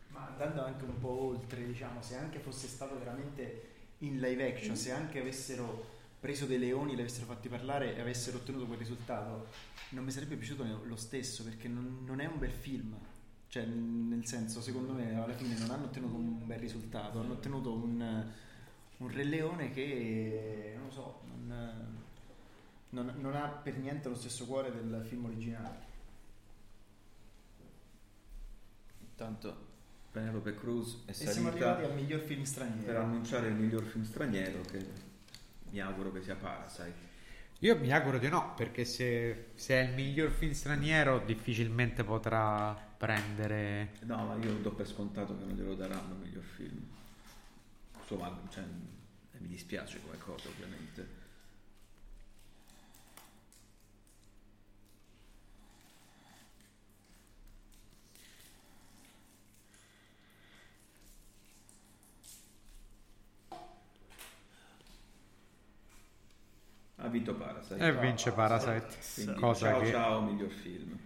[0.10, 3.69] Ma andando anche un po' oltre, diciamo, se anche fosse stato veramente
[4.00, 8.38] in live action, se anche avessero preso dei leoni, li avessero fatti parlare e avessero
[8.38, 9.48] ottenuto quel risultato,
[9.90, 12.96] non mi sarebbe piaciuto lo stesso perché non, non è un bel film.
[13.48, 17.74] Cioè, nel senso, secondo me alla fine non hanno ottenuto un bel risultato, hanno ottenuto
[17.74, 18.32] un,
[18.98, 21.98] un Re Leone che, non lo so, non,
[22.90, 25.88] non- non ha per niente lo stesso cuore del film originale.
[29.02, 29.69] Intanto
[30.12, 32.86] Penelope Cruz è E siamo salita arrivati al miglior film straniero.
[32.86, 34.86] per annunciare il miglior film straniero che
[35.70, 37.08] mi auguro che sia Parasite.
[37.60, 42.74] Io mi auguro di no, perché se, se è il miglior film straniero difficilmente potrà
[42.98, 43.92] prendere...
[44.02, 46.82] No, ma io do per scontato che non glielo daranno il miglior film.
[48.00, 48.64] Insomma, cioè,
[49.40, 51.19] mi dispiace come cosa ovviamente.
[67.02, 67.78] Ha vinto Parasite.
[67.78, 69.92] E vince Parasite, Quindi, cosa ciao che...
[69.92, 70.98] ciao, miglior film.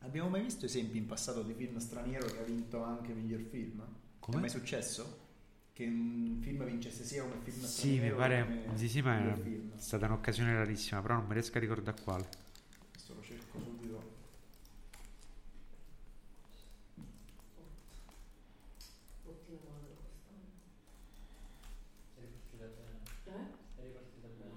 [0.00, 3.82] Abbiamo mai visto esempi in passato di film straniero che ha vinto anche miglior film?
[4.18, 4.36] Come?
[4.36, 5.20] È mai successo?
[5.72, 9.32] Che un film vincesse sia come film Sì, straniero mi pare come di sì, ma
[9.32, 9.38] è
[9.76, 12.28] stata un'occasione rarissima, però non mi riesco a ricordare quale.
[12.94, 14.02] Adesso lo cerco subito.
[19.24, 20.50] Ottima modo quest'anno.
[22.14, 23.00] Sei ripartita bene.
[23.24, 23.46] Eh?
[23.74, 24.50] Sei ripartita bene.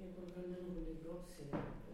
[0.00, 1.92] Io pur prendendo quelli grossi ne ho presi.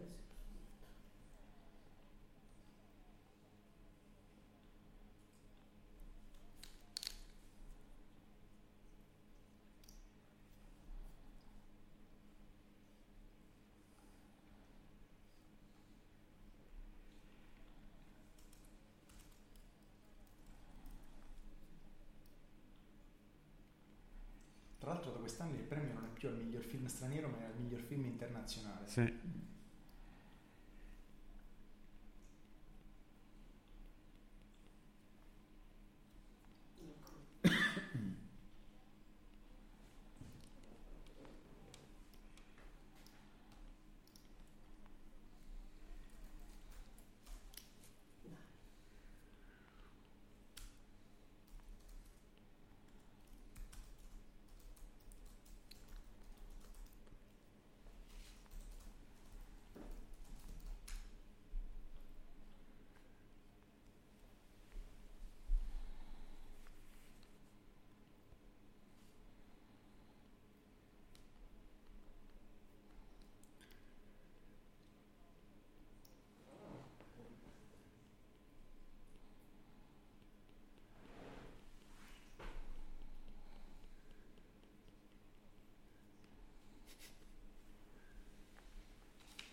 [25.28, 28.04] quest'anno il premio non è più al miglior film straniero, ma è al miglior film
[28.04, 28.86] internazionale.
[28.86, 29.46] Sì.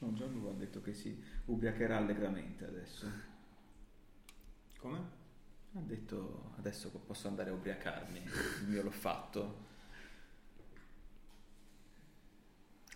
[0.06, 0.12] No,
[0.76, 3.10] Detto che si ubriacherà allegramente adesso.
[4.78, 4.98] Come?
[5.74, 8.22] Ha detto adesso posso andare a ubriacarmi,
[8.68, 9.64] mio l'ho fatto.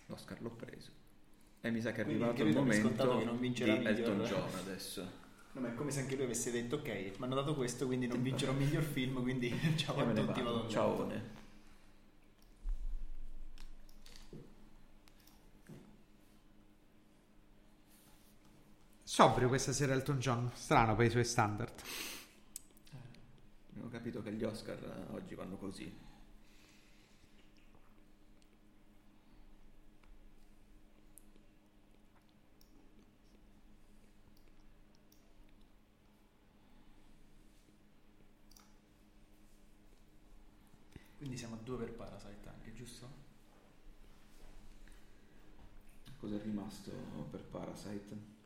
[0.06, 0.90] L'Oscar l'ho preso.
[1.62, 4.28] E mi sa che è Quindi arrivato il momento che non vincerà di Elton miglior-
[4.28, 5.10] John adesso.
[5.52, 6.86] No, ma è come se anche lui avesse detto ok,
[7.16, 10.68] mi hanno dato questo, quindi non vincerò miglior film, quindi ciao Io a tutti, vado.
[10.68, 11.39] Ciao.
[19.20, 21.82] Sobrio questa sera Elton John, strano per i suoi standard.
[23.82, 25.94] Ho capito che gli Oscar eh, oggi vanno così.
[41.18, 43.06] Quindi siamo a due per Parasite anche, giusto?
[46.18, 46.90] Cosa è rimasto
[47.30, 48.39] per Parasite?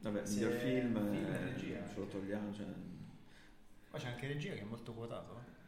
[0.00, 2.66] Vabbè, Se miglior film, film eh, regia ce lo togliamo, cioè,
[3.90, 5.38] Ma c'è anche regia che è molto quotato.
[5.38, 5.58] eh.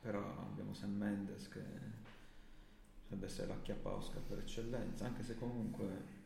[0.00, 1.62] però abbiamo Sam Mendes che
[3.04, 6.20] dovrebbe essere la chiappa Oscar per eccellenza, anche se comunque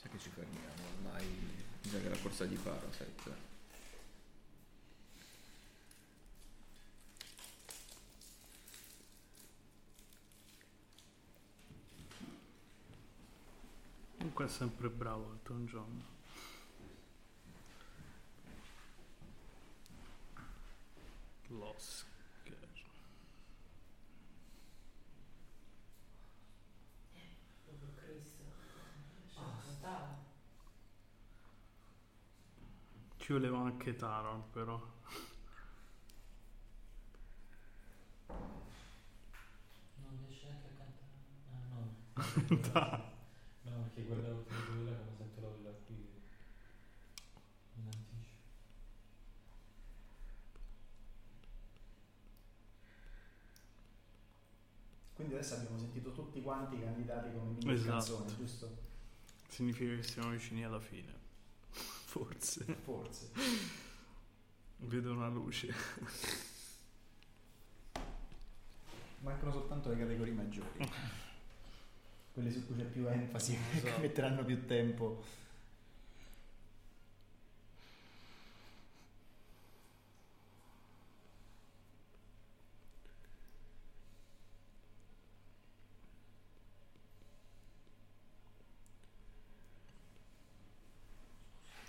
[0.00, 3.54] sa che ci fermiamo ormai, mi sa che è la corsa di Parasite.
[14.36, 16.04] Comunque è sempre bravo Elton John.
[21.48, 22.14] L'Oscar.
[33.16, 34.78] Ci voleva anche Taron però.
[39.96, 41.04] Non riesce neanche a cantare.
[43.66, 43.76] Ah no.
[43.76, 45.94] no, perché guardavo tutto quella come sento la quella qui.
[47.74, 48.40] In anticipo.
[55.14, 57.92] Quindi adesso abbiamo sentito tutti quanti candidati come miglior Esatto.
[57.92, 58.76] canzone, giusto?
[59.48, 61.14] Significa che siamo vicini alla fine.
[61.70, 62.64] Forse.
[62.82, 63.30] Forse.
[64.78, 65.72] Vedo una luce.
[69.20, 70.88] Mancano soltanto le categorie maggiori.
[72.32, 73.94] Quelle su cui c'è più enfasi, Esatto.
[73.96, 75.24] che metteranno più tempo.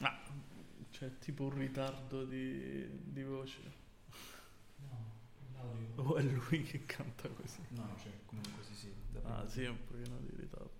[0.01, 0.15] Ah,
[0.91, 3.59] c'è tipo un ritardo di, di voce.
[4.77, 5.11] No,
[5.55, 6.01] l'audio.
[6.01, 7.59] O è lui che canta così?
[7.71, 8.93] No, c'è comunque sì, sì.
[9.23, 9.49] Ah prima.
[9.49, 10.71] sì, è un pochino di ritardo.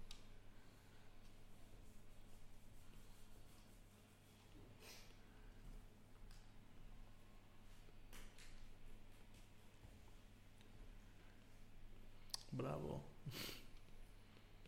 [12.52, 13.04] Bravo.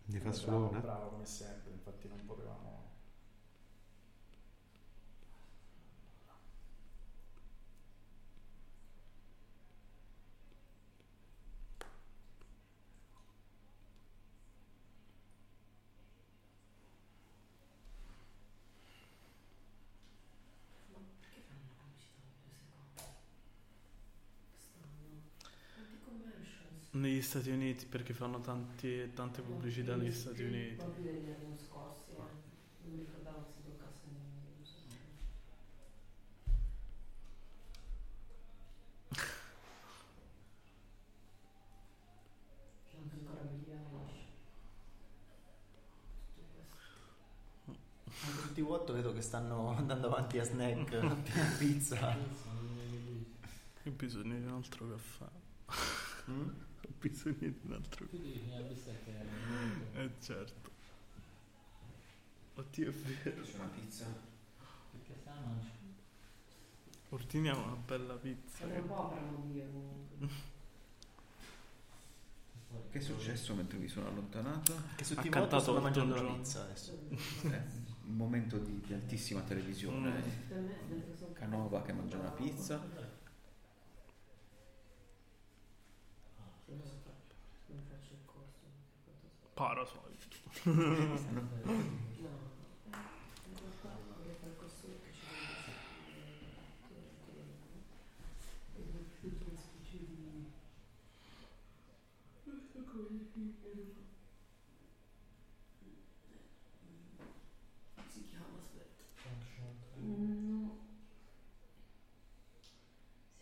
[0.07, 0.79] Ne fa solo bravo, una.
[0.81, 2.79] bravo come sempre, infatti non potevamo...
[27.19, 30.75] Negli Stati Uniti perché fanno tanti- tante pubblicità negli Stati Uniti.
[30.75, 32.15] Proprio degli anni scorsi, eh.
[32.15, 34.07] Non mi ricordavo che si toccasse
[48.07, 51.15] su TV8 vedo che stanno andando avanti a snack, a
[51.57, 52.15] pizza.
[53.85, 55.25] Ho bisogno di un altro caffè.
[56.31, 56.68] Mm?
[56.89, 60.69] Ho bisogno di un altro ne ha vista che Eh certo.
[62.55, 63.41] Oddio è vero.
[63.41, 64.05] C'è una pizza.
[64.91, 65.77] Perché sta la?
[67.09, 68.65] Ordiniamo una bella pizza.
[68.65, 70.27] Tra un po' avranno via comunque.
[72.91, 74.73] Che è successo mentre mi sono allontanato?
[74.95, 76.99] Che su Ha TV8 cantato mangiando la pizza adesso.
[77.43, 77.61] Eh,
[78.05, 80.47] un momento di, di altissima televisione.
[81.17, 82.77] Sono Canova che mangia una pizza.
[86.67, 88.67] Non faccio il corso.
[89.59, 90.25] Parasite.
[90.63, 90.85] No, in
[93.59, 95.25] realtà vorrei fare il corso che ci
[98.73, 100.47] sono più due specie di
[102.45, 104.07] non so come definirlo.
[108.07, 109.03] si chiama aspetta
[109.99, 110.77] no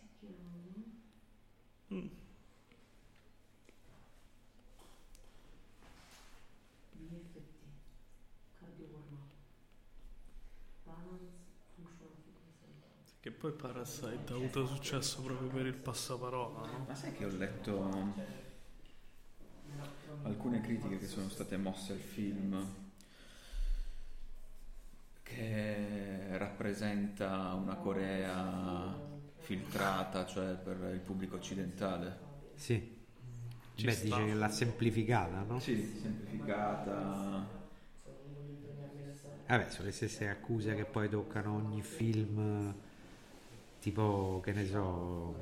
[0.09, 0.55] si chiama
[1.89, 2.09] Mm.
[6.91, 7.39] BFT
[8.59, 9.35] cardiormale
[10.85, 11.37] balance
[11.75, 16.85] functional fitness Che poi Parasite ha avuto successo proprio per il passaparola, no?
[16.87, 18.13] Ma sai che ho letto
[20.23, 22.65] alcune critiche che sono state mosse al film
[25.23, 29.05] che rappresenta una Corea
[29.37, 32.25] filtrata, cioè per il pubblico occidentale.
[32.55, 32.95] Sì.
[33.75, 34.03] Ci Beh, sta.
[34.03, 35.59] dice che l'ha semplificata, no?
[35.59, 37.55] Sì, semplificata.
[39.47, 42.75] Vabbè, sono le stesse accuse che poi toccano ogni film,
[43.87, 45.35] tipo, che ne so,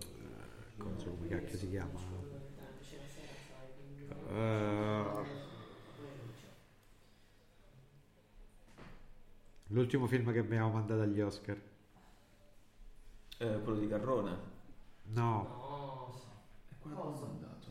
[0.00, 2.00] eh, come, so, come cacchio si chiama?
[4.28, 5.04] Eh,
[9.68, 11.56] l'ultimo film che abbiamo mandato agli Oscar.
[13.38, 14.36] Eh, quello di Garrone.
[15.14, 15.48] No,
[16.80, 17.66] quello che ho mandato.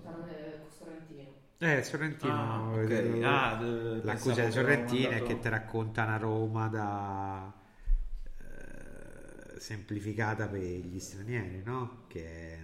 [0.72, 2.34] Sorrentino eh, Sorrentino.
[2.34, 2.90] Ah, ok.
[2.90, 3.60] eh, Ah,
[4.02, 7.65] L'accusa di Sorrentino è che ti raccontano Roma da eh,
[9.60, 12.04] semplificata per gli stranieri, no?
[12.08, 12.60] Che è-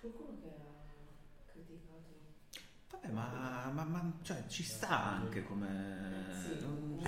[0.00, 2.18] qualcuno che ha criticato
[2.90, 6.34] Vabbè, ma, ma- ma- cioè, ci sta anche come...
[6.42, 7.02] sì non-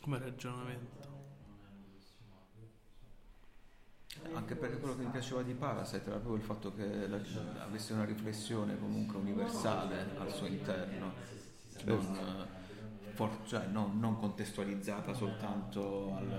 [0.00, 1.04] Come ragionamento.
[4.32, 7.20] Anche perché quello che mi piaceva di Parasite era proprio il fatto che la-
[7.62, 11.12] avesse una riflessione comunque universale al suo interno,
[11.84, 12.65] non, eh,
[13.16, 16.30] for- cioè, non- non contestualizzata soltanto al,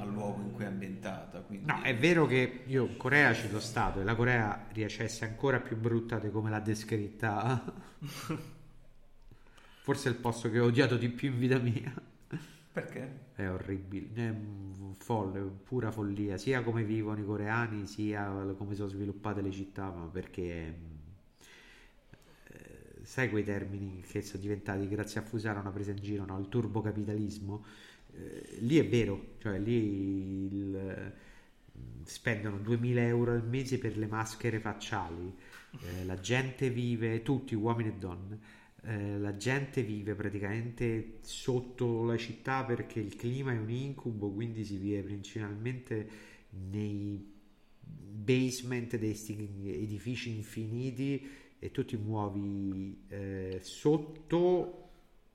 [0.00, 1.40] al luogo in cui è ambientata.
[1.40, 1.66] Quindi...
[1.66, 5.30] No, è vero che io Corea ci sono stato e la Corea riesce a essere
[5.30, 7.62] ancora più brutta di come l'ha descritta.
[9.82, 11.94] Forse è il posto che ho odiato di più in vita mia.
[12.72, 13.28] Perché?
[13.34, 14.34] È orribile, è
[14.98, 20.06] folle, pura follia, sia come vivono i coreani, sia come sono sviluppate le città, ma
[20.06, 20.95] perché
[23.06, 26.38] sai quei termini che sono diventati grazie a Fusara una presa in giro, no?
[26.38, 27.64] il turbocapitalismo,
[28.18, 31.12] Eh, lì è vero, cioè lì il-
[32.04, 35.34] spendono 2000 euro al mese per le maschere facciali,
[35.80, 38.38] eh, la gente vive, tutti uomini e donne,
[38.84, 44.64] eh, la gente vive praticamente sotto la città perché il clima è un incubo, quindi
[44.64, 46.08] si vive principalmente
[46.70, 47.34] nei
[47.80, 51.28] basement questi edifici infiniti
[51.66, 54.84] e tu ti muovi eh, sotto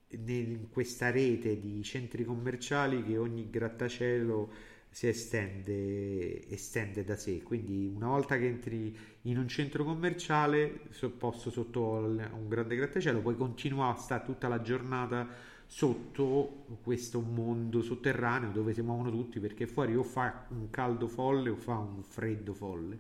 [0.07, 4.49] in questa rete di centri commerciali che ogni grattacielo
[4.89, 7.43] si estende, estende da sé.
[7.43, 10.87] Quindi una volta che entri in un centro commerciale
[11.17, 15.27] posto sotto un grande grattacielo, puoi continuare a stare tutta la giornata
[15.65, 21.49] sotto questo mondo sotterraneo dove si muovono tutti perché fuori o fa un caldo folle
[21.49, 22.99] o fa un freddo folle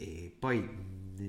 [0.00, 0.58] e poi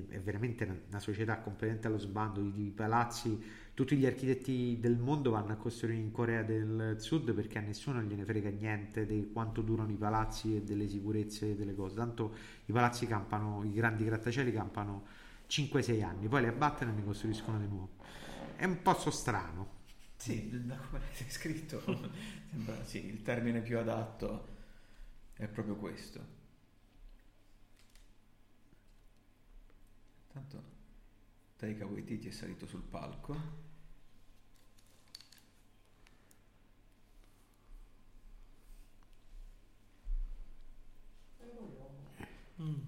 [0.08, 3.42] è veramente una, società completamente allo sbando di, palazzi
[3.74, 8.02] tutti gli architetti del mondo vanno a costruire in Corea del Sud perché a nessuno
[8.02, 11.96] gliene frega niente di quanto durano i palazzi e delle sicurezze e delle cose.
[11.96, 12.34] Tanto
[12.66, 15.06] i palazzi campano i grandi grattacieli campano
[15.48, 17.88] 5-6 anni poi li abbattono e ne costruiscono di nuovo.
[18.54, 19.78] È un posto strano.
[20.14, 21.82] Sì, da come l'hai descritto,
[22.50, 24.46] sembra sì, il termine più adatto
[25.32, 26.38] è proprio questo.
[30.32, 30.62] Tanto
[31.56, 33.68] Taika Waititi è salito sul palco.
[42.60, 42.78] Mm.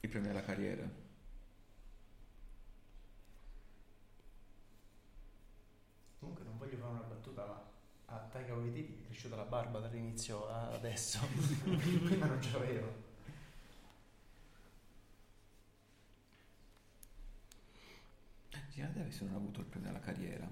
[0.00, 0.88] I premi alla carriera.
[6.18, 7.70] Comunque non voglio fare una battuta, ma
[8.06, 11.20] a Taika Waititi è cresciuta la barba dall'inizio a adesso.
[11.62, 13.05] Prima non ce l'avevo.
[18.76, 20.46] Gina Davis non avuto il premio alla carriera.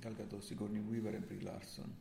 [0.00, 1.94] Gal Gadot, Sigourney Weaver e Brie Larson.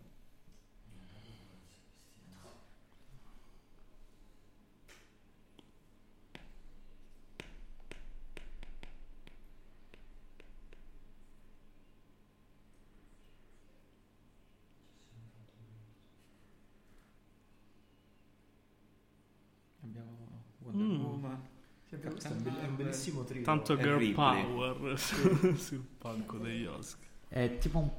[19.84, 21.04] Abbiamo Wonder Mm.
[21.06, 21.42] Woman.
[21.88, 23.44] Sì, abbiamo- questo è be- è un bellissimo trio.
[23.44, 24.14] Tanto È girl Ripley.
[24.14, 27.08] power su- sul palco degli Oscar.
[27.28, 27.90] È tipo un...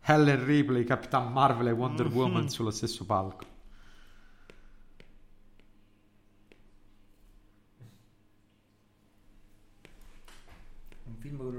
[0.00, 3.46] Helen Ripley, Capitan Marvel e Wonder Woman sullo stesso palco.
[11.06, 11.58] Un film con i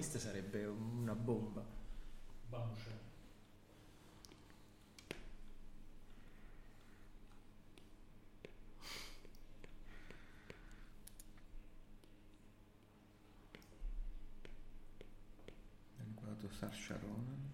[0.00, 1.62] protagonisti sarebbe una bomba.
[2.48, 2.98] Bombshell.
[15.98, 17.48] Hanno guardato Saoirse Ronan.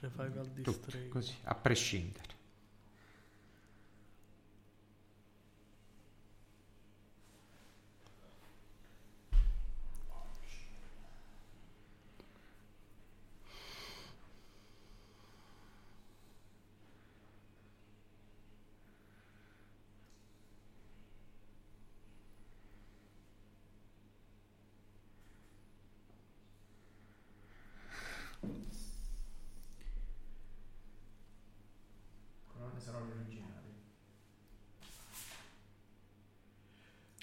[0.00, 1.08] Revival Tutto, District.
[1.08, 2.32] così, a prescindere.
[32.46, 33.72] Colonne sonore originali.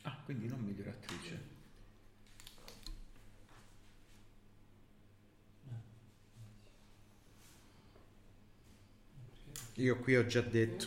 [0.04, 1.60] Ah, quindi non miglior attrice.
[9.82, 10.86] Io qui ho già detto,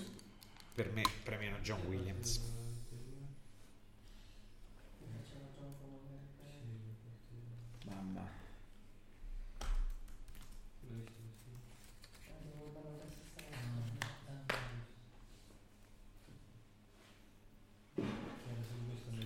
[0.72, 2.40] per me premiano John Williams.
[7.86, 8.30] Mamma.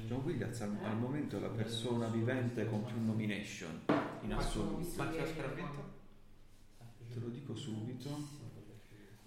[0.06, 3.82] John Williams al, al momento è la persona vivente con più nomination
[4.22, 5.02] in assoluto.
[5.02, 5.96] Ha vinto?
[7.12, 8.47] Te lo dico subito.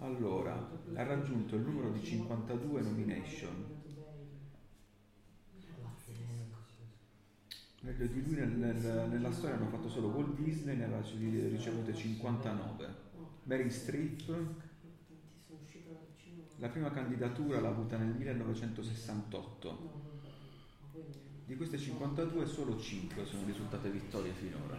[0.01, 0.53] Allora,
[0.95, 3.79] ha raggiunto il numero di 52 nomination.
[7.81, 13.09] Di lui nel- nel- nella storia hanno fatto solo Walt Disney, ne aveva ricevute 59.
[13.43, 14.27] Mary Streep,
[16.57, 20.09] la prima candidatura l'ha avuta nel 1968.
[21.45, 24.77] Di queste 52 solo 5 sono risultate vittorie finora.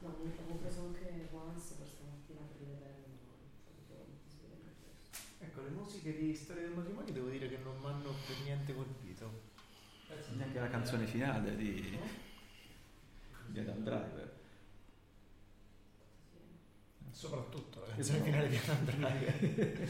[0.00, 3.32] No, mi avevo preso anche Once per stamattina per rivedere, ma
[3.86, 5.44] proprio non ti sveglio per questo.
[5.44, 8.74] Ecco, le musiche di Storia del matrimonio devo dire che non mi hanno per niente
[8.74, 9.56] colpito.
[10.36, 11.98] Neanche la canzone finale di,
[13.46, 14.36] di Adam Driver.
[17.10, 19.88] Soprattutto la canzone finale di Adam Driver.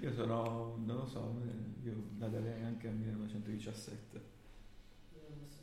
[0.00, 1.42] Io sono, non lo so,
[1.82, 4.16] io la darei anche al 1917.
[5.12, 5.60] Io non so,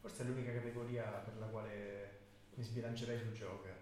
[0.00, 2.18] Forse è l'unica categoria per la quale
[2.54, 3.79] mi sbilancerei su Joker.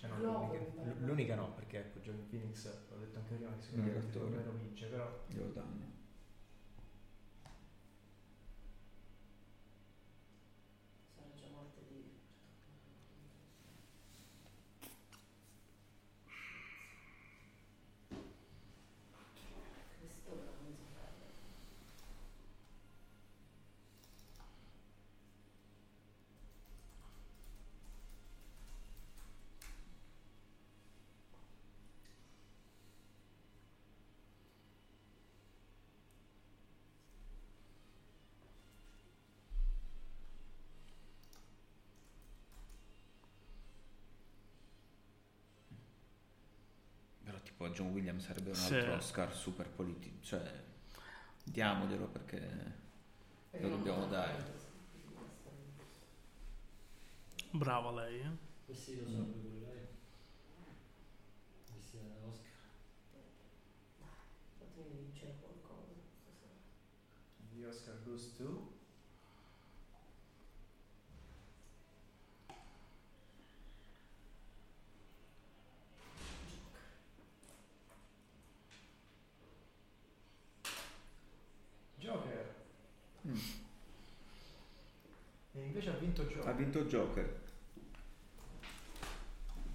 [0.00, 4.02] Cioè, no, l'unica, l'unica no, perché ecco, Joaquin Phoenix, l'ho detto anche prima, che Miglior
[4.02, 4.30] sicuramente attore.
[4.30, 5.98] più o meno vince, però Glielo danno.
[11.14, 12.02] sarà già martedì.
[19.98, 21.26] Quest'ora non si parla.
[47.60, 48.74] Tipo John Williams sarebbe un Sì.
[48.74, 50.64] altro Oscar super politico, cioè
[51.44, 52.78] diamoglielo perché
[53.50, 54.58] lo dobbiamo dare.
[57.50, 58.30] Brava lei, eh.
[58.64, 59.86] Questi lo so pure lei.
[61.70, 62.48] Questi da Oscar.
[64.58, 66.54] Fatemi vincere qualcosa stasera.
[67.52, 68.78] The Oscar goes to...
[82.00, 82.54] Joker.
[83.26, 83.36] Mm.
[85.52, 85.90] E invece
[86.44, 86.52] ha vinto Joker.
[86.52, 87.38] Ha vinto Joker.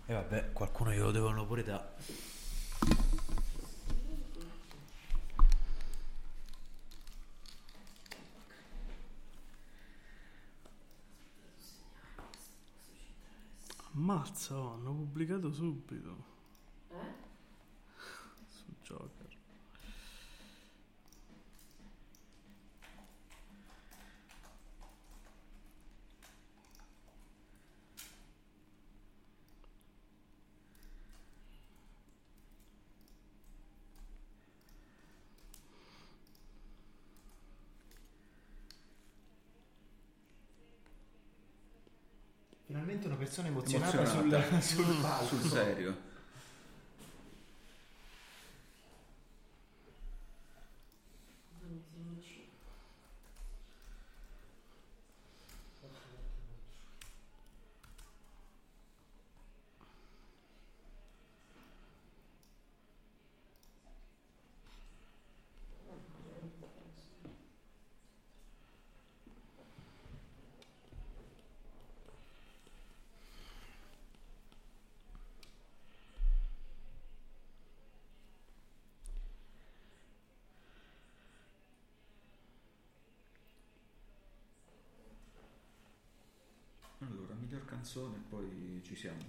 [0.08, 1.94] E vabbè, qualcuno glielo devono pure da.
[13.96, 16.24] Ammazza, oh, hanno pubblicato subito.
[16.92, 16.96] Eh?
[18.46, 19.26] Su Joker.
[42.66, 44.62] Finalmente una persona emozionata, Emozionata.
[44.62, 45.26] sul, sul palco.
[45.26, 45.98] Sul serio.
[51.58, 52.54] Scusami, sono vicino.
[87.00, 87.36] Allora,
[87.86, 89.22] canzone, poi ci siamo.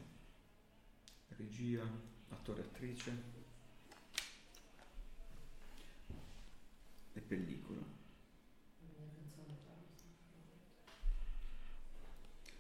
[1.37, 1.87] Regia,
[2.31, 3.23] attore, attrice
[7.13, 7.83] e pellicola.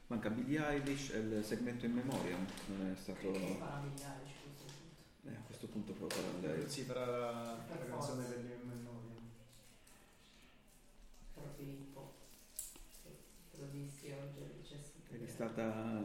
[0.08, 3.30] Manca Billie Eilish e il segmento in memoria, non è stato...
[3.32, 5.28] Che farà migliare a questo punto?
[5.28, 6.68] Eh, a questo punto parla lei.
[6.68, 8.38] Sì, la, Per la canzone forza.
[8.38, 9.14] per il memoria.
[11.34, 12.14] Però Filippo,
[13.02, 13.16] che
[13.50, 14.92] te lo dissi oggi al decesso.
[15.10, 16.02] Eri stata...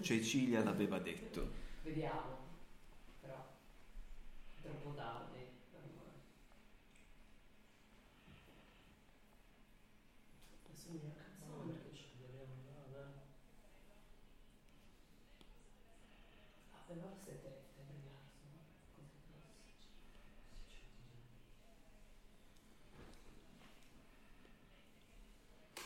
[0.00, 1.52] Cecilia l'aveva detto.
[1.82, 2.38] Vediamo,
[3.20, 3.34] però
[4.56, 5.38] è troppo tardi
[5.70, 6.02] per me.
[10.64, 12.04] Adesso mi la canzone perché ci
[16.72, 18.58] Ah, però siete ragazzi, no?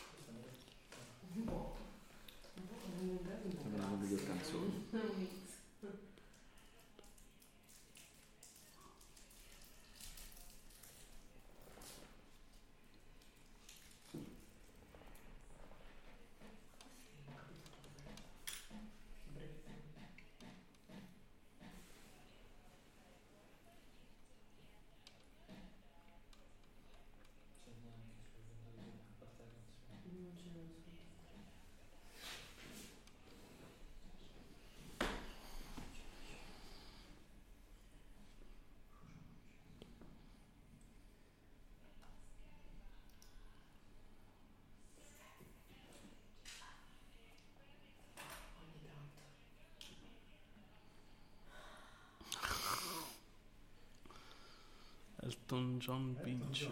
[0.09, 0.69] Cose grosse.
[1.35, 1.75] Un po'.
[2.55, 4.57] Un po' come un grado un po' Sembra la miglior classico.
[4.59, 4.83] canzone.
[4.91, 5.39] Un mix.
[30.03, 30.91] Non ce ne so.
[55.21, 55.70] Ogni tanto.
[55.81, 56.67] Elton John vince.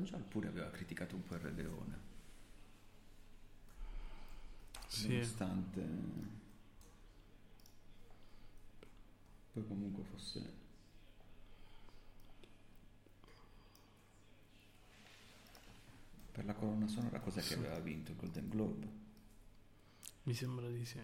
[0.00, 1.98] Donjal pure aveva criticato un po' il Re Leone.
[4.86, 5.08] Sì.
[5.08, 6.38] Nonostante
[9.52, 10.54] poi comunque fosse
[16.32, 17.48] per la colonna sonora cos'è sì.
[17.48, 18.88] che aveva vinto il Golden Globe?
[20.22, 21.00] Mi sembra di sì.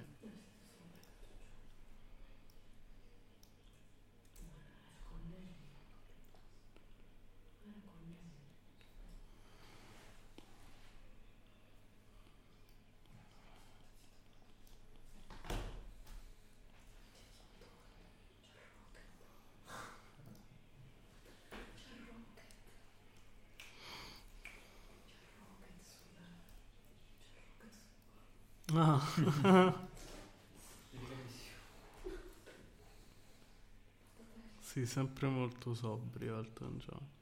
[34.60, 37.14] Sì, sempre molto sobrio Elton John.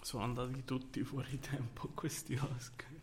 [0.00, 2.94] Sono andati tutti fuori tempo questi Oscar.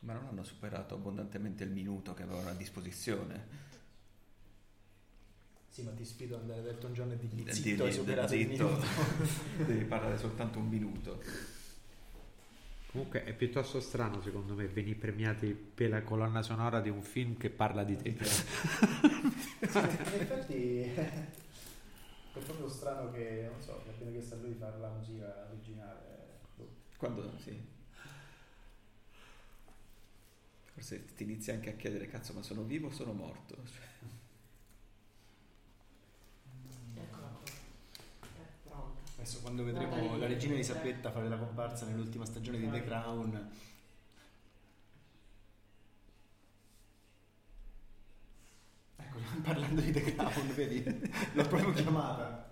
[0.00, 3.66] Ma non hanno superato abbondantemente il minuto che avevano a disposizione.
[5.70, 7.96] Sì, ma ti sfido ad andare da Elton John e digli Di- zitto, hai di-
[7.96, 8.66] superato il zitto.
[8.66, 8.86] minuto.
[9.64, 11.22] Devi parlare soltanto un minuto.
[12.90, 17.36] Comunque è piuttosto strano secondo me venire premiati per la colonna sonora di un film
[17.36, 18.08] che parla di te.
[18.08, 18.16] In
[19.60, 21.22] effetti è
[22.32, 26.40] proprio strano che, non so, che appena chiesto a lui di fare la musica originale.
[26.56, 26.68] boh.
[26.96, 27.76] Quando sì.
[30.78, 33.56] Forse ti inizi anche a chiedere, cazzo, ma sono vivo o sono morto?
[36.94, 37.02] Cioè,
[39.16, 43.50] Adesso quando vedremo Guarda la regina Elisabetta fare la comparsa nell'ultima stagione di The Crown.
[48.98, 51.10] Ecco, parlando di The Crown, vedi?
[51.34, 52.47] L'ho proprio chiamata.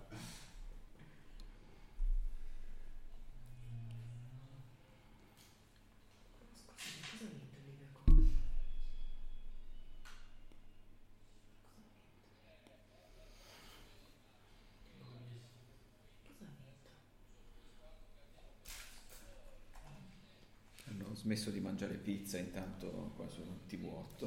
[21.76, 24.24] Mangiare pizza intanto qua su TV8.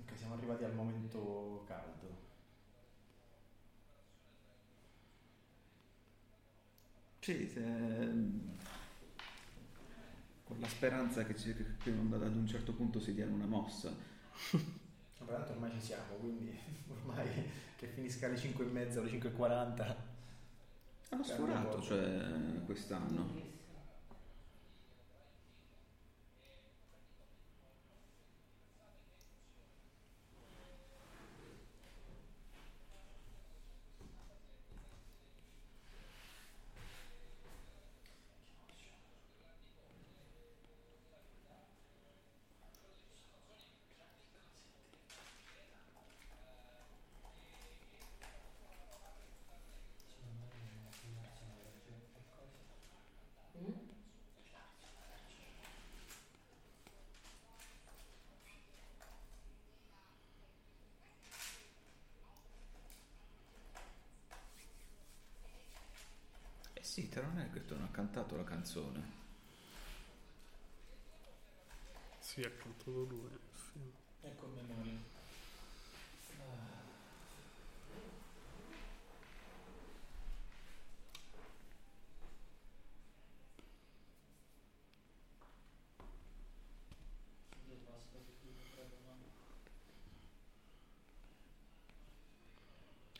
[0.00, 2.10] Ok, siamo arrivati al momento caldo.
[7.20, 8.10] Sì, se-
[10.44, 13.90] con la speranza che, ci- che ad un certo punto si diano una mossa.
[15.18, 16.58] Ma tanto ormai ci siamo, quindi
[16.90, 17.28] ormai
[17.76, 20.11] che finisca alle 5 e mezza o alle 5.40.
[21.12, 23.51] Hanno sforato, cioè, quest'anno.
[67.34, 69.02] È che non ha cantato la canzone.
[72.18, 73.30] Sì, ha cantato lui.
[73.54, 73.80] Sì.
[74.20, 75.10] Ecco a memoria.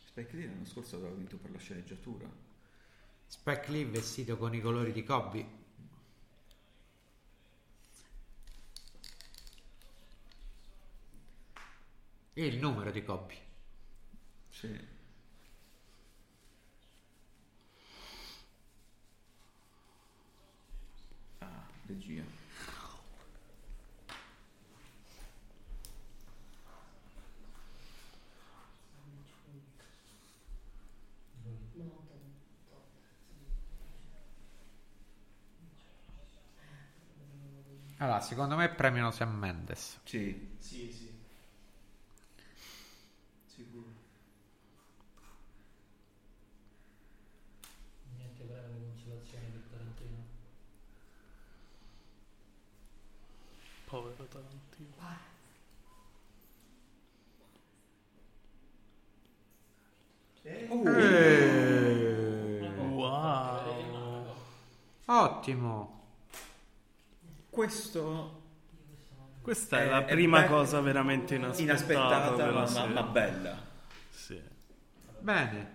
[0.05, 2.52] Spike Lee l'anno scorso aveva vinto per la sceneggiatura.
[3.43, 5.45] Spike Lee vestito con i colori di Kobe.
[12.31, 13.37] E il numero di Kobe.
[14.47, 14.79] Sì.
[21.39, 22.42] Ah, regia.
[38.23, 39.99] Secondo me premiano Sam Mendes.
[40.03, 40.55] Sì.
[40.59, 41.11] Sì, sì.
[43.45, 43.85] Sicuro.
[48.15, 50.23] Niente premio di consolazione per Tarantino.
[54.27, 54.95] Tarantino.
[60.85, 62.71] Eh.
[62.95, 64.35] Wow.
[65.07, 66.02] Ottimo.
[67.53, 68.41] Questo
[69.41, 73.03] Questa è, È- la è prima be- cosa veramente inaspettata, inaspettata, la ma, ma- ma
[73.03, 73.61] bella.
[74.09, 74.41] Sì.
[75.19, 75.71] Bene.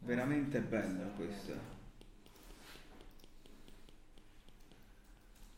[0.00, 1.54] Veramente bella questa.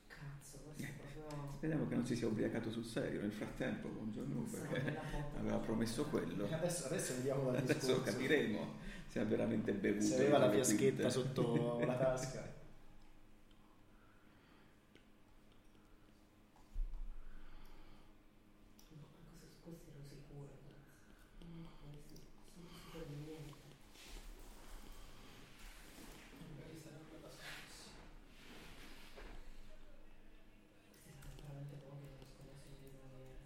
[0.07, 1.53] Cazzo, questo è proprio...
[1.57, 4.97] Speriamo che non si sia ubriacato sul serio nel frattempo è una perché
[5.41, 6.47] aveva promesso quello.
[6.53, 8.03] Adesso, adesso vediamo dal Adesso discorso.
[8.12, 8.75] capiremo
[9.09, 10.05] se ha veramente bevuto.
[10.05, 12.53] Se aveva la fiaschetta sotto la tasca.
[18.91, 21.47] No, ma cosa su questi ero sicuro, ragazzi.
[21.57, 22.15] No, questi
[22.55, 23.53] sono sicuro di niente.
[26.49, 27.39] Magari sarà una cosa
[30.94, 33.43] Questi sono veramente pochi che ho scommesso di rimanere.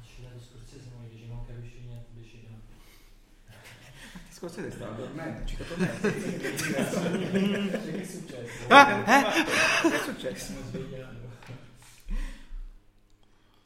[0.00, 2.60] Accidenti scorsese ma mi dice non capisci niente, invece no.
[5.18, 5.42] Me.
[5.44, 5.56] che
[8.00, 8.68] è successo?
[8.68, 9.22] Ah, eh?
[9.88, 10.52] Che è successo?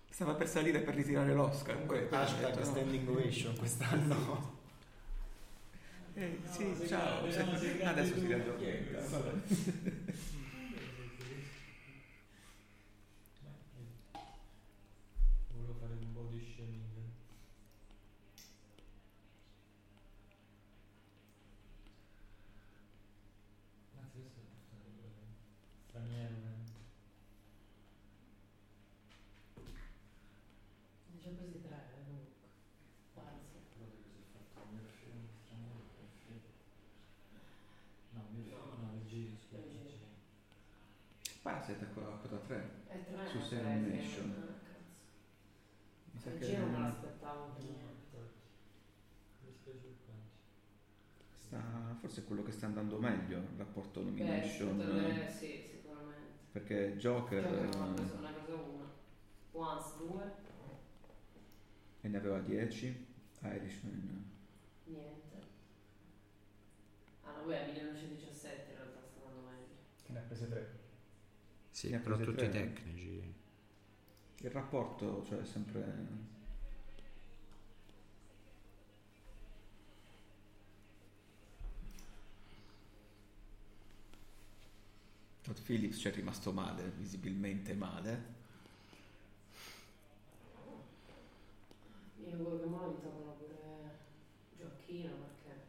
[0.08, 1.76] Stava per salire per ritirare l'Oscar.
[2.10, 2.64] Ha Hashtag no.
[2.64, 4.60] standing ovation quest'anno.
[6.14, 7.30] Eh, sì, ciao.
[7.30, 9.00] se- Adesso si riaddormenta.
[15.52, 16.82] Volevo fare un body shaming.
[24.00, 24.42] Anzi, questo è
[25.88, 26.34] straniero.
[31.06, 32.48] Ne ho già presi tre, eh, comunque.
[33.14, 33.58] Anzi.
[33.74, 34.60] Però di cosa è fatto?
[34.72, 35.82] Mio film straniero mio
[36.24, 36.40] film.
[38.12, 39.60] No, mio film, no, leggeri, scusa.
[39.62, 40.00] leggeri.
[41.42, 42.70] Parasite a qua- a quota 3.
[42.88, 43.90] È tre, Su tre, Seven sì.
[43.96, 44.30] Nation.
[44.30, 44.80] Ah, cazzo.
[46.12, 47.92] Mi sa Il che giro me l'aspettavo per No, niente.
[48.12, 48.40] infatti.
[49.44, 50.30] Mi spiace per quanti.
[51.46, 51.60] sta,
[52.12, 54.76] forse è quello che sta andando meglio il rapporto Beh, nomination.
[54.76, 56.30] potrebbe- sì, sicuramente.
[56.52, 58.90] Perché Joker, Joker non ha eh, preso, ne ha preso una.
[59.52, 60.32] Once, due,
[62.02, 63.06] e ne aveva 10.
[63.44, 64.30] Irishman.
[64.84, 65.36] niente.
[67.22, 69.74] Ah no, beh, 1917 in realtà sta andando meglio.
[70.04, 70.80] Che ne ha prese tre.
[71.70, 72.50] Sì, Ne ha però tutti tre.
[72.50, 73.34] tecnici.
[74.38, 76.40] Il rapporto, cioè, è sempre.
[85.42, 88.40] Todd Phillips ci è rimasto male, visibilmente male.
[92.24, 93.98] Io quello che mo mi trovano pure
[94.56, 95.10] Gioacchino
[95.42, 95.60] perché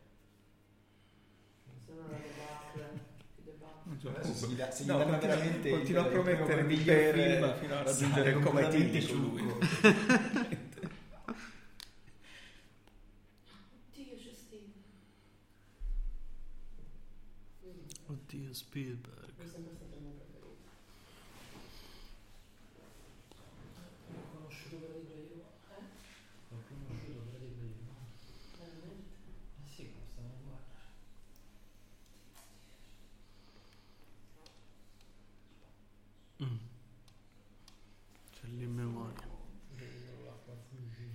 [1.86, 3.00] se no la debacle,
[3.34, 4.10] più debacle.
[4.20, 6.76] Adesso se gli, da- se gli No, danno continua- veramente continua a promettere come di
[6.76, 9.42] miglior bere film, fino a raggiungere il coma completamente etilico lui.
[13.96, 14.72] Oddio, c'è Steve.
[18.08, 19.32] Oddio, Spielberg.
[19.38, 20.58] È sempre stato il mio preferito.
[24.14, 25.44] Ho conosciuto per di io.
[25.70, 25.84] Eh?
[26.50, 27.92] Ho conosciuto per di io.
[28.58, 29.06] Veramente?
[29.64, 30.92] Eh sì, come stiamo a guardare.
[36.42, 36.58] Mm.
[38.34, 39.28] C'è l'immemoria.
[39.76, 41.10] Vedo l'acqua fuggì.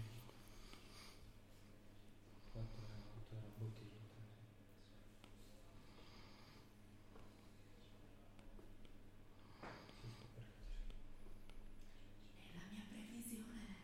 [2.52, 3.96] Quanto era, quanto era bottiglia?
[12.36, 13.76] È la mia previsione.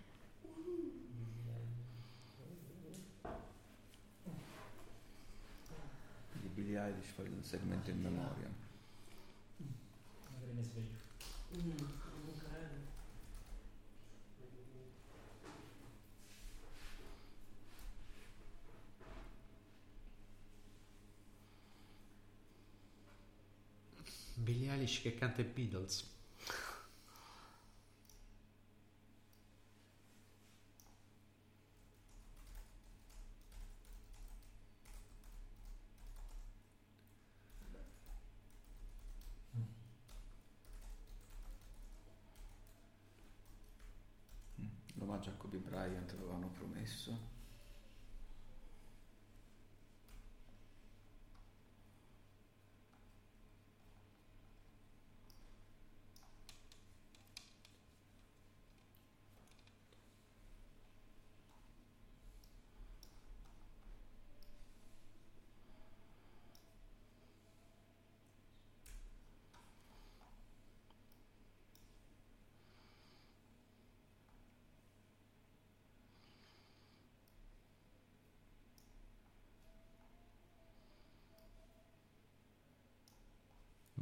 [6.42, 6.48] Di
[7.14, 8.50] Billie Eilish fa il segmento in memoria.
[10.30, 10.98] Magari mi sveglio.
[11.56, 12.92] Mm, non credo.
[24.36, 26.12] Billie Eilish che canta i Beatles.
[45.14, 46.14] omaggio a Kobe Bryant
[46.84, 47.33] avevano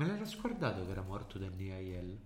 [0.03, 2.19] Me l'ero scordato che era morto Danny Aiello.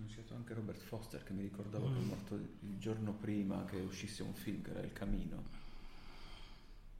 [0.00, 3.76] Ho citato anche Robert Foster che mi ricordavo che è morto il giorno prima che
[3.76, 5.44] uscisse un film che era Il Camino,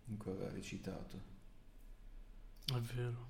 [0.08, 1.18] in cui aveva recitato.
[2.67, 3.26] È vero.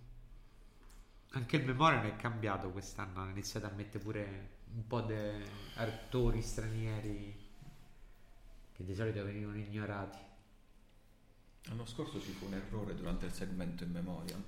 [1.31, 5.15] Anche il memoria è cambiato quest'anno, hanno iniziato a mettere pure un po' di
[5.77, 7.47] attori stranieri
[8.73, 10.19] che di solito venivano ignorati.
[11.67, 14.43] L'anno scorso ci fu un errore durante il segmento in memoria.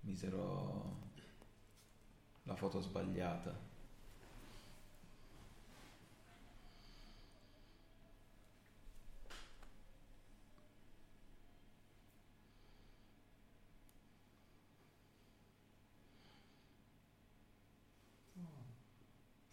[0.00, 0.96] Misero
[2.42, 3.67] la foto sbagliata.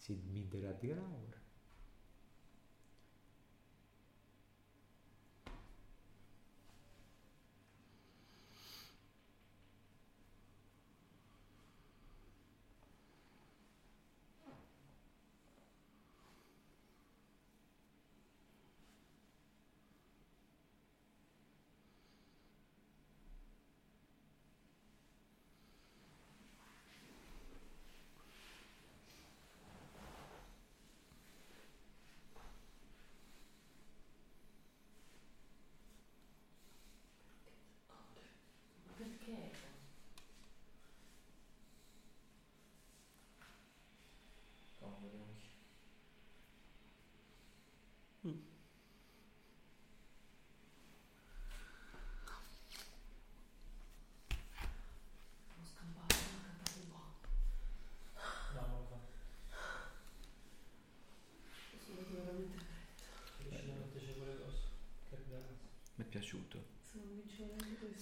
[0.05, 0.77] sin mi integral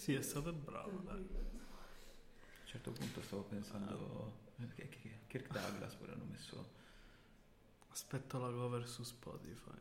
[0.04, 1.14] Sì, è stato bravo, dai.
[1.16, 6.72] A un certo punto stavo pensando eh, che, che Kirk Douglas pure hanno messo
[7.88, 9.78] Aspetto la cover su Spotify.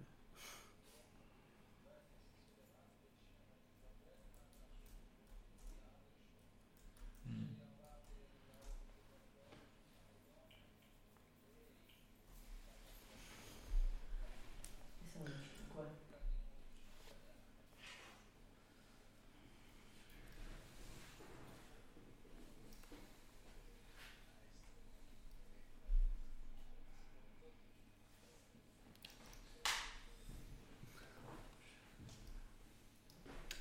[15.00, 16.10] E sono cinque.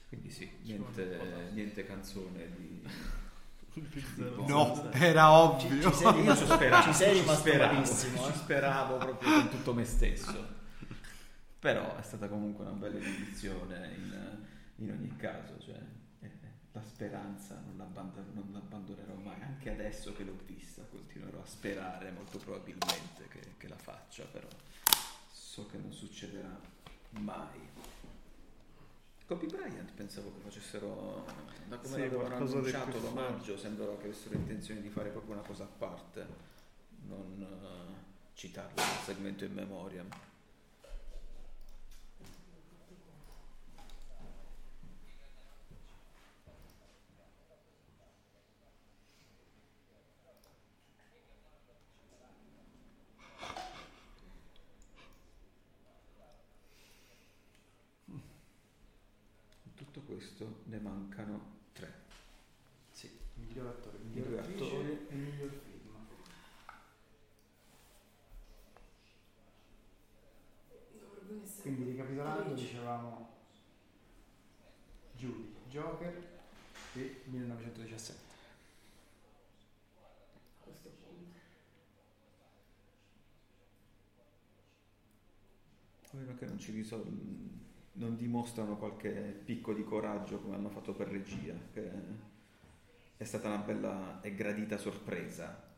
[0.09, 2.69] Quindi sì, niente, niente canzone di...
[4.47, 5.91] No, era ovvio.
[5.91, 8.33] Ci sei Io ci speravo, ci sei ci speravo, ci eh.
[8.33, 10.59] speravo proprio con tutto me stesso.
[11.57, 14.37] Però è stata comunque una bella edizione in,
[14.77, 15.79] in ogni caso, cioè,
[16.21, 16.29] eh,
[16.71, 17.91] la speranza non,
[18.33, 23.67] non l'abbandonerò mai, anche adesso che l'ho vista continuerò a sperare molto probabilmente che, che
[23.67, 24.47] la faccia, però
[25.31, 26.59] so che non succederà
[27.11, 27.69] mai.
[29.31, 31.25] Kobe Bryant pensavo che facessero,
[31.69, 35.63] da come Sì, di annunciato l'omaggio, sembrava che avessero intenzione di fare proprio una cosa
[35.63, 36.27] a parte,
[37.07, 40.03] non eh, citarlo nel segmento in memoria.
[60.31, 61.93] questo ne mancano tre.
[62.91, 65.79] Sì, miglior attore, miglior, miglior attore e miglior film.
[71.61, 73.29] Quindi ricapitolando dicevamo
[75.15, 76.41] Judy, Joker
[76.93, 78.21] e 1917.
[79.93, 81.39] A questo punto.
[86.11, 89.09] Almeno che non ci risolvono non dimostrano qualche
[89.45, 91.91] picco di coraggio come hanno fatto per regia, che
[93.17, 95.69] è stata una bella e gradita sorpresa.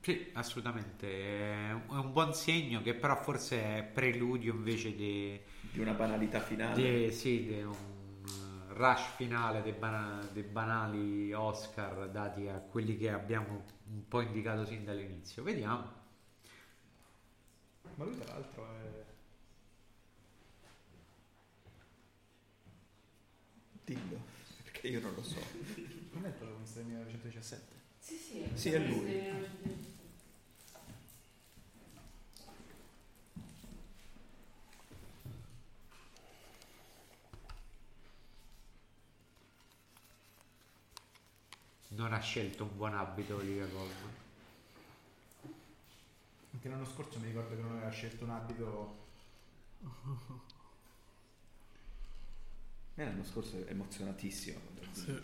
[0.00, 1.08] Sì, assolutamente.
[1.08, 5.40] È un buon segno che però forse è preludio invece di,
[5.72, 7.06] Di una banalità finale.
[7.06, 7.72] di- sì, di un
[8.26, 14.20] eh, rush finale dei, bana- dei banali Oscar dati a quelli che abbiamo un po'
[14.20, 15.42] indicato sin dall'inizio.
[15.42, 16.02] Vediamo.
[17.96, 19.04] Ma lui tra l'altro è...
[23.84, 24.18] Dillo,
[24.62, 25.40] perché io non lo so.
[26.12, 27.74] Non è il protagonista del 1917?
[27.98, 28.50] Sì, sì.
[28.54, 29.62] Sì, è lui.
[41.88, 44.12] Non ha scelto un buon abito Olivia Colman.
[46.52, 49.02] Anche l'anno scorso mi ricordo che non aveva scelto un abito...
[52.96, 54.58] E l'anno scorso è emozionatissimo.
[54.92, 55.20] Sì.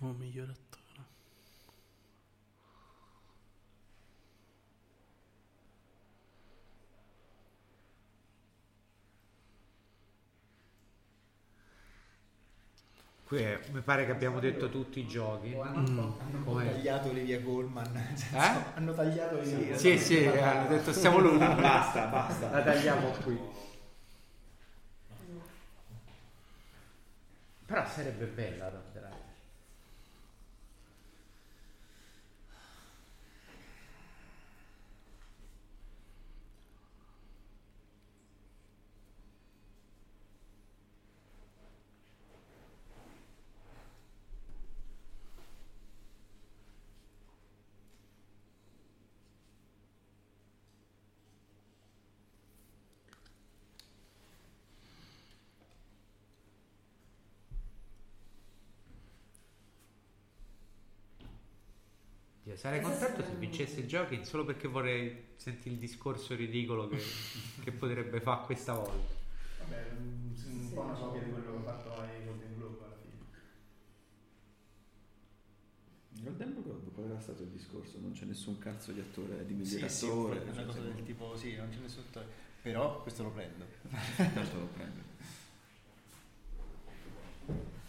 [0.00, 1.04] Oh, miglior attore.
[13.26, 15.52] Qui è- mi pare che abbiamo detto tutti i giochi.
[15.54, 17.40] Hanno Come- tagliato Olivia
[17.92, 18.62] nel senso, Eh?
[18.74, 19.78] Hanno tagliato Olivia Colman.
[19.78, 21.44] Sì, sì, hanno detto stiamo lunghi.
[21.60, 22.50] Basta, basta.
[22.50, 23.38] La tagliamo qui.
[27.66, 28.92] Però sarebbe bella Tomb
[62.56, 66.98] Dio, sarei contento se vincesse i giochi solo perché vorrei sentire il discorso ridicolo che,
[67.62, 69.14] che potrebbe fare questa volta.
[69.60, 72.96] Vabbè, un, un po' una copia di quello che ha fatto ai Golden Globe alla
[72.96, 73.14] fine.
[76.22, 77.98] Golden Globe qual era stato il discorso?
[78.00, 80.40] Non c'è nessun cazzo di attore di Sì, miglior sì, attore.
[80.40, 82.26] una cioè, cosa del tipo, sì, non c'è nessun attore.
[82.62, 83.64] Però questo lo prendo.
[84.32, 85.04] Questo lo prendo.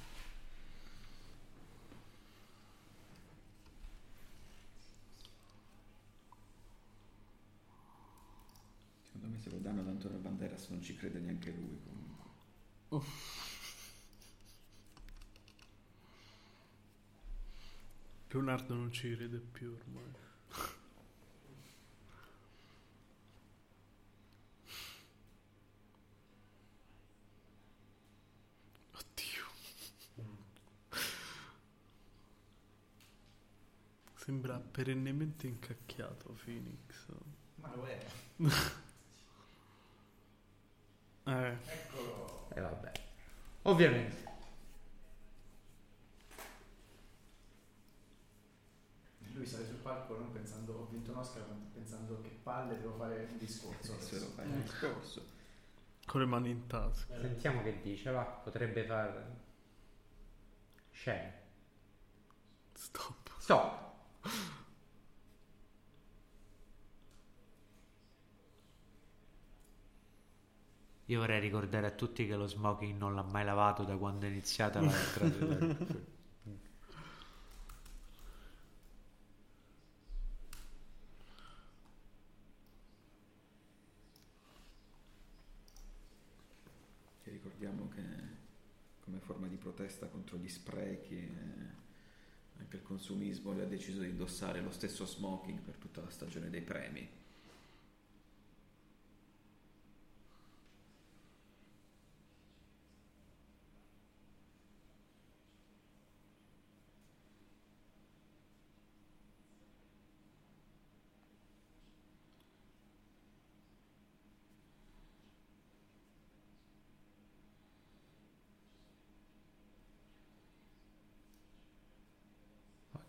[9.02, 9.88] Secondo me se lo danno ad
[10.58, 13.06] Banderas non ci crede neanche lui comunque.
[18.30, 20.11] Leonardo non ci crede più ormai.
[28.92, 29.45] Oddio.
[34.16, 37.06] Sembra perennemente incacchiato Phoenix.
[37.56, 38.06] Ma lo è.
[41.28, 41.58] Eh.
[41.66, 42.48] Eccolo.
[42.54, 42.92] E vabbè.
[43.64, 44.26] Ovviamente.
[49.34, 52.96] Lui sale sul palco non pensando ho vinto un Oscar, ma pensando che palle devo
[52.96, 53.94] fare un discorso.
[53.94, 54.26] Adesso adesso.
[54.26, 55.26] lo fai il discorso.
[56.06, 57.20] Con le mani in tasca.
[57.20, 59.36] Sentiamo che dice, va, potrebbe far...
[60.92, 61.32] Scena.
[62.74, 63.30] Stop.
[63.38, 63.86] Stop.
[71.10, 74.30] Io vorrei ricordare a tutti che lo smoking non l'ha mai lavato da quando è
[74.30, 75.30] iniziata la tra-
[87.24, 88.02] Che ricordiamo che
[89.00, 91.86] come forma di protesta contro gli sprechi eh,
[92.60, 96.50] Anche il consumismo lui ha deciso di indossare lo stesso smoking per tutta la stagione
[96.50, 97.08] dei premi.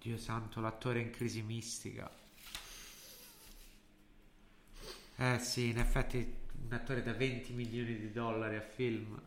[0.09, 2.11] Oddio santo, l'attore in crisi mistica.
[5.17, 9.20] Eh sì, in effetti un attore da 20 milioni di dollari a film.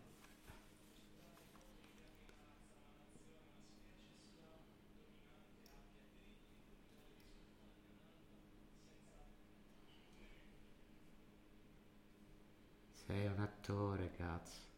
[13.06, 14.70] Sei un attore, cazzo.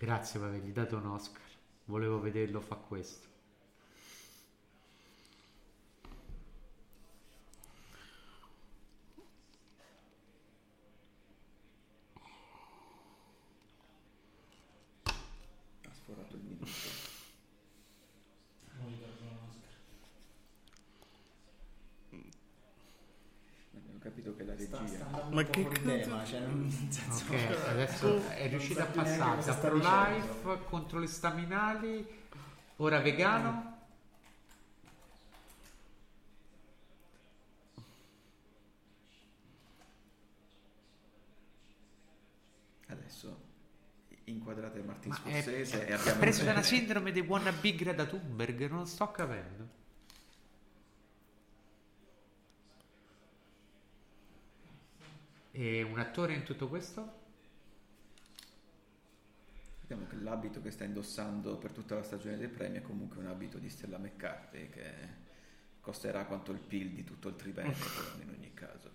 [0.00, 1.42] Grazie per avergli dato un Oscar.
[1.84, 3.28] Volevo vederlo fa questo.
[15.04, 16.66] Ha sforato il minuto.
[18.78, 19.72] Non gli darò un Oscar.
[23.76, 24.94] Abbiamo capito che la Sta, regia...
[24.94, 28.28] sta andando Ma un po' che fuori cazzo- tema, cioè, non- nel senso- Ok, adesso
[28.28, 30.64] è riuscito a Non sa più neanche passare cosa da sta pro-life dicendo.
[30.64, 32.06] contro le staminali,
[32.76, 33.78] ora vegano.
[42.86, 43.48] Adesso
[44.24, 46.18] inquadrate Martin Ma è, Scorsese e è abbiamo...
[46.20, 49.78] preso da una sindrome dei wannabe Greta Thunberg, non sto capendo.
[55.52, 57.19] E un attore in tutto questo?
[59.90, 63.26] Diciamo che l'abito che sta indossando per tutta la stagione dei premi è comunque un
[63.26, 64.92] abito di Stella McCarthy che
[65.80, 67.74] costerà quanto il PIL di tutto il triennio
[68.22, 68.88] in ogni caso.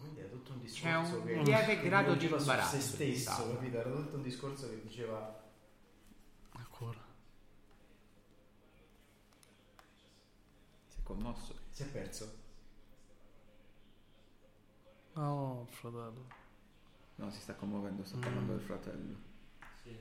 [0.00, 3.54] Quindi era tutto un C'è un che lieve grado di imbarazzo se stesso, quest'aula.
[3.54, 3.76] capito?
[3.78, 5.42] Era tutto un discorso che diceva
[6.52, 7.04] Ancora.
[10.88, 11.54] Si è commosso.
[11.70, 12.36] si è perso.
[15.14, 16.26] No, fratello.
[17.16, 18.20] No, si sta commuovendo, sta Mm.
[18.20, 19.16] parlando del fratello.
[19.82, 19.96] Sì.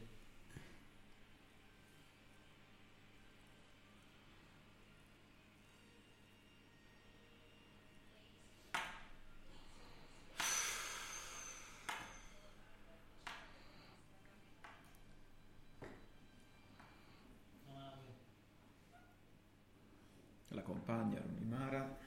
[17.76, 17.94] Ah,
[20.50, 21.98] La compagna, Runimara.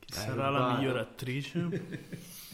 [0.00, 0.76] Chi Dai, sarà la rubato.
[0.78, 1.58] migliore attrice?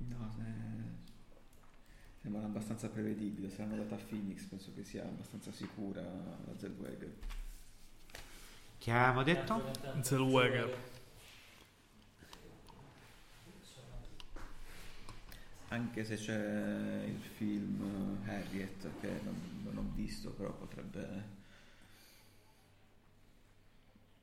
[0.00, 1.12] No, eh,
[2.22, 3.50] sembra abbastanza prevedibile.
[3.50, 7.12] Se l'hanno data a Phoenix, penso che sia abbastanza sicura la Zellweger.
[8.78, 9.72] Che avevamo detto?
[10.00, 10.76] Zellweger.
[15.68, 21.37] Anche se c'è il film eh, Harriet che non, non ho visto, però potrebbe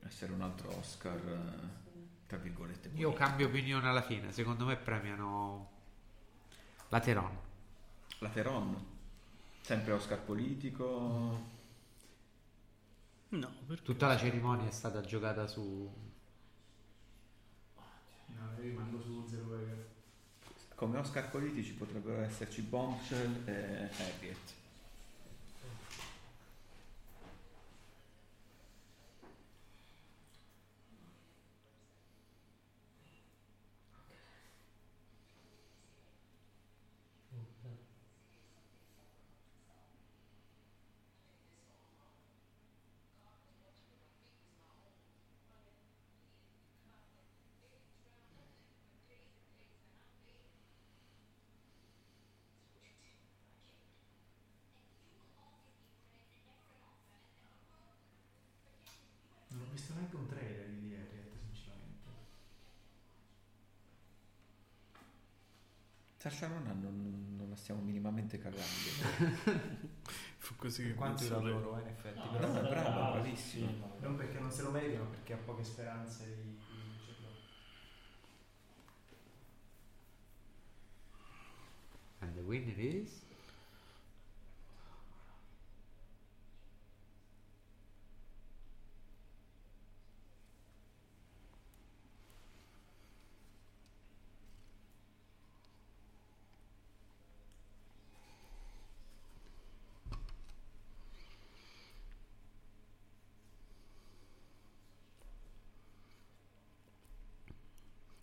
[0.06, 2.90] essere un altro Oscar, eh, tra virgolette.
[2.90, 3.14] Io politico.
[3.14, 4.32] cambio opinione alla fine.
[4.32, 5.72] Secondo me premiano
[6.90, 7.38] la Teron.
[8.20, 8.86] La Teron,
[9.62, 11.54] sempre Oscar politico.
[13.30, 13.84] No, perché?
[13.84, 15.92] Tutta la cerimonia è stata giocata su.
[18.28, 19.94] No, io rimango su Zellweger.
[20.76, 24.54] Come Oscar politici potrebbero esserci Bombshell e Harriet.
[66.30, 68.66] Saoirse Ronan non, non la stiamo minimamente cagando.
[70.38, 71.84] Fu così che Quanto l'adoro, lei.
[71.84, 72.18] eh, in effetti.
[72.18, 73.72] No, però no, è brava, bravissima.
[74.00, 77.28] Non perché non se lo meritano, perché ha poche speranze di, di vincerlo.
[82.22, 83.22] And the winner is...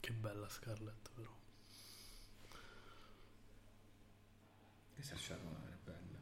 [0.01, 1.31] Che bella Scarlett però.
[4.95, 6.21] Che Saoirse Ronan è bella.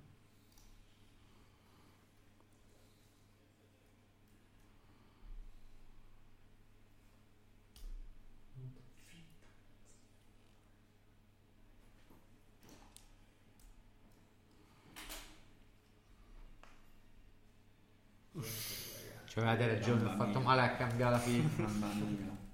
[19.27, 21.49] Cioè, avete ragione, ho fatto male a cambiare la film.
[21.57, 22.49] Mamma mia.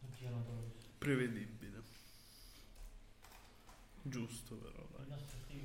[0.00, 0.70] Non ci sono dove.
[1.02, 1.82] Prevedibile.
[4.02, 5.18] Giusto però, dai.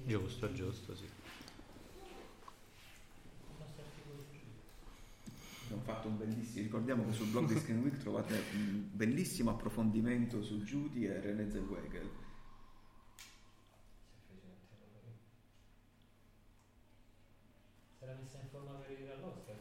[0.08, 1.04] Giusto, giusto, sì.
[1.04, 1.12] Il
[3.60, 4.36] nostro articolo su
[5.66, 10.42] Abbiamo fatto un bellissimo, ricordiamo che sul blog di Screen Week trovate un bellissimo approfondimento
[10.42, 12.10] su Judy e René Zellweger.
[17.96, 19.56] Si era messa in forma per ir all'Oscar.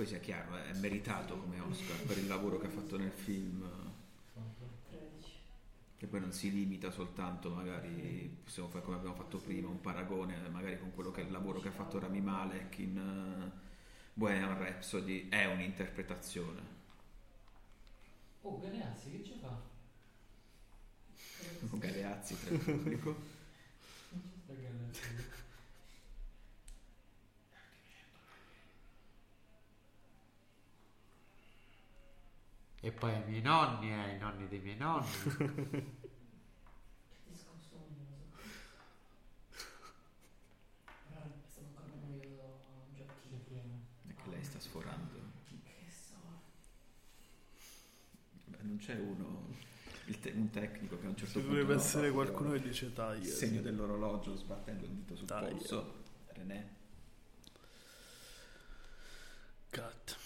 [0.00, 3.70] Poi sia chiaro, è meritato come Oscar per il lavoro che ha fatto nel film.
[5.98, 10.38] Che poi non si limita soltanto, magari possiamo fare come abbiamo fatto prima, un paragone
[10.48, 13.50] magari con quello che è il lavoro che ha fatto Rami Malek in eh,
[14.14, 16.62] Bohemian Rhapsody, è un'interpretazione.
[18.40, 19.54] Oh, Galeazzi, che ci fa?
[21.76, 23.16] Galeazzi tra il pubblico.
[24.08, 25.38] Non ci sta Galeazzi.
[32.82, 35.06] E poi ai miei nonni, ai nonni dei miei nonni.
[37.26, 38.38] Discorso noioso.
[41.08, 43.84] Però è stato ancora noioso un giochino.
[44.08, 45.18] È che lei sta sforando.
[45.62, 46.14] Che so.
[48.46, 49.54] Beh, non c'è uno,
[50.06, 51.48] il te- un tecnico che a un certo Ci punto...
[51.60, 53.18] dovrebbe essere qualcuno che dice taglia.
[53.20, 55.48] Il segno dell'orologio sbattendo il dito sul Taglia.
[55.50, 55.98] polso.
[56.28, 56.78] René.
[59.70, 60.16] Cut.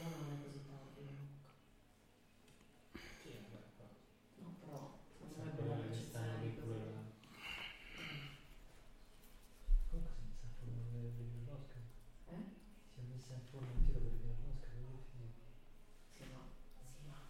[0.00, 1.50] Allora non è così tardi comunque.
[3.20, 3.88] Sì, vabbè, però.
[4.40, 6.90] No, però secondo me Sempre abbiamo quello che stanno lì necessario pure così.
[6.90, 7.02] là.
[9.90, 11.82] Comunque si è messa in forma per per ir all'Oscar.
[12.30, 12.40] Eh?
[12.88, 14.72] Si è messa in forma in tiro per ir all'Oscar.
[14.80, 15.44] non è finito.
[16.16, 16.40] Sì, ma.
[16.96, 17.20] Sì, ma.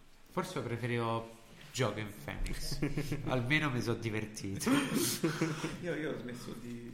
[0.41, 1.37] Forse preferivo
[1.71, 2.79] Joken Phoenix.
[3.29, 4.71] Almeno mi sono divertito.
[5.81, 6.91] Io, io ho smesso di...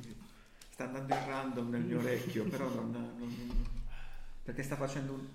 [0.70, 2.92] Sta andando in random nel mio orecchio, però non...
[2.92, 3.66] non-
[4.44, 5.28] perché sta facendo un...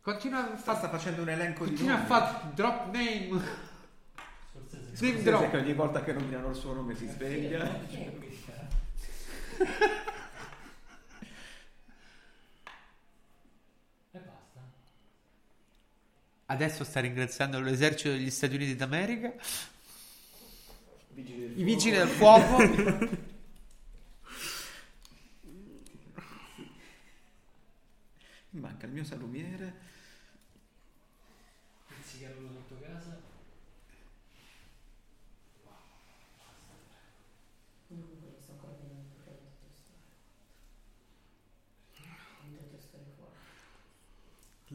[0.00, 2.20] Continua a Sta, fare sta facendo un elenco Continua a di nomi.
[2.20, 3.42] fare drop name.
[4.50, 4.96] Scorsese.
[4.96, 5.50] Scorsese drop.
[5.50, 7.80] che ogni volta che nominano il suo nome si sveglia.
[14.12, 14.62] E basta.
[16.50, 19.34] Adesso sta ringraziando l'esercito degli Stati Uniti d'America.
[21.10, 22.56] Vigili I vigili del fuoco.
[28.52, 29.74] manca il mio salumiere.
[31.88, 32.67] Il cigarro sotto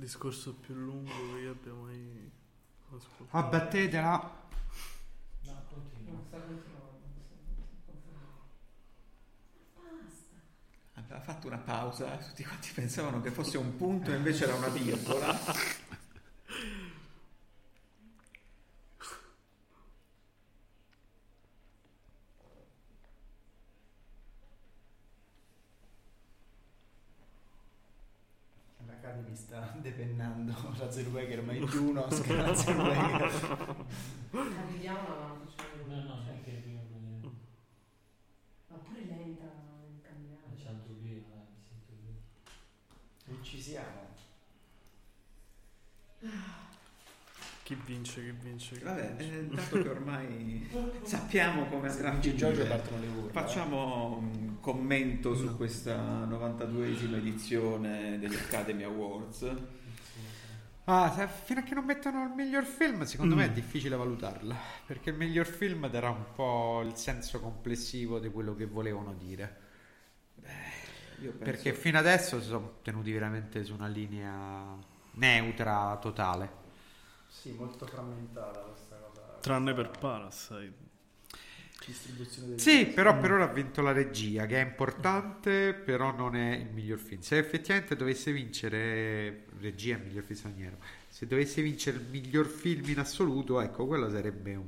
[0.03, 2.29] discorso più lungo che io abbia mai
[2.89, 3.37] ascoltato.
[3.37, 4.41] Abbattetela.
[5.45, 6.11] No, continua.
[6.11, 6.99] Non sta continuando.
[9.75, 10.35] Basta.
[10.95, 14.67] Aveva fatto una pausa, tutti quanti pensavano che fosse un punto e invece era una
[14.67, 15.39] virgola.
[28.85, 29.71] L'Academy sta
[30.85, 33.85] la Zellweger, ma in più uno scala Zellweger.
[34.31, 36.81] Arriviamo ma non facciamo No, no, neanche il primo.
[38.67, 40.41] Ma pure lenta nel camminare.
[40.55, 42.13] C'è altro via, dai, mi sento via.
[43.25, 44.01] Non ci siamo.
[47.63, 49.39] Chi vince, chi vince, chi Vabbè, vince.
[49.39, 50.69] eh, dato che ormai
[51.03, 53.31] sappiamo come andrà a Giorgio finire, partono le urla.
[53.31, 59.49] facciamo un commento su questa 92esima edizione degli Academy Awards.
[60.85, 63.37] Ah, se- fino a che non mettono il miglior film, secondo Mm.
[63.37, 64.55] me è difficile valutarla.
[64.85, 69.61] Perché il miglior film darà un po' il senso complessivo di quello che volevano dire.
[71.21, 74.75] Io penso- Perché fino adesso si sono tenuti veramente su una linea
[75.11, 76.61] neutra, totale.
[77.27, 79.21] Sì, molto frammentata questa cosa.
[79.39, 80.82] Tranne per Parasite.
[81.85, 86.35] Distribuzione del Sì, però per ora ha vinto la regia, che è importante, però non
[86.35, 87.21] è il miglior film.
[87.21, 92.87] Se effettivamente dovesse vincere regia e miglior film straniero, se dovesse vincere il miglior film
[92.89, 94.67] in assoluto, ecco, quello sarebbe un,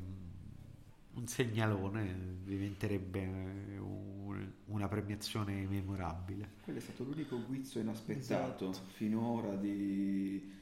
[1.13, 6.49] un segnalone, diventerebbe un- una premiazione memorabile.
[6.63, 8.87] Quello è stato l'unico guizzo inaspettato Esatto.
[8.93, 10.53] finora di...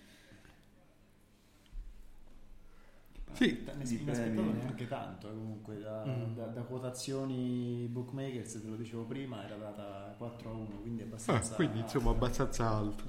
[3.33, 4.41] Sì, premi.
[4.53, 6.35] neanche tanto, eh, comunque da, Mm.
[6.35, 11.53] da- da quotazioni bookmakers, te lo dicevo prima, era data 4 a 1, quindi abbastanza...
[11.53, 13.03] Ah, quindi insomma abbastanza alto.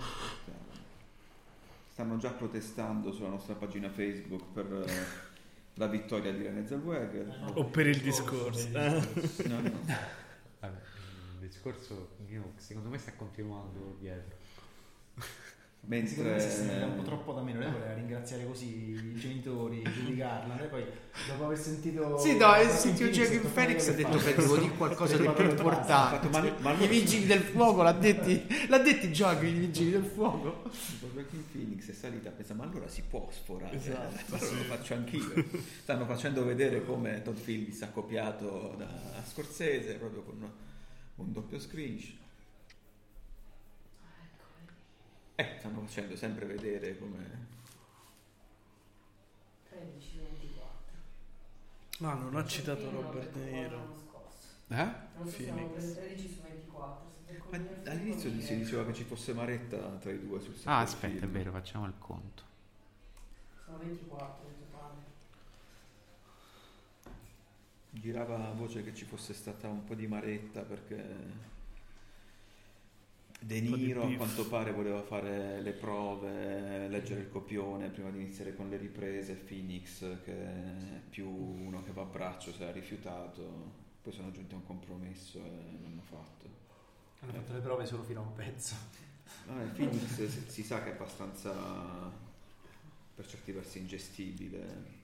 [1.91, 4.93] Stanno già protestando sulla nostra pagina Facebook per eh,
[5.75, 7.53] la vittoria di René Zellweger.
[7.55, 8.69] O per il discorso.
[8.73, 9.71] No, no.
[10.61, 10.81] Vabbè,
[11.41, 12.17] il discorso
[12.57, 14.37] secondo me sta continuando dietro.
[15.87, 19.15] Secondo me si sentita un po' Mentre troppo da meno, lei voleva ringraziare così i
[19.17, 20.85] genitori, giudicarla, lei poi
[21.29, 22.19] dopo aver sentito...
[22.19, 25.29] Sì, no, e Joaquin sentito Phoenix, Joaquin ha detto, detto che devo dire qualcosa di
[25.29, 26.29] più importante.
[26.29, 30.63] Ma- ma I vigili del fuoco l'ha detti, l'ha detti Joaquin, i vigili del fuoco.
[31.13, 33.77] Joaquin Phoenix è salita a pensare, ma allora si può sforare?
[33.77, 34.57] Esatto, allora sì.
[34.57, 35.45] lo faccio anch'io.
[35.83, 40.51] Stanno facendo vedere come Todd Phillips ha copiato da Scorsese, proprio con
[41.17, 42.23] un doppio screenshot.
[45.37, 47.47] Eh, stanno facendo sempre vedere come...
[49.69, 50.73] 13, 24.
[52.09, 53.77] Ah, non ha citato Robert De Niro.
[53.77, 54.49] l'anno scorso.
[54.69, 54.77] Eh?
[55.17, 55.73] Non Phoenix.
[55.73, 57.11] per 13 su 24.
[57.27, 60.67] se per Ma all'inizio si diceva che ci fosse Maretta tra i due sul set
[60.69, 61.33] Ah, aspetta, è film.
[61.33, 62.43] vero, facciamo il conto.
[63.65, 64.93] Sono 24 in totale.
[67.91, 71.53] Girava voce che ci fosse stata un po' di maretta perché
[73.45, 78.57] De Niro a quanto pare voleva fare le prove, leggere il copione prima di iniziare
[78.57, 79.35] con le riprese.
[79.35, 83.83] Phoenix, che è più uno che va a braccio, si era rifiutato.
[84.01, 86.49] Poi sono giunti a un compromesso e l'hanno fatto.
[87.21, 88.75] Hanno fatto le prove solo fino a un pezzo.
[89.47, 91.53] Vabbè, Phoenix si, si sa che è abbastanza
[93.15, 95.03] per certi versi ingestibile.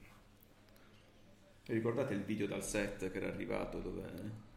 [1.67, 4.49] Ricordate il video dal set che era arrivato dove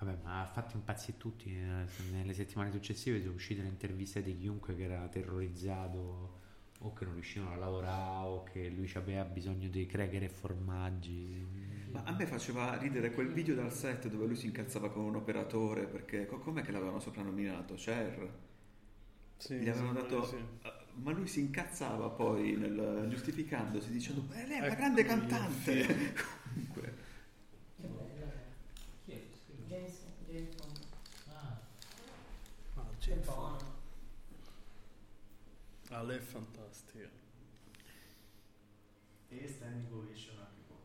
[0.00, 1.50] Vabbè, ma ha fatto impazzire tutti.
[1.54, 6.38] eh, Nelle settimane successive sono uscite le interviste di chiunque che era terrorizzato
[6.82, 11.46] o che non riuscivano a lavorare o che lui aveva bisogno di cracker e formaggi.
[11.92, 15.16] Ma a me faceva ridere quel video dal set dove lui si incazzava con un
[15.16, 17.74] operatore perché co- com'è che l'avevano soprannominato?
[17.74, 18.30] Cher?
[19.36, 20.24] Sì, Gli avevano dato...
[20.26, 20.36] sì.
[20.94, 26.14] Ma lui si incazzava poi nel- giustificandosi dicendo "Beh, lei è una Ecco grande cantante.
[26.52, 26.94] Comunque,
[27.80, 28.32] Che bello.
[29.04, 29.22] Chi è?
[29.46, 29.62] Scusa.
[29.68, 29.98] James,
[30.28, 30.78] James Bond.
[31.28, 31.60] Ah,
[32.76, 33.58] Ah, Che Jane buono.
[33.58, 33.64] Fonda.
[35.92, 37.08] Ah, lei è fantastica.
[39.28, 40.76] E standing ovation anche qua.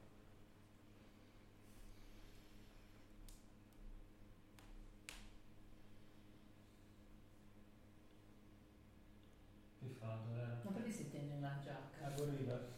[9.80, 10.59] che fatto, era?
[10.64, 12.09] Ma perché si tenne la giacca?
[12.09, 12.74] La corrida.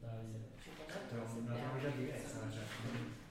[0.00, 3.26] Dai, Ci È una tonalità diversa la giacca.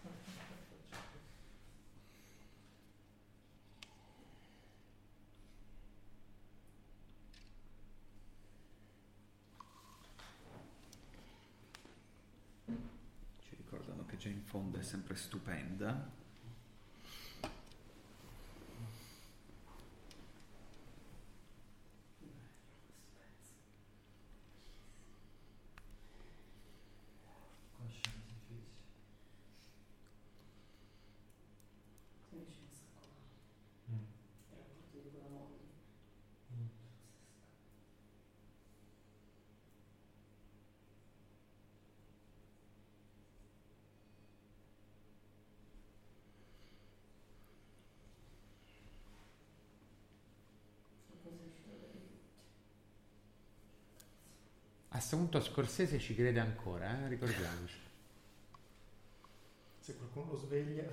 [13.39, 16.15] ci ricordano che Jane Fonda è sempre stupenda.
[54.98, 57.08] Questo punto Scorsese ci crede ancora, eh?
[57.08, 57.76] ricordiamoci.
[59.80, 60.85] Se qualcuno lo sveglia...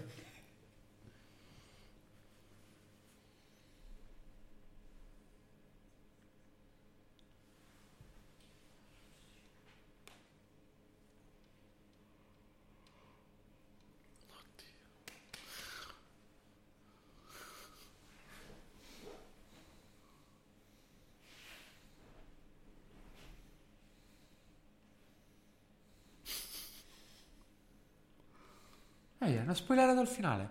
[29.25, 30.49] Eh, hanno spoilerato il finale.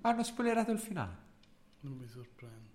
[0.00, 1.16] Hanno spoilerato il finale.
[1.80, 2.68] Non mi sorprende.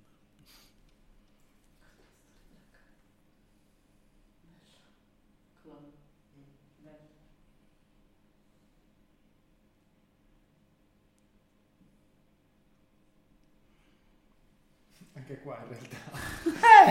[15.13, 15.97] Anche qua in realtà.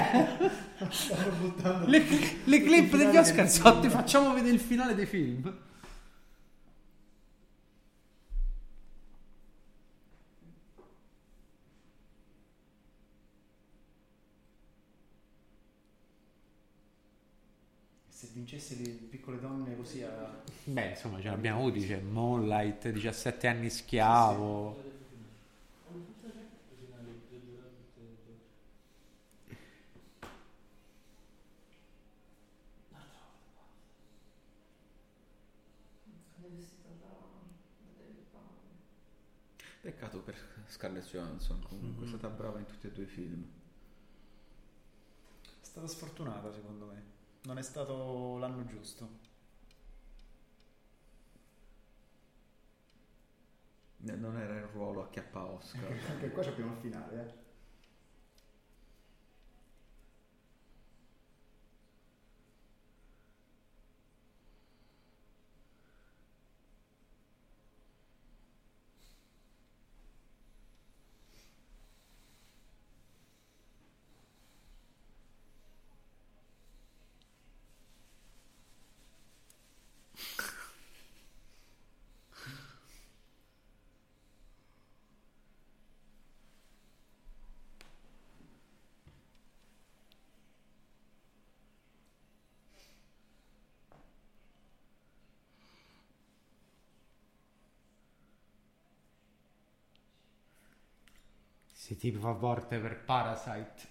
[0.00, 0.62] Eh!
[1.86, 2.05] Le,
[2.44, 5.57] le clip degli Oscar sono ti facciamo vedere il finale dei film.
[18.64, 20.42] Se vincesse le piccole donne così a...
[20.64, 24.92] Beh, insomma, ce l'abbiamo avuti, c'è Moonlight, 17 anni schiavo.
[39.82, 40.34] Peccato per
[40.68, 43.44] Scarlett Johansson, comunque è stata brava in tutti e due i film.
[45.42, 47.13] È stata sfortunata secondo me.
[47.44, 49.08] Non è stato l'anno giusto.
[53.98, 55.90] Non era il ruolo a chiappa Oscar.
[56.10, 57.43] Anche, qua abbiamo il finale, eh.
[101.84, 103.88] Si tipo a volte per Parasite.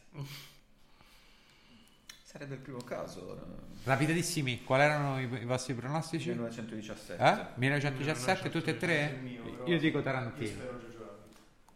[2.24, 3.40] Sarebbe il primo caso.
[3.84, 6.30] Rapidissimi, quali erano i, i vostri pronostici?
[6.30, 7.24] 1917.
[7.24, 7.46] Eh?
[7.54, 9.20] 1917, tutti e tre?
[9.22, 9.64] Mio.
[9.68, 10.64] Io dico Tarantino.
[10.64, 10.82] Io.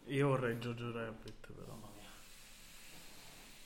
[0.07, 1.77] Io vorrei Jojo Rabbit, però.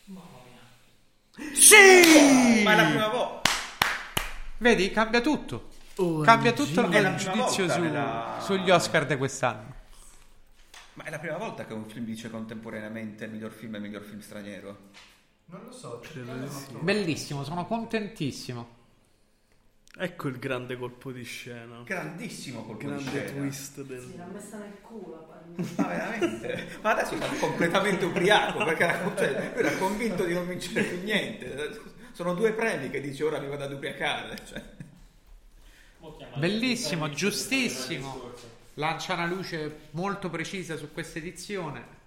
[0.05, 1.55] Mamma mia.
[1.55, 2.63] Sì!
[2.65, 3.49] Ma è la prima volta.
[4.57, 5.69] Vedi, cambia tutto.
[5.95, 9.70] Oh, Cambia tutto il giudizio su- nella- sugli Oscar di quest'anno.
[11.01, 14.19] Ma è la prima volta che un film dice contemporaneamente miglior film e miglior film
[14.19, 14.77] straniero.
[15.45, 16.75] Non lo so, Credo di sì.
[16.79, 18.79] Bellissimo, sono contentissimo.
[19.97, 21.81] Ecco il grande colpo di scena.
[21.83, 23.31] Grandissimo colpo di Grande scena.
[23.31, 23.99] twist del...
[23.99, 25.27] Sì, l'ha messa nel culo.
[25.77, 26.67] Ma veramente?
[26.81, 31.01] Ma adesso sono completamente ubriaco perché era, cioè, lui era convinto di non vincere più
[31.01, 31.81] niente.
[32.11, 34.37] Sono due premi che dice ora mi vado ad ubriacare.
[34.45, 34.63] Cioè.
[36.37, 38.50] Bellissimo, giustissimo.
[38.75, 42.00] Lancia una luce molto precisa su questa edizione.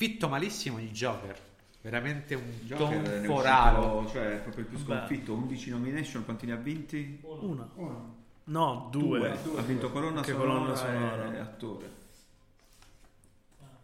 [0.00, 1.38] Sconfitto malissimo di Joker.
[1.82, 4.08] Veramente un Joker tonfo raro.
[4.08, 7.18] cioè proprio il più sconfitto, 11 nomination, quanti ne ha vinti?
[7.22, 7.68] Una.
[7.74, 8.16] Uno.
[8.44, 9.30] No, due.
[9.30, 11.34] Ha vinto colonna Anche sonora, colonna sonora.
[11.34, 11.90] e attore.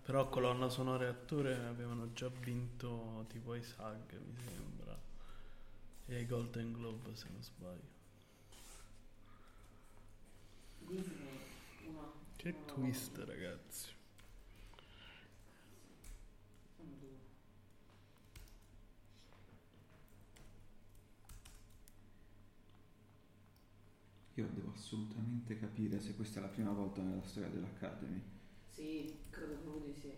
[0.04, 4.98] Però colonna sonora e attore avevano già vinto tipo ai SAG, mi sembra.
[6.06, 7.94] E ai Golden Globe, se non sbaglio.
[12.36, 13.95] Che twist, ragazzi.
[24.36, 28.22] Io devo assolutamente capire se questa è la prima volta nella storia dell'Academy.
[28.68, 30.12] Sì, credo proprio di sì.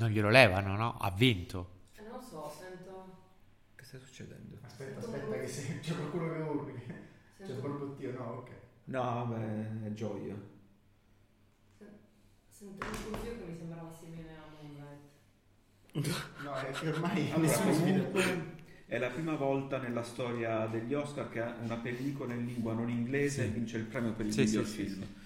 [0.00, 0.96] Non glielo levano, no?
[0.98, 1.78] Ha vinto.
[1.96, 3.18] Eh, non so, sento...
[3.76, 4.56] Che sta succedendo?
[4.62, 6.72] Aspetta, aspetta, che se c'è qualcuno che urli.
[7.36, 8.50] C'è Sento, proprio Dio, no, ok.
[8.84, 10.34] No, vabbè, è gioia.
[12.48, 15.08] sento un brusio che mi sembrava simile a Moonlight.
[16.44, 18.46] No, è che ormai Allora, nessuno comunque
[18.86, 23.44] è la prima volta nella storia degli Oscar che una pellicola in lingua non inglese
[23.44, 23.50] Sì.
[23.50, 25.02] vince il premio per il Sì, miglior sì, sì, film.
[25.02, 25.19] sì.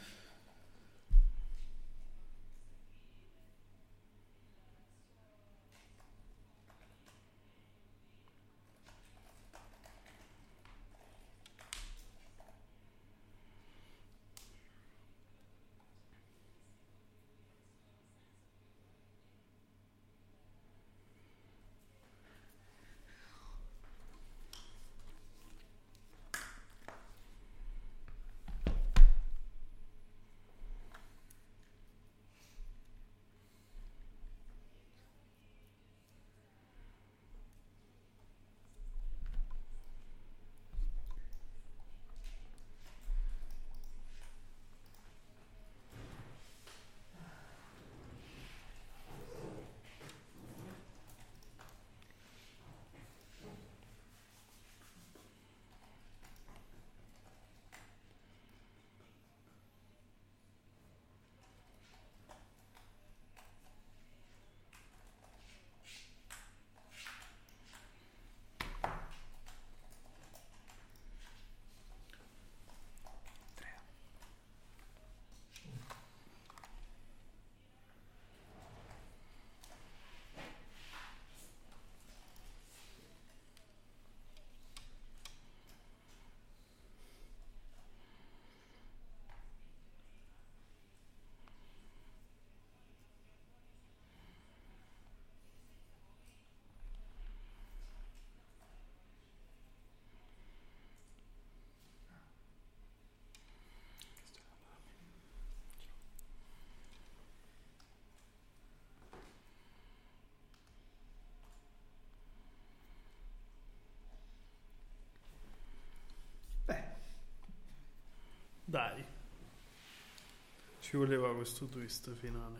[120.94, 122.58] Ci voleva questo twist finale.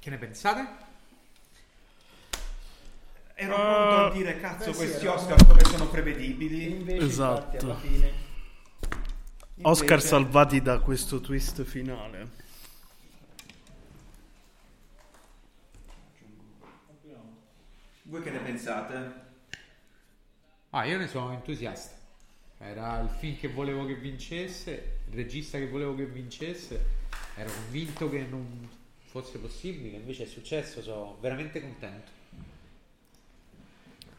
[0.00, 0.66] Che ne pensate?
[3.34, 6.70] Ero Uh, pronto a dire cazzo beh, sì, questi Oscar come sono prevedibili.
[6.70, 7.54] Invece, Esatto.
[7.54, 8.03] infatti, alla fine...
[9.74, 12.28] Oscar Invece- salvati da questo twist finale.
[18.02, 19.22] Voi che ne pensate?
[20.70, 21.96] Ah, io ne sono entusiasta.
[22.58, 27.02] Era il film che volevo che vincesse, il regista che volevo che vincesse.
[27.34, 28.68] Ero convinto che non
[29.06, 32.12] fosse possibile, invece è successo, sono veramente contento.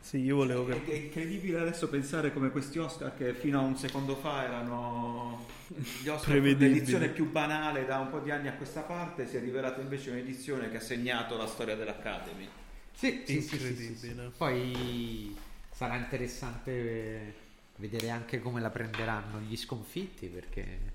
[0.06, 0.92] Sì, io volevo È, che...
[0.92, 6.08] è incredibile adesso pensare come questi Oscar che fino a un secondo fa erano gli
[6.08, 9.82] Oscar l'edizione più banale da un po' di anni a questa parte si è rivelata
[9.82, 12.48] invece un'edizione che ha segnato la storia dell'Academy.
[12.94, 14.30] Sì, sì, sì, sì, sì, Incredibile.
[14.30, 14.38] sì.
[14.38, 15.38] Poi
[15.72, 17.34] sarà interessante
[17.78, 20.95] vedere anche come la prenderanno gli sconfitti, perché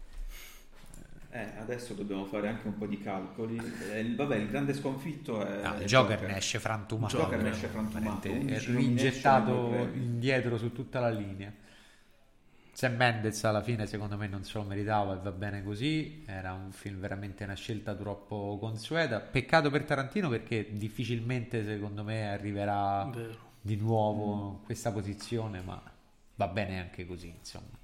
[1.33, 3.57] Eh, adesso dobbiamo fare anche un po' di calcoli.
[3.93, 7.17] Eh, il- vabbè, il grande sconfitto è Ah, il Joker ne esce frantumato.
[7.17, 8.21] Il Joker ne esce frantumato.
[8.29, 11.53] Veramente, 11 È rigettato indietro su tutta la linea.
[12.73, 16.25] Sam Mendes alla fine secondo me non se lo meritava e va bene così.
[16.27, 19.21] Era un film veramente una scelta troppo consueta.
[19.21, 23.37] Peccato per Tarantino perché difficilmente secondo me arriverà Vero.
[23.61, 25.81] di nuovo in questa posizione, ma
[26.37, 27.79] va bene anche così, insomma.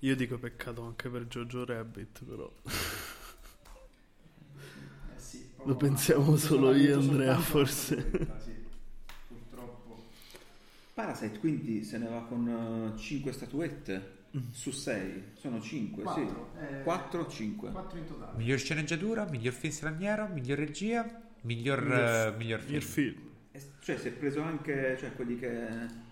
[0.00, 2.52] Io dico peccato anche per Jojo Rabbit, però.
[5.16, 8.10] Eh sì, Lo pensiamo solo io, Andrea, forse.
[8.44, 8.54] sì.
[9.26, 10.04] Purtroppo.
[10.94, 14.16] Parasite quindi se ne va con 5 statuette
[14.52, 15.22] su 6.
[15.34, 16.04] Sono 5, sì.
[16.04, 17.70] Quattro, eh, 4 5.
[17.72, 18.36] 4 in totale.
[18.38, 21.02] Miglior sceneggiatura, miglior film straniero, miglior regia,
[21.42, 22.76] miglior, Miglior- eh, miglior film.
[22.76, 23.26] Il film.
[23.80, 26.06] Cioè si è preso anche cioè, quelli che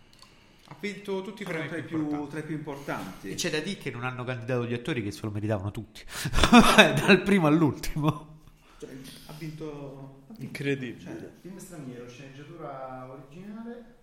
[0.68, 3.30] Ha vinto tutti i premi tra i più più, i più importanti.
[3.30, 6.02] E c'è da dire che non hanno candidato gli attori che se lo meritavano tutti,
[6.76, 8.40] dal primo all'ultimo.
[8.78, 8.90] Cioè,
[9.26, 10.24] ha vinto...
[10.28, 10.42] ha vinto.
[10.42, 11.00] Incredibile.
[11.00, 13.94] Cioè, Film straniero, sceneggiatura originale,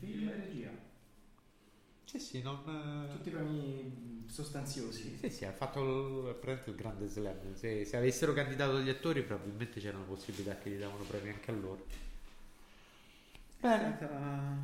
[0.00, 0.70] film e regia.
[2.04, 3.08] Sì, sì, non...
[3.10, 5.16] Tutti premi sostanziosi.
[5.20, 7.54] Sì, sì, ha fatto il, il grande slam.
[7.54, 11.50] Se, se avessero candidato gli attori, probabilmente c'era una possibilità che gli davano premi anche
[11.52, 11.86] a loro.
[13.58, 14.56] È stata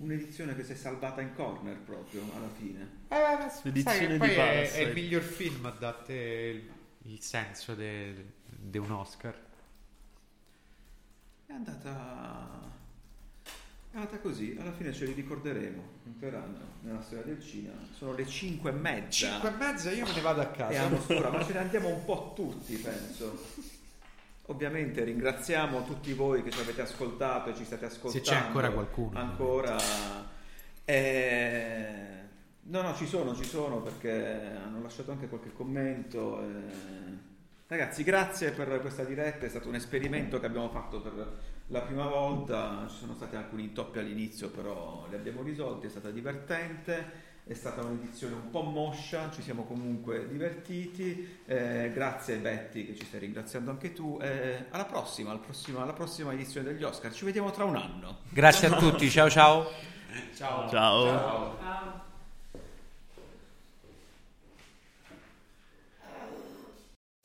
[0.00, 3.06] un'edizione che si è salvata in corner proprio alla fine.
[3.08, 6.70] Eh, sai L'edizione di poi è, è il miglior film a date il,
[7.12, 9.46] il senso di un Oscar.
[11.46, 12.76] È andata.
[13.90, 15.82] È andata così, alla fine ce li ricorderemo.
[16.06, 17.80] Entreranno nella storia del cinema.
[17.96, 19.40] Sono le 5 e mezza.
[19.40, 20.72] 5 e mezza io me ne vado a casa.
[20.72, 23.67] E a ma ce ne andiamo un po' tutti, penso.
[24.50, 28.26] Ovviamente ringraziamo tutti voi che ci avete ascoltato e ci state ascoltando.
[28.28, 29.18] c'è ancora qualcuno.
[29.18, 29.76] Ancora.
[30.84, 32.16] Eh,
[32.70, 34.10] No, no, ci sono, ci sono perché
[34.62, 36.42] hanno lasciato anche qualche commento.
[36.42, 37.26] eh.
[37.66, 42.06] Ragazzi, grazie per questa diretta, è stato un esperimento che abbiamo fatto per la prima
[42.06, 47.26] volta, ci sono stati alcuni intoppi all'inizio, però li abbiamo risolti, è stata divertente.
[47.48, 51.40] È stata un'edizione un po' moscia, ci siamo comunque divertiti.
[51.46, 54.18] Eh, grazie Betty che ci stai ringraziando anche tu.
[54.20, 57.10] Eh, alla prossima, al prossima- alla prossima edizione degli Oscar.
[57.10, 58.18] Ci vediamo tra un anno.
[58.28, 59.66] Grazie a tutti, ciao ciao.
[60.36, 60.68] Ciao.
[60.68, 61.56] Ciao.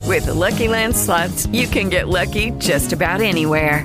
[0.06, 3.84] With the Lucky Land slots, you can get lucky just about anywhere.